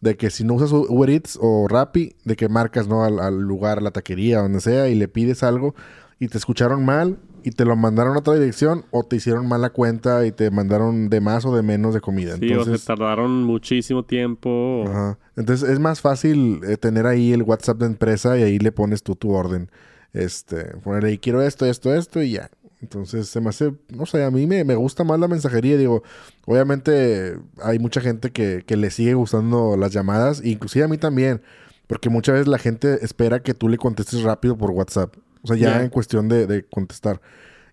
de 0.00 0.16
que 0.16 0.30
si 0.30 0.44
no 0.44 0.54
usas 0.54 0.72
Uber 0.72 1.10
Eats 1.10 1.38
o 1.40 1.66
Rappi, 1.68 2.16
de 2.24 2.36
que 2.36 2.48
marcas, 2.48 2.88
¿no? 2.88 3.04
Al, 3.04 3.38
lugar, 3.40 3.78
a 3.78 3.80
la 3.80 3.90
taquería, 3.90 4.40
donde 4.40 4.60
sea, 4.60 4.88
y 4.88 4.94
le 4.94 5.08
pides 5.08 5.42
algo 5.42 5.74
y 6.18 6.28
te 6.28 6.38
escucharon 6.38 6.84
mal 6.84 7.18
y 7.48 7.50
te 7.50 7.64
lo 7.64 7.76
mandaron 7.76 8.14
a 8.14 8.18
otra 8.18 8.34
dirección 8.34 8.84
o 8.90 9.04
te 9.04 9.16
hicieron 9.16 9.48
mal 9.48 9.62
la 9.62 9.70
cuenta 9.70 10.26
y 10.26 10.32
te 10.32 10.50
mandaron 10.50 11.08
de 11.08 11.22
más 11.22 11.46
o 11.46 11.56
de 11.56 11.62
menos 11.62 11.94
de 11.94 12.02
comida. 12.02 12.36
Sí, 12.36 12.52
o 12.52 12.62
se 12.62 12.78
tardaron 12.78 13.42
muchísimo 13.42 14.04
tiempo. 14.04 14.84
Ajá. 14.86 15.18
Entonces 15.34 15.70
es 15.70 15.78
más 15.78 16.02
fácil 16.02 16.60
eh, 16.68 16.76
tener 16.76 17.06
ahí 17.06 17.32
el 17.32 17.42
WhatsApp 17.42 17.78
de 17.78 17.86
empresa 17.86 18.38
y 18.38 18.42
ahí 18.42 18.58
le 18.58 18.70
pones 18.70 19.02
tú 19.02 19.16
tu 19.16 19.32
orden. 19.32 19.70
Este, 20.12 20.76
ponerle 20.84 21.08
ahí 21.08 21.18
quiero 21.18 21.40
esto, 21.40 21.64
esto, 21.64 21.94
esto 21.94 22.22
y 22.22 22.32
ya. 22.32 22.50
Entonces 22.82 23.28
se 23.28 23.40
me 23.40 23.48
hace, 23.48 23.72
no 23.88 24.04
sé, 24.04 24.22
a 24.22 24.30
mí 24.30 24.46
me, 24.46 24.62
me 24.64 24.74
gusta 24.74 25.04
más 25.04 25.18
la 25.18 25.26
mensajería. 25.26 25.78
Digo, 25.78 26.02
obviamente 26.44 27.38
hay 27.62 27.78
mucha 27.78 28.02
gente 28.02 28.30
que, 28.30 28.62
que 28.66 28.76
le 28.76 28.90
sigue 28.90 29.14
gustando 29.14 29.78
las 29.78 29.92
llamadas, 29.92 30.44
inclusive 30.44 30.84
a 30.84 30.88
mí 30.88 30.98
también. 30.98 31.40
Porque 31.86 32.10
muchas 32.10 32.34
veces 32.34 32.48
la 32.48 32.58
gente 32.58 33.02
espera 33.02 33.42
que 33.42 33.54
tú 33.54 33.70
le 33.70 33.78
contestes 33.78 34.22
rápido 34.22 34.58
por 34.58 34.70
WhatsApp. 34.70 35.14
O 35.42 35.48
sea, 35.48 35.56
ya 35.56 35.82
en 35.82 35.90
cuestión 35.90 36.28
de, 36.28 36.64
contestar. 36.70 37.20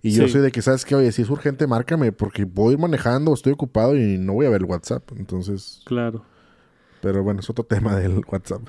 Y 0.02 0.12
yo 0.12 0.28
soy 0.28 0.42
de 0.42 0.52
que, 0.52 0.62
¿sabes 0.62 0.86
qué? 0.86 0.96
Oye, 0.96 1.12
si 1.12 1.24
es 1.24 1.30
urgente, 1.30 1.66
márcame, 1.66 2.12
porque 2.12 2.46
voy 2.46 2.78
manejando, 2.78 3.34
estoy 3.34 3.54
ocupado 3.54 3.96
y 3.96 4.20
no 4.20 4.34
voy 4.34 4.46
a 4.46 4.50
ver 4.50 4.62
el 4.62 4.68
WhatsApp. 4.68 5.12
Entonces. 5.18 5.82
Claro. 5.86 6.24
Pero 7.02 7.24
bueno, 7.24 7.40
es 7.40 7.50
otro 7.50 7.64
tema 7.70 7.96
del 7.96 8.22
WhatsApp. 8.28 8.62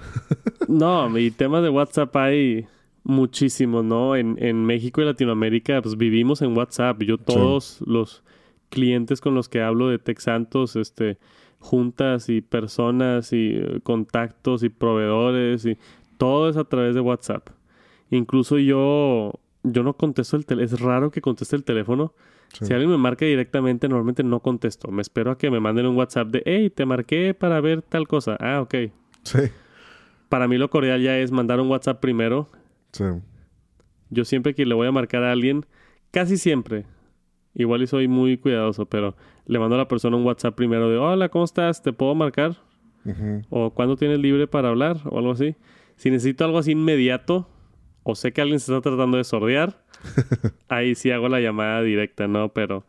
no, 0.69 1.17
y 1.19 1.31
temas 1.31 1.63
de 1.63 1.69
WhatsApp 1.69 2.15
hay 2.17 2.67
muchísimos, 3.05 3.85
¿no? 3.85 4.17
En, 4.17 4.43
en 4.43 4.65
México 4.65 5.03
y 5.03 5.05
Latinoamérica, 5.05 5.83
pues 5.83 5.97
vivimos 5.97 6.41
en 6.43 6.57
WhatsApp. 6.57 7.03
Yo 7.03 7.19
todos 7.19 7.81
los 7.87 8.23
clientes 8.69 9.21
con 9.21 9.35
los 9.35 9.49
que 9.49 9.63
hablo 9.63 9.89
de 9.89 9.99
Tech 9.99 10.19
Santos, 10.19 10.77
este, 10.77 11.19
juntas 11.59 12.29
y 12.29 12.41
personas 12.41 13.33
y 13.33 13.57
eh, 13.57 13.81
contactos 13.83 14.63
y 14.63 14.69
proveedores 14.69 15.67
y 15.67 15.79
todo 16.19 16.49
es 16.49 16.57
a 16.57 16.65
través 16.65 16.95
de 16.95 17.01
WhatsApp. 17.01 17.49
Incluso 18.11 18.59
yo, 18.59 19.33
yo 19.63 19.83
no 19.83 19.97
contesto 19.97 20.37
el 20.37 20.47
teléfono. 20.47 20.75
Es 20.75 20.81
raro 20.81 21.11
que 21.11 21.21
conteste 21.21 21.57
el 21.57 21.65
teléfono. 21.65 22.15
Si 22.53 22.73
alguien 22.73 22.91
me 22.91 22.97
marca 22.97 23.27
directamente, 23.27 23.89
normalmente 23.89 24.23
no 24.23 24.41
contesto. 24.41 24.91
Me 24.91 25.03
espero 25.03 25.33
a 25.33 25.39
que 25.39 25.51
me 25.51 25.61
manden 25.61 25.87
un 25.87 25.97
WhatsApp 25.97 26.29
de, 26.29 26.43
hey, 26.47 26.71
te 26.71 26.87
marqué 26.87 27.35
para 27.35 27.61
ver 27.61 27.83
tal 27.83 28.09
cosa. 28.09 28.37
Ah, 28.41 28.61
ok. 28.63 28.75
Sí. 29.25 29.39
Para 30.29 30.49
mí 30.49 30.57
lo 30.57 30.71
cordial 30.71 31.03
ya 31.03 31.19
es 31.19 31.33
mandar 31.33 31.61
un 31.61 31.69
WhatsApp 31.69 32.01
primero. 32.01 32.49
Sí. 32.93 33.05
Yo 34.11 34.25
siempre 34.25 34.55
que 34.55 34.65
le 34.65 34.75
voy 34.75 34.87
a 34.87 34.93
marcar 34.93 35.25
a 35.25 35.33
alguien, 35.33 35.67
casi 36.13 36.37
siempre, 36.37 36.87
igual 37.55 37.83
y 37.83 37.87
soy 37.87 38.09
muy 38.09 38.39
cuidadoso, 38.39 38.87
pero 38.87 39.17
le 39.47 39.59
mando 39.59 39.75
a 39.75 39.79
la 39.79 39.89
persona 39.89 40.17
un 40.17 40.25
WhatsApp 40.25 40.55
primero 40.55 40.89
de, 40.89 40.97
hola, 40.97 41.29
¿cómo 41.29 41.45
estás? 41.45 41.83
¿Te 41.83 41.93
puedo 41.93 42.15
marcar? 42.15 42.57
O 43.51 43.71
¿cuándo 43.71 43.97
tienes 43.97 44.19
libre 44.19 44.47
para 44.47 44.69
hablar? 44.69 44.99
O 45.05 45.19
algo 45.19 45.33
así. 45.33 45.55
Si 45.97 46.11
necesito 46.11 46.45
algo 46.45 46.59
así 46.59 46.73
inmediato, 46.73 47.49
o 48.09 48.15
sé 48.15 48.33
que 48.33 48.41
alguien 48.41 48.61
se 48.61 48.73
está 48.73 48.89
tratando 48.89 49.17
de 49.17 49.25
sordear, 49.25 49.83
ahí 50.69 50.95
sí 50.95 51.11
hago 51.11 51.29
la 51.29 51.41
llamada 51.41 51.83
directa, 51.83 52.29
¿no? 52.29 52.51
Pero 52.51 52.87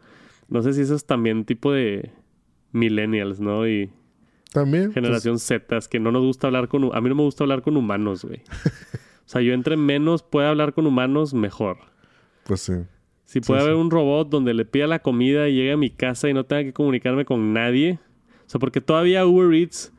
no 0.48 0.62
sé 0.62 0.74
si 0.74 0.82
eso 0.82 0.94
es 0.94 1.06
también 1.06 1.44
tipo 1.44 1.72
de 1.72 2.12
millennials, 2.72 3.40
¿no? 3.40 3.68
Y 3.68 3.92
también 4.54 4.86
pues 4.86 4.94
generación 4.94 5.40
Z, 5.40 5.80
que 5.90 6.00
no 6.00 6.12
nos 6.12 6.22
gusta 6.22 6.48
hablar 6.48 6.68
con 6.68 6.96
a 6.96 7.02
mí 7.02 7.10
no 7.10 7.16
me 7.16 7.24
gusta 7.24 7.44
hablar 7.44 7.64
con 7.64 7.78
humanos, 7.78 8.26
güey. 8.26 8.42
o 9.26 9.28
sea, 9.28 9.42
yo 9.42 9.56
entre 9.56 9.76
menos 9.76 10.22
pueda 10.22 10.52
hablar 10.52 10.74
con 10.74 10.86
humanos, 10.86 11.34
mejor. 11.34 11.78
Pues 12.44 12.62
sí. 12.62 12.74
Si 13.26 13.42
puede 13.42 13.62
haber 13.62 13.74
un 13.74 13.90
robot 13.90 14.30
donde 14.30 14.54
le 14.54 14.66
pida 14.66 14.86
la 14.86 15.00
comida 15.00 15.50
y 15.50 15.56
llegue 15.56 15.72
a 15.72 15.78
mi 15.78 15.90
casa 15.90 16.30
y 16.30 16.34
no 16.36 16.46
tenga 16.46 16.64
que 16.64 16.74
comunicarme 16.74 17.26
con 17.26 17.54
nadie. 17.54 17.98
O 18.46 18.50
sea, 18.50 18.60
porque 18.60 18.82
todavía 18.82 19.26
Uber 19.26 19.52
Eats 19.52 19.92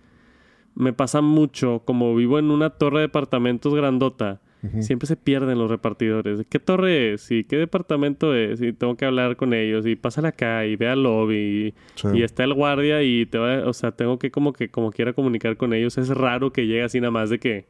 me 0.76 0.92
pasa 0.92 1.22
mucho, 1.22 1.82
como 1.84 2.14
vivo 2.14 2.38
en 2.38 2.52
una 2.52 2.70
torre 2.70 2.98
de 2.98 3.06
departamentos 3.08 3.74
grandota 3.74 4.40
Siempre 4.80 5.06
se 5.06 5.16
pierden 5.16 5.56
los 5.58 5.70
repartidores. 5.70 6.44
¿Qué 6.48 6.58
torre 6.58 7.12
es? 7.12 7.30
¿Y 7.30 7.44
qué 7.44 7.56
departamento 7.56 8.34
es? 8.34 8.60
Y 8.60 8.72
tengo 8.72 8.96
que 8.96 9.04
hablar 9.04 9.36
con 9.36 9.54
ellos. 9.54 9.86
Y 9.86 9.94
pásale 9.94 10.28
acá 10.28 10.66
y 10.66 10.74
ve 10.74 10.88
al 10.88 11.04
lobby. 11.04 11.74
Y, 12.12 12.22
está 12.22 12.42
el 12.42 12.54
guardia 12.54 13.02
y 13.02 13.26
te 13.26 13.38
va... 13.38 13.68
O 13.68 13.72
sea, 13.72 13.92
tengo 13.92 14.18
que 14.18 14.32
como 14.32 14.52
que 14.52 14.68
como 14.68 14.90
quiera 14.90 15.12
comunicar 15.12 15.56
con 15.56 15.74
ellos. 15.74 15.96
Es 15.96 16.08
raro 16.08 16.52
que 16.52 16.66
llegue 16.66 16.82
así 16.82 17.00
nada 17.00 17.12
más 17.12 17.30
de 17.30 17.38
que... 17.38 17.66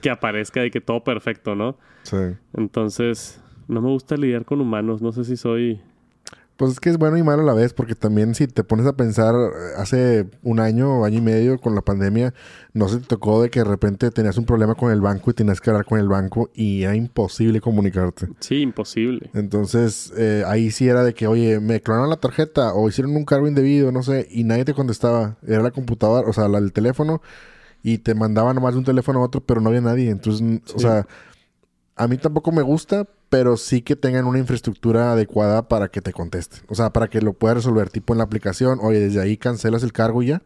que 0.00 0.10
aparezca 0.10 0.66
y 0.66 0.70
que 0.70 0.80
todo 0.80 1.04
perfecto, 1.04 1.54
¿no? 1.54 1.78
Sí. 2.02 2.16
Entonces, 2.54 3.40
no 3.68 3.80
me 3.80 3.88
gusta 3.88 4.16
lidiar 4.16 4.44
con 4.44 4.60
humanos. 4.60 5.02
No 5.02 5.12
sé 5.12 5.24
si 5.24 5.36
soy 5.36 5.80
pues 6.62 6.74
es 6.74 6.80
que 6.80 6.90
es 6.90 6.96
bueno 6.96 7.16
y 7.16 7.24
malo 7.24 7.42
a 7.42 7.44
la 7.44 7.54
vez, 7.54 7.72
porque 7.72 7.96
también 7.96 8.36
si 8.36 8.46
te 8.46 8.62
pones 8.62 8.86
a 8.86 8.92
pensar, 8.92 9.34
hace 9.76 10.28
un 10.44 10.60
año 10.60 11.00
o 11.00 11.04
año 11.04 11.18
y 11.18 11.20
medio 11.20 11.60
con 11.60 11.74
la 11.74 11.80
pandemia, 11.80 12.34
no 12.72 12.86
se 12.86 12.98
te 12.98 13.06
tocó 13.08 13.42
de 13.42 13.50
que 13.50 13.58
de 13.58 13.64
repente 13.64 14.12
tenías 14.12 14.38
un 14.38 14.44
problema 14.44 14.76
con 14.76 14.92
el 14.92 15.00
banco 15.00 15.32
y 15.32 15.34
tenías 15.34 15.60
que 15.60 15.70
hablar 15.70 15.84
con 15.84 15.98
el 15.98 16.06
banco 16.06 16.50
y 16.54 16.84
era 16.84 16.94
imposible 16.94 17.60
comunicarte. 17.60 18.28
Sí, 18.38 18.60
imposible. 18.60 19.28
Entonces, 19.34 20.12
eh, 20.16 20.44
ahí 20.46 20.70
sí 20.70 20.86
era 20.86 21.02
de 21.02 21.14
que, 21.14 21.26
oye, 21.26 21.58
me 21.58 21.80
clonaron 21.80 22.10
la 22.10 22.18
tarjeta 22.18 22.74
o 22.74 22.88
hicieron 22.88 23.16
un 23.16 23.24
cargo 23.24 23.48
indebido, 23.48 23.90
no 23.90 24.04
sé, 24.04 24.28
y 24.30 24.44
nadie 24.44 24.64
te 24.64 24.72
contestaba. 24.72 25.38
Era 25.44 25.64
la 25.64 25.72
computadora, 25.72 26.30
o 26.30 26.32
sea, 26.32 26.46
el 26.46 26.72
teléfono, 26.72 27.22
y 27.82 27.98
te 27.98 28.14
mandaban 28.14 28.54
nomás 28.54 28.74
de 28.74 28.78
un 28.78 28.84
teléfono 28.84 29.18
a 29.18 29.24
otro, 29.24 29.40
pero 29.40 29.60
no 29.60 29.70
había 29.70 29.80
nadie. 29.80 30.10
Entonces, 30.10 30.60
o 30.76 30.78
sea, 30.78 31.08
a 31.96 32.06
mí 32.06 32.18
tampoco 32.18 32.52
me 32.52 32.62
gusta, 32.62 33.08
pero 33.32 33.56
sí 33.56 33.80
que 33.80 33.96
tengan 33.96 34.26
una 34.26 34.38
infraestructura 34.38 35.12
adecuada 35.12 35.66
para 35.66 35.88
que 35.88 36.02
te 36.02 36.12
contesten. 36.12 36.60
O 36.68 36.74
sea, 36.74 36.92
para 36.92 37.08
que 37.08 37.22
lo 37.22 37.32
puedas 37.32 37.56
resolver 37.56 37.88
tipo 37.88 38.12
en 38.12 38.18
la 38.18 38.24
aplicación. 38.24 38.78
Oye, 38.82 39.00
desde 39.00 39.22
ahí 39.22 39.38
cancelas 39.38 39.82
el 39.82 39.94
cargo 39.94 40.22
y 40.22 40.26
ya. 40.26 40.42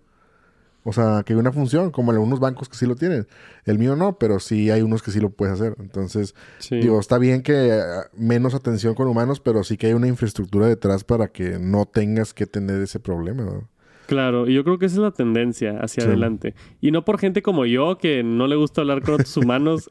O 0.85 0.93
sea, 0.93 1.25
que 1.27 1.33
hay 1.33 1.39
una 1.41 1.51
función, 1.51 1.91
como 1.91 2.13
en 2.13 2.19
algunos 2.19 2.39
bancos 2.39 2.69
que 2.69 2.77
sí 2.77 2.87
lo 2.87 2.95
tienen. 2.95 3.27
El 3.65 3.81
mío 3.81 3.97
no, 3.97 4.19
pero 4.21 4.39
sí 4.39 4.71
hay 4.71 4.83
unos 4.83 5.03
que 5.03 5.11
sí 5.11 5.19
lo 5.19 5.31
puedes 5.31 5.55
hacer. 5.55 5.75
Entonces, 5.81 6.37
digo, 6.71 7.01
está 7.01 7.19
bien 7.19 7.43
que 7.43 7.71
eh, 7.71 7.81
menos 8.17 8.55
atención 8.55 8.95
con 8.95 9.09
humanos, 9.09 9.41
pero 9.41 9.65
sí 9.65 9.77
que 9.77 9.89
hay 9.89 9.95
una 9.95 10.07
infraestructura 10.07 10.69
detrás 10.69 11.03
para 11.03 11.27
que 11.27 11.59
no 11.59 11.87
tengas 11.87 12.35
que 12.35 12.47
tener 12.47 12.81
ese 12.81 13.01
problema. 13.01 13.67
Claro, 14.07 14.49
y 14.49 14.55
yo 14.55 14.63
creo 14.63 14.79
que 14.79 14.87
esa 14.87 14.95
es 14.95 15.03
la 15.03 15.11
tendencia 15.11 15.81
hacia 15.81 16.05
adelante. 16.05 16.55
Y 16.81 16.93
no 16.93 17.05
por 17.05 17.19
gente 17.19 17.43
como 17.43 17.67
yo, 17.67 17.99
que 17.99 18.23
no 18.23 18.47
le 18.47 18.55
gusta 18.55 18.81
hablar 18.81 19.03
con 19.03 19.15
otros 19.15 19.37
humanos, 19.37 19.89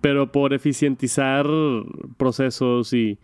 pero 0.00 0.32
por 0.32 0.54
eficientizar 0.54 1.46
procesos 2.16 2.92
y 2.92 3.18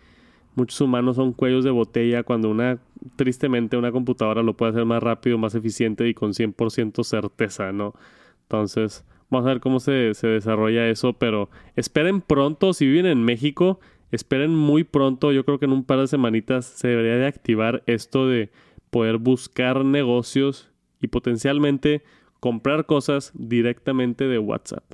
muchos 0.54 0.80
humanos 0.80 1.16
son 1.16 1.32
cuellos 1.32 1.64
de 1.64 1.70
botella 1.70 2.22
cuando 2.22 2.50
una, 2.50 2.78
tristemente, 3.16 3.76
una 3.76 3.92
computadora 3.92 4.42
lo 4.42 4.56
puede 4.56 4.72
hacer 4.72 4.84
más 4.84 5.02
rápido, 5.02 5.38
más 5.38 5.54
eficiente 5.54 6.08
y 6.08 6.14
con 6.14 6.32
100% 6.32 7.04
certeza, 7.04 7.72
¿no? 7.72 7.94
Entonces, 8.42 9.04
vamos 9.30 9.46
a 9.46 9.50
ver 9.50 9.60
cómo 9.60 9.80
se, 9.80 10.14
se 10.14 10.26
desarrolla 10.28 10.88
eso, 10.88 11.12
pero 11.14 11.48
esperen 11.76 12.20
pronto, 12.20 12.72
si 12.72 12.86
viven 12.86 13.06
en 13.06 13.24
México, 13.24 13.80
esperen 14.10 14.54
muy 14.54 14.84
pronto, 14.84 15.32
yo 15.32 15.44
creo 15.44 15.58
que 15.58 15.64
en 15.64 15.72
un 15.72 15.84
par 15.84 16.00
de 16.00 16.06
semanitas 16.06 16.66
se 16.66 16.88
debería 16.88 17.16
de 17.16 17.26
activar 17.26 17.82
esto 17.86 18.28
de 18.28 18.50
poder 18.90 19.18
buscar 19.18 19.84
negocios 19.84 20.70
y 21.00 21.08
potencialmente 21.08 22.02
comprar 22.38 22.86
cosas 22.86 23.32
directamente 23.34 24.28
de 24.28 24.38
WhatsApp. 24.38 24.84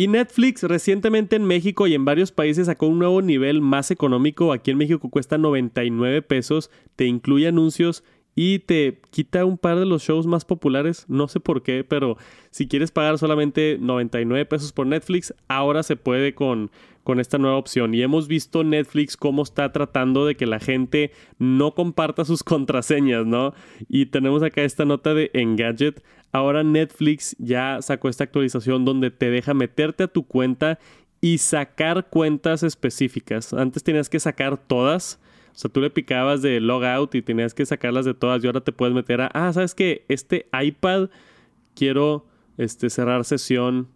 Y 0.00 0.08
Netflix 0.08 0.62
recientemente 0.62 1.36
en 1.36 1.44
México 1.44 1.86
y 1.86 1.92
en 1.92 2.06
varios 2.06 2.32
países 2.32 2.68
sacó 2.68 2.86
un 2.86 2.98
nuevo 2.98 3.20
nivel 3.20 3.60
más 3.60 3.90
económico. 3.90 4.54
Aquí 4.54 4.70
en 4.70 4.78
México 4.78 5.10
cuesta 5.10 5.36
99 5.36 6.22
pesos, 6.22 6.70
te 6.96 7.04
incluye 7.04 7.48
anuncios 7.48 8.02
y 8.34 8.60
te 8.60 9.00
quita 9.10 9.44
un 9.44 9.58
par 9.58 9.78
de 9.78 9.86
los 9.86 10.02
shows 10.02 10.26
más 10.26 10.44
populares. 10.44 11.04
No 11.08 11.28
sé 11.28 11.40
por 11.40 11.62
qué, 11.62 11.84
pero 11.84 12.16
si 12.50 12.68
quieres 12.68 12.90
pagar 12.90 13.18
solamente 13.18 13.76
99 13.80 14.46
pesos 14.46 14.72
por 14.72 14.86
Netflix, 14.86 15.34
ahora 15.48 15.82
se 15.82 15.96
puede 15.96 16.34
con, 16.34 16.70
con 17.02 17.20
esta 17.20 17.38
nueva 17.38 17.56
opción. 17.56 17.94
Y 17.94 18.02
hemos 18.02 18.28
visto 18.28 18.64
Netflix 18.64 19.16
cómo 19.16 19.42
está 19.42 19.72
tratando 19.72 20.26
de 20.26 20.36
que 20.36 20.46
la 20.46 20.60
gente 20.60 21.12
no 21.38 21.74
comparta 21.74 22.24
sus 22.24 22.42
contraseñas, 22.44 23.26
¿no? 23.26 23.52
Y 23.88 24.06
tenemos 24.06 24.42
acá 24.42 24.62
esta 24.62 24.84
nota 24.84 25.14
de 25.14 25.30
Engadget. 25.34 26.02
Ahora 26.32 26.62
Netflix 26.62 27.34
ya 27.38 27.82
sacó 27.82 28.08
esta 28.08 28.24
actualización 28.24 28.84
donde 28.84 29.10
te 29.10 29.30
deja 29.30 29.52
meterte 29.52 30.04
a 30.04 30.08
tu 30.08 30.24
cuenta 30.24 30.78
y 31.20 31.38
sacar 31.38 32.08
cuentas 32.08 32.62
específicas. 32.62 33.52
Antes 33.52 33.82
tenías 33.82 34.08
que 34.08 34.20
sacar 34.20 34.56
todas 34.56 35.20
o 35.52 35.58
sea, 35.58 35.70
tú 35.70 35.80
le 35.80 35.90
picabas 35.90 36.42
de 36.42 36.60
logout 36.60 37.14
y 37.14 37.22
tenías 37.22 37.54
que 37.54 37.66
sacarlas 37.66 38.04
de 38.04 38.14
todas 38.14 38.42
y 38.42 38.46
ahora 38.46 38.60
te 38.60 38.72
puedes 38.72 38.94
meter 38.94 39.20
a, 39.20 39.26
ah, 39.34 39.52
¿sabes 39.52 39.74
qué? 39.74 40.04
Este 40.08 40.46
iPad 40.52 41.08
quiero 41.74 42.26
este, 42.56 42.90
cerrar 42.90 43.24
sesión 43.24 43.88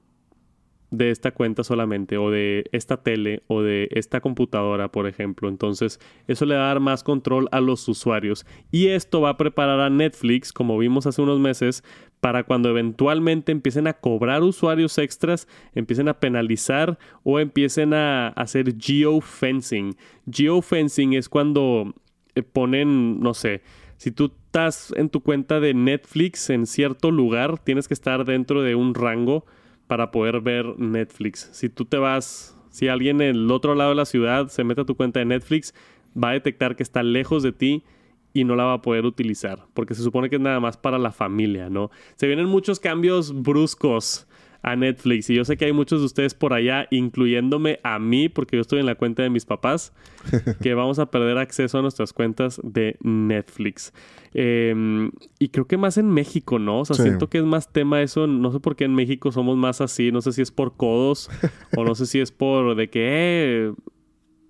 de 0.96 1.10
esta 1.10 1.32
cuenta 1.32 1.64
solamente 1.64 2.16
o 2.18 2.30
de 2.30 2.64
esta 2.72 2.98
tele 2.98 3.42
o 3.46 3.62
de 3.62 3.88
esta 3.92 4.20
computadora, 4.20 4.90
por 4.90 5.06
ejemplo. 5.06 5.48
Entonces, 5.48 6.00
eso 6.26 6.46
le 6.46 6.56
va 6.56 6.64
a 6.64 6.68
dar 6.68 6.80
más 6.80 7.02
control 7.02 7.48
a 7.52 7.60
los 7.60 7.86
usuarios. 7.88 8.46
Y 8.70 8.88
esto 8.88 9.20
va 9.20 9.30
a 9.30 9.36
preparar 9.36 9.80
a 9.80 9.90
Netflix, 9.90 10.52
como 10.52 10.78
vimos 10.78 11.06
hace 11.06 11.22
unos 11.22 11.40
meses, 11.40 11.84
para 12.20 12.44
cuando 12.44 12.70
eventualmente 12.70 13.52
empiecen 13.52 13.86
a 13.86 13.94
cobrar 13.94 14.42
usuarios 14.42 14.96
extras, 14.98 15.46
empiecen 15.74 16.08
a 16.08 16.20
penalizar 16.20 16.98
o 17.22 17.38
empiecen 17.38 17.92
a 17.92 18.28
hacer 18.28 18.74
geofencing. 18.78 19.96
Geofencing 20.30 21.12
es 21.12 21.28
cuando 21.28 21.94
eh, 22.34 22.42
ponen, 22.42 23.20
no 23.20 23.34
sé, 23.34 23.62
si 23.96 24.10
tú 24.10 24.32
estás 24.46 24.92
en 24.96 25.08
tu 25.08 25.20
cuenta 25.20 25.60
de 25.60 25.74
Netflix 25.74 26.50
en 26.50 26.66
cierto 26.66 27.10
lugar, 27.10 27.58
tienes 27.58 27.88
que 27.88 27.94
estar 27.94 28.24
dentro 28.24 28.62
de 28.62 28.74
un 28.74 28.94
rango 28.94 29.44
para 29.86 30.10
poder 30.10 30.40
ver 30.40 30.78
Netflix. 30.78 31.48
Si 31.52 31.68
tú 31.68 31.84
te 31.84 31.96
vas, 31.96 32.58
si 32.70 32.88
alguien 32.88 33.20
en 33.20 33.36
el 33.36 33.50
otro 33.50 33.74
lado 33.74 33.90
de 33.90 33.96
la 33.96 34.04
ciudad 34.04 34.48
se 34.48 34.64
mete 34.64 34.82
a 34.82 34.84
tu 34.84 34.96
cuenta 34.96 35.20
de 35.20 35.26
Netflix, 35.26 35.74
va 36.16 36.30
a 36.30 36.32
detectar 36.32 36.76
que 36.76 36.82
está 36.82 37.02
lejos 37.02 37.42
de 37.42 37.52
ti 37.52 37.84
y 38.32 38.44
no 38.44 38.56
la 38.56 38.64
va 38.64 38.72
a 38.74 38.82
poder 38.82 39.06
utilizar, 39.06 39.66
porque 39.74 39.94
se 39.94 40.02
supone 40.02 40.28
que 40.28 40.36
es 40.36 40.42
nada 40.42 40.58
más 40.58 40.76
para 40.76 40.98
la 40.98 41.12
familia, 41.12 41.70
¿no? 41.70 41.90
Se 42.16 42.26
vienen 42.26 42.46
muchos 42.46 42.80
cambios 42.80 43.32
bruscos 43.42 44.26
a 44.64 44.76
Netflix. 44.76 45.28
Y 45.28 45.34
yo 45.34 45.44
sé 45.44 45.56
que 45.56 45.66
hay 45.66 45.72
muchos 45.72 46.00
de 46.00 46.06
ustedes 46.06 46.34
por 46.34 46.54
allá, 46.54 46.88
incluyéndome 46.90 47.80
a 47.82 47.98
mí, 47.98 48.30
porque 48.30 48.56
yo 48.56 48.62
estoy 48.62 48.80
en 48.80 48.86
la 48.86 48.94
cuenta 48.94 49.22
de 49.22 49.28
mis 49.28 49.44
papás, 49.44 49.92
que 50.62 50.72
vamos 50.74 50.98
a 50.98 51.10
perder 51.10 51.36
acceso 51.36 51.78
a 51.78 51.82
nuestras 51.82 52.14
cuentas 52.14 52.60
de 52.64 52.96
Netflix. 53.02 53.92
Em, 54.32 55.12
y 55.38 55.50
creo 55.50 55.66
que 55.66 55.76
más 55.76 55.98
en 55.98 56.08
México, 56.08 56.58
¿no? 56.58 56.80
O 56.80 56.84
sea, 56.86 56.96
siento 56.96 57.28
que 57.28 57.38
es 57.38 57.44
más 57.44 57.72
tema 57.72 58.00
eso. 58.00 58.26
No 58.26 58.50
sé 58.50 58.58
por 58.58 58.74
qué 58.74 58.84
en 58.84 58.94
México 58.94 59.30
somos 59.30 59.56
más 59.56 59.82
así. 59.82 60.10
No 60.10 60.22
sé 60.22 60.32
si 60.32 60.40
es 60.40 60.50
por 60.50 60.76
codos 60.76 61.30
o 61.76 61.84
no 61.84 61.94
sé 61.94 62.06
si 62.06 62.20
es 62.20 62.32
por 62.32 62.74
de 62.74 62.88
que... 62.90 63.02
Eh, 63.04 63.72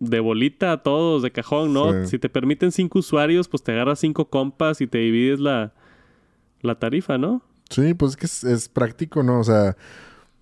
de 0.00 0.20
bolita 0.20 0.72
a 0.72 0.82
todos, 0.82 1.22
de 1.22 1.30
cajón, 1.30 1.72
¿no? 1.72 2.04
Si 2.06 2.18
te 2.18 2.28
permiten 2.28 2.72
cinco 2.72 2.98
usuarios, 2.98 3.48
pues 3.48 3.62
te 3.62 3.72
agarras 3.72 4.00
cinco 4.00 4.28
compas 4.28 4.82
y 4.82 4.86
te 4.86 4.98
divides 4.98 5.40
la, 5.40 5.72
la 6.60 6.74
tarifa, 6.74 7.16
¿no? 7.16 7.42
Sí, 7.70 7.94
pues 7.94 8.12
es 8.12 8.16
que 8.16 8.52
es, 8.52 8.68
práctico, 8.68 9.22
¿no? 9.22 9.40
O 9.40 9.44
sea, 9.44 9.76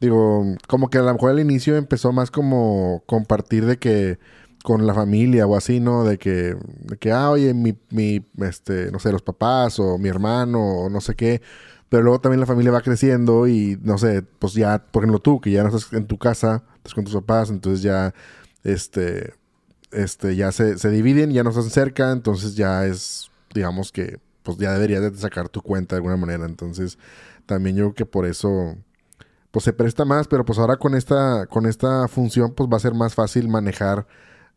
digo, 0.01 0.45
como 0.69 0.91
que 0.91 0.99
a 0.99 1.03
lo 1.03 1.13
mejor 1.13 1.31
al 1.31 1.41
inicio 1.41 1.77
empezó 1.77 2.13
más 2.13 2.31
como 2.31 3.03
compartir 3.07 3.67
de 3.67 3.79
que 3.79 4.19
con 4.63 4.87
la 4.87 4.95
familia 4.95 5.47
o 5.47 5.57
así, 5.57 5.81
¿no? 5.81 6.05
De 6.05 6.19
que, 6.19 6.57
de 6.81 6.97
que 6.99 7.13
ah, 7.13 7.31
oye, 7.31 7.55
mi, 7.55 7.77
mi, 7.91 8.25
este, 8.39 8.91
no 8.93 8.99
sé, 8.99 9.13
los 9.13 9.23
papás 9.23 9.79
o 9.81 9.99
mi 9.99 10.09
hermano 10.09 10.61
o 10.85 10.91
no 10.91 11.01
sé 11.01 11.15
qué. 11.15 11.43
Pero 11.89 12.05
luego 12.05 12.21
también 12.21 12.41
la 12.41 12.47
familia 12.47 12.73
va 12.73 12.81
creciendo 12.81 13.47
y, 13.47 13.79
no 13.83 13.99
sé, 13.99 14.23
pues 14.23 14.55
ya, 14.55 14.87
por 14.91 15.03
ejemplo, 15.03 15.21
tú, 15.21 15.41
que 15.41 15.51
ya 15.51 15.63
no 15.63 15.69
estás 15.69 15.93
en 15.93 16.07
tu 16.07 16.19
casa, 16.19 16.65
estás 16.77 16.95
con 16.95 17.05
tus 17.05 17.15
papás, 17.15 17.51
entonces 17.51 17.83
ya, 17.83 18.15
este, 18.65 19.35
este, 19.93 20.37
ya 20.37 20.53
se, 20.53 20.79
se 20.79 20.91
dividen, 20.91 21.33
ya 21.33 21.45
no 21.45 21.51
están 21.51 21.71
cerca, 21.71 22.13
entonces 22.13 22.57
ya 22.57 22.87
es, 22.87 23.31
digamos 23.55 23.93
que 23.93 24.21
pues 24.43 24.59
ya 24.59 24.73
deberías 24.73 25.03
de 25.03 25.17
sacar 25.19 25.49
tu 25.49 25.63
cuenta 25.63 25.95
de 25.95 25.99
alguna 25.99 26.17
manera. 26.17 26.47
Entonces, 26.47 26.99
también 27.47 27.77
yo 27.77 27.85
creo 27.85 27.95
que 27.95 28.07
por 28.07 28.27
eso, 28.27 28.77
pues 29.51 29.65
se 29.65 29.73
presta 29.73 30.05
más, 30.05 30.29
pero 30.29 30.45
pues 30.45 30.59
ahora 30.59 30.77
con 30.77 30.95
esta, 30.95 31.47
con 31.47 31.67
esta 31.67 32.09
función, 32.09 32.55
pues 32.55 32.69
va 32.71 32.77
a 32.77 32.81
ser 32.81 32.95
más 32.95 33.15
fácil 33.15 33.49
manejar 33.49 34.07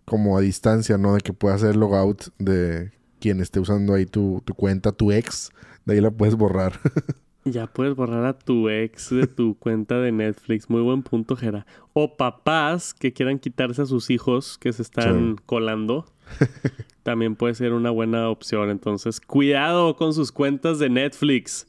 como 0.06 0.38
a 0.38 0.42
distancia, 0.42 0.98
¿no? 0.98 1.16
De 1.16 1.22
que 1.22 1.34
puedas 1.34 1.64
hacer 1.64 1.76
logout 1.76 2.28
de 2.40 2.92
quien 3.20 3.42
esté 3.42 3.60
usando 3.60 3.94
ahí 3.96 4.06
tu, 4.06 4.42
tu 4.46 4.54
cuenta, 4.54 4.92
tu 4.92 5.12
ex, 5.12 5.50
de 5.86 5.96
ahí 5.96 6.02
la 6.02 6.12
puedes 6.12 6.36
borrar. 6.36 6.80
Ya 7.48 7.68
puedes 7.68 7.96
borrar 7.96 8.26
a 8.26 8.38
tu 8.38 8.70
ex 8.70 9.12
de 9.12 9.28
tu 9.28 9.56
cuenta 9.60 10.00
de 10.00 10.12
Netflix. 10.12 10.68
Muy 10.68 10.82
buen 10.82 11.04
punto, 11.04 11.36
Jera. 11.36 11.68
O 11.94 12.18
papás 12.18 12.96
que 12.96 13.14
quieran 13.14 13.38
quitarse 13.38 13.84
a 13.84 13.86
sus 13.86 14.10
hijos 14.10 14.58
que 14.58 14.74
se 14.74 14.82
están 14.82 15.38
colando. 15.46 16.06
También 17.04 17.36
puede 17.36 17.54
ser 17.54 17.74
una 17.74 17.92
buena 17.92 18.30
opción. 18.30 18.72
Entonces, 18.72 19.22
cuidado 19.22 19.96
con 19.96 20.16
sus 20.16 20.32
cuentas 20.32 20.80
de 20.80 20.90
Netflix 20.90 21.68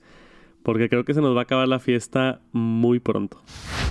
porque 0.66 0.88
creo 0.88 1.04
que 1.04 1.14
se 1.14 1.20
nos 1.20 1.36
va 1.36 1.40
a 1.40 1.42
acabar 1.44 1.68
la 1.68 1.78
fiesta 1.78 2.40
muy 2.50 2.98
pronto. 2.98 3.40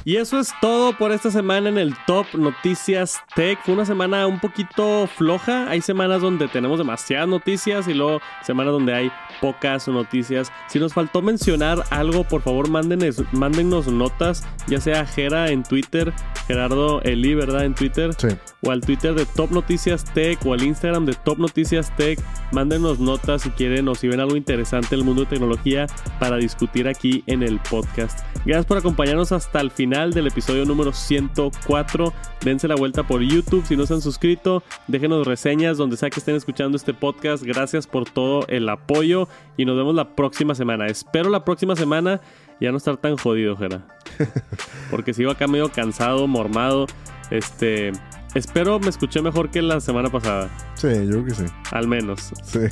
Y 0.03 0.17
eso 0.17 0.37
es 0.37 0.51
todo 0.59 0.91
por 0.97 1.13
esta 1.13 1.31
semana 1.31 1.69
en 1.69 1.77
el 1.77 1.93
Top 2.05 2.25
Noticias 2.33 3.17
Tech. 3.33 3.57
Fue 3.63 3.73
una 3.73 3.85
semana 3.85 4.27
un 4.27 4.41
poquito 4.41 5.07
floja. 5.07 5.69
Hay 5.69 5.79
semanas 5.79 6.21
donde 6.21 6.49
tenemos 6.49 6.77
demasiadas 6.77 7.29
noticias 7.29 7.87
y 7.87 7.93
luego 7.93 8.19
semanas 8.41 8.73
donde 8.73 8.93
hay 8.93 9.09
pocas 9.41 9.87
noticias. 9.87 10.51
Si 10.67 10.79
nos 10.79 10.93
faltó 10.93 11.21
mencionar 11.21 11.83
algo, 11.89 12.23
por 12.23 12.41
favor 12.41 12.69
mándenos, 12.69 13.21
mándennos 13.31 13.87
notas, 13.87 14.45
ya 14.67 14.79
sea 14.79 15.05
Jera 15.05 15.51
en 15.51 15.63
Twitter, 15.63 16.13
Gerardo 16.47 17.01
Eli, 17.01 17.35
¿verdad? 17.35 17.65
En 17.65 17.75
Twitter. 17.75 18.11
Sí. 18.17 18.29
O 18.61 18.71
al 18.71 18.81
Twitter 18.81 19.13
de 19.13 19.25
Top 19.25 19.51
Noticias 19.51 20.03
Tech 20.13 20.39
o 20.45 20.53
al 20.53 20.63
Instagram 20.63 21.05
de 21.05 21.13
Top 21.13 21.37
Noticias 21.37 21.95
Tech. 21.95 22.19
Mándenos 22.51 22.99
notas 22.99 23.43
si 23.43 23.49
quieren 23.51 23.87
o 23.87 23.95
si 23.95 24.07
ven 24.07 24.19
algo 24.19 24.35
interesante 24.35 24.95
en 24.95 25.01
el 25.01 25.05
mundo 25.05 25.21
de 25.21 25.27
tecnología 25.27 25.87
para 26.19 26.37
discutir 26.37 26.87
aquí 26.87 27.23
en 27.27 27.43
el 27.43 27.59
podcast. 27.59 28.19
Gracias 28.45 28.65
por 28.65 28.77
acompañarnos 28.77 29.31
hasta 29.31 29.59
el 29.59 29.71
final 29.71 30.13
del 30.13 30.27
episodio 30.27 30.65
número 30.65 30.93
104. 30.93 32.13
Dense 32.41 32.67
la 32.67 32.75
vuelta 32.75 33.03
por 33.03 33.21
YouTube 33.21 33.65
si 33.65 33.75
no 33.75 33.85
se 33.85 33.95
han 33.95 34.01
suscrito. 34.01 34.63
Déjenos 34.87 35.25
reseñas 35.25 35.77
donde 35.77 35.97
sea 35.97 36.09
que 36.09 36.19
estén 36.19 36.35
escuchando 36.35 36.77
este 36.77 36.93
podcast. 36.93 37.43
Gracias 37.43 37.87
por 37.87 38.09
todo 38.09 38.45
el 38.47 38.69
apoyo 38.69 39.24
y 39.57 39.65
nos 39.65 39.77
vemos 39.77 39.95
la 39.95 40.15
próxima 40.15 40.55
semana. 40.55 40.87
Espero 40.87 41.29
la 41.29 41.45
próxima 41.45 41.75
semana 41.75 42.21
ya 42.59 42.71
no 42.71 42.77
estar 42.77 42.97
tan 42.97 43.17
jodido, 43.17 43.57
Jera. 43.57 43.85
Porque 44.91 45.13
sigo 45.13 45.31
acá 45.31 45.47
medio 45.47 45.69
cansado, 45.69 46.27
mormado. 46.27 46.87
Este, 47.31 47.91
espero 48.33 48.79
me 48.79 48.89
escuché 48.89 49.21
mejor 49.21 49.51
que 49.51 49.61
la 49.61 49.79
semana 49.81 50.09
pasada. 50.09 50.49
Sí, 50.75 50.87
yo 50.87 51.09
creo 51.09 51.25
que 51.25 51.35
sí. 51.35 51.45
Al 51.71 51.87
menos. 51.87 52.31
Sí. 52.43 52.59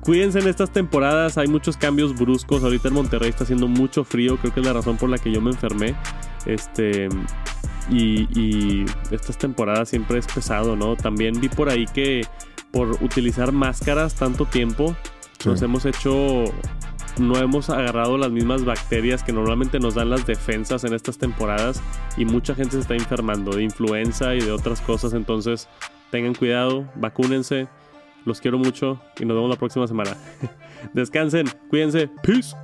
Cuídense 0.00 0.38
en 0.38 0.48
estas 0.48 0.70
temporadas, 0.70 1.36
hay 1.36 1.48
muchos 1.48 1.76
cambios 1.76 2.14
bruscos. 2.18 2.62
Ahorita 2.62 2.88
en 2.88 2.94
Monterrey 2.94 3.28
está 3.28 3.44
haciendo 3.44 3.68
mucho 3.68 4.04
frío, 4.04 4.38
creo 4.38 4.54
que 4.54 4.60
es 4.60 4.66
la 4.66 4.72
razón 4.72 4.96
por 4.96 5.10
la 5.10 5.18
que 5.18 5.30
yo 5.30 5.40
me 5.40 5.50
enfermé. 5.50 5.94
Este. 6.46 7.08
Y, 7.90 8.84
estas 9.10 9.38
temporadas 9.38 9.88
siempre 9.88 10.18
es 10.18 10.26
pesado, 10.26 10.76
¿no? 10.76 10.96
También 10.96 11.40
vi 11.40 11.48
por 11.48 11.68
ahí 11.70 11.86
que 11.86 12.22
por 12.72 13.02
utilizar 13.02 13.52
máscaras 13.52 14.14
tanto 14.14 14.46
tiempo, 14.46 14.96
nos 15.44 15.62
hemos 15.62 15.84
hecho. 15.84 16.44
No 17.18 17.36
hemos 17.36 17.68
agarrado 17.68 18.16
las 18.16 18.30
mismas 18.30 18.64
bacterias 18.64 19.24
que 19.24 19.32
normalmente 19.32 19.80
nos 19.80 19.96
dan 19.96 20.08
las 20.08 20.24
defensas 20.24 20.84
en 20.84 20.94
estas 20.94 21.18
temporadas 21.18 21.82
y 22.16 22.24
mucha 22.24 22.54
gente 22.54 22.72
se 22.72 22.80
está 22.80 22.94
enfermando 22.94 23.56
de 23.56 23.64
influenza 23.64 24.36
y 24.36 24.40
de 24.40 24.52
otras 24.52 24.80
cosas. 24.80 25.14
Entonces, 25.14 25.68
tengan 26.12 26.34
cuidado, 26.34 26.88
vacúnense 26.94 27.66
los 28.28 28.40
quiero 28.40 28.58
mucho 28.58 29.00
y 29.18 29.24
nos 29.24 29.36
vemos 29.36 29.50
la 29.50 29.56
próxima 29.56 29.88
semana. 29.88 30.16
Descansen, 30.92 31.46
cuídense. 31.70 32.08
Peace. 32.22 32.54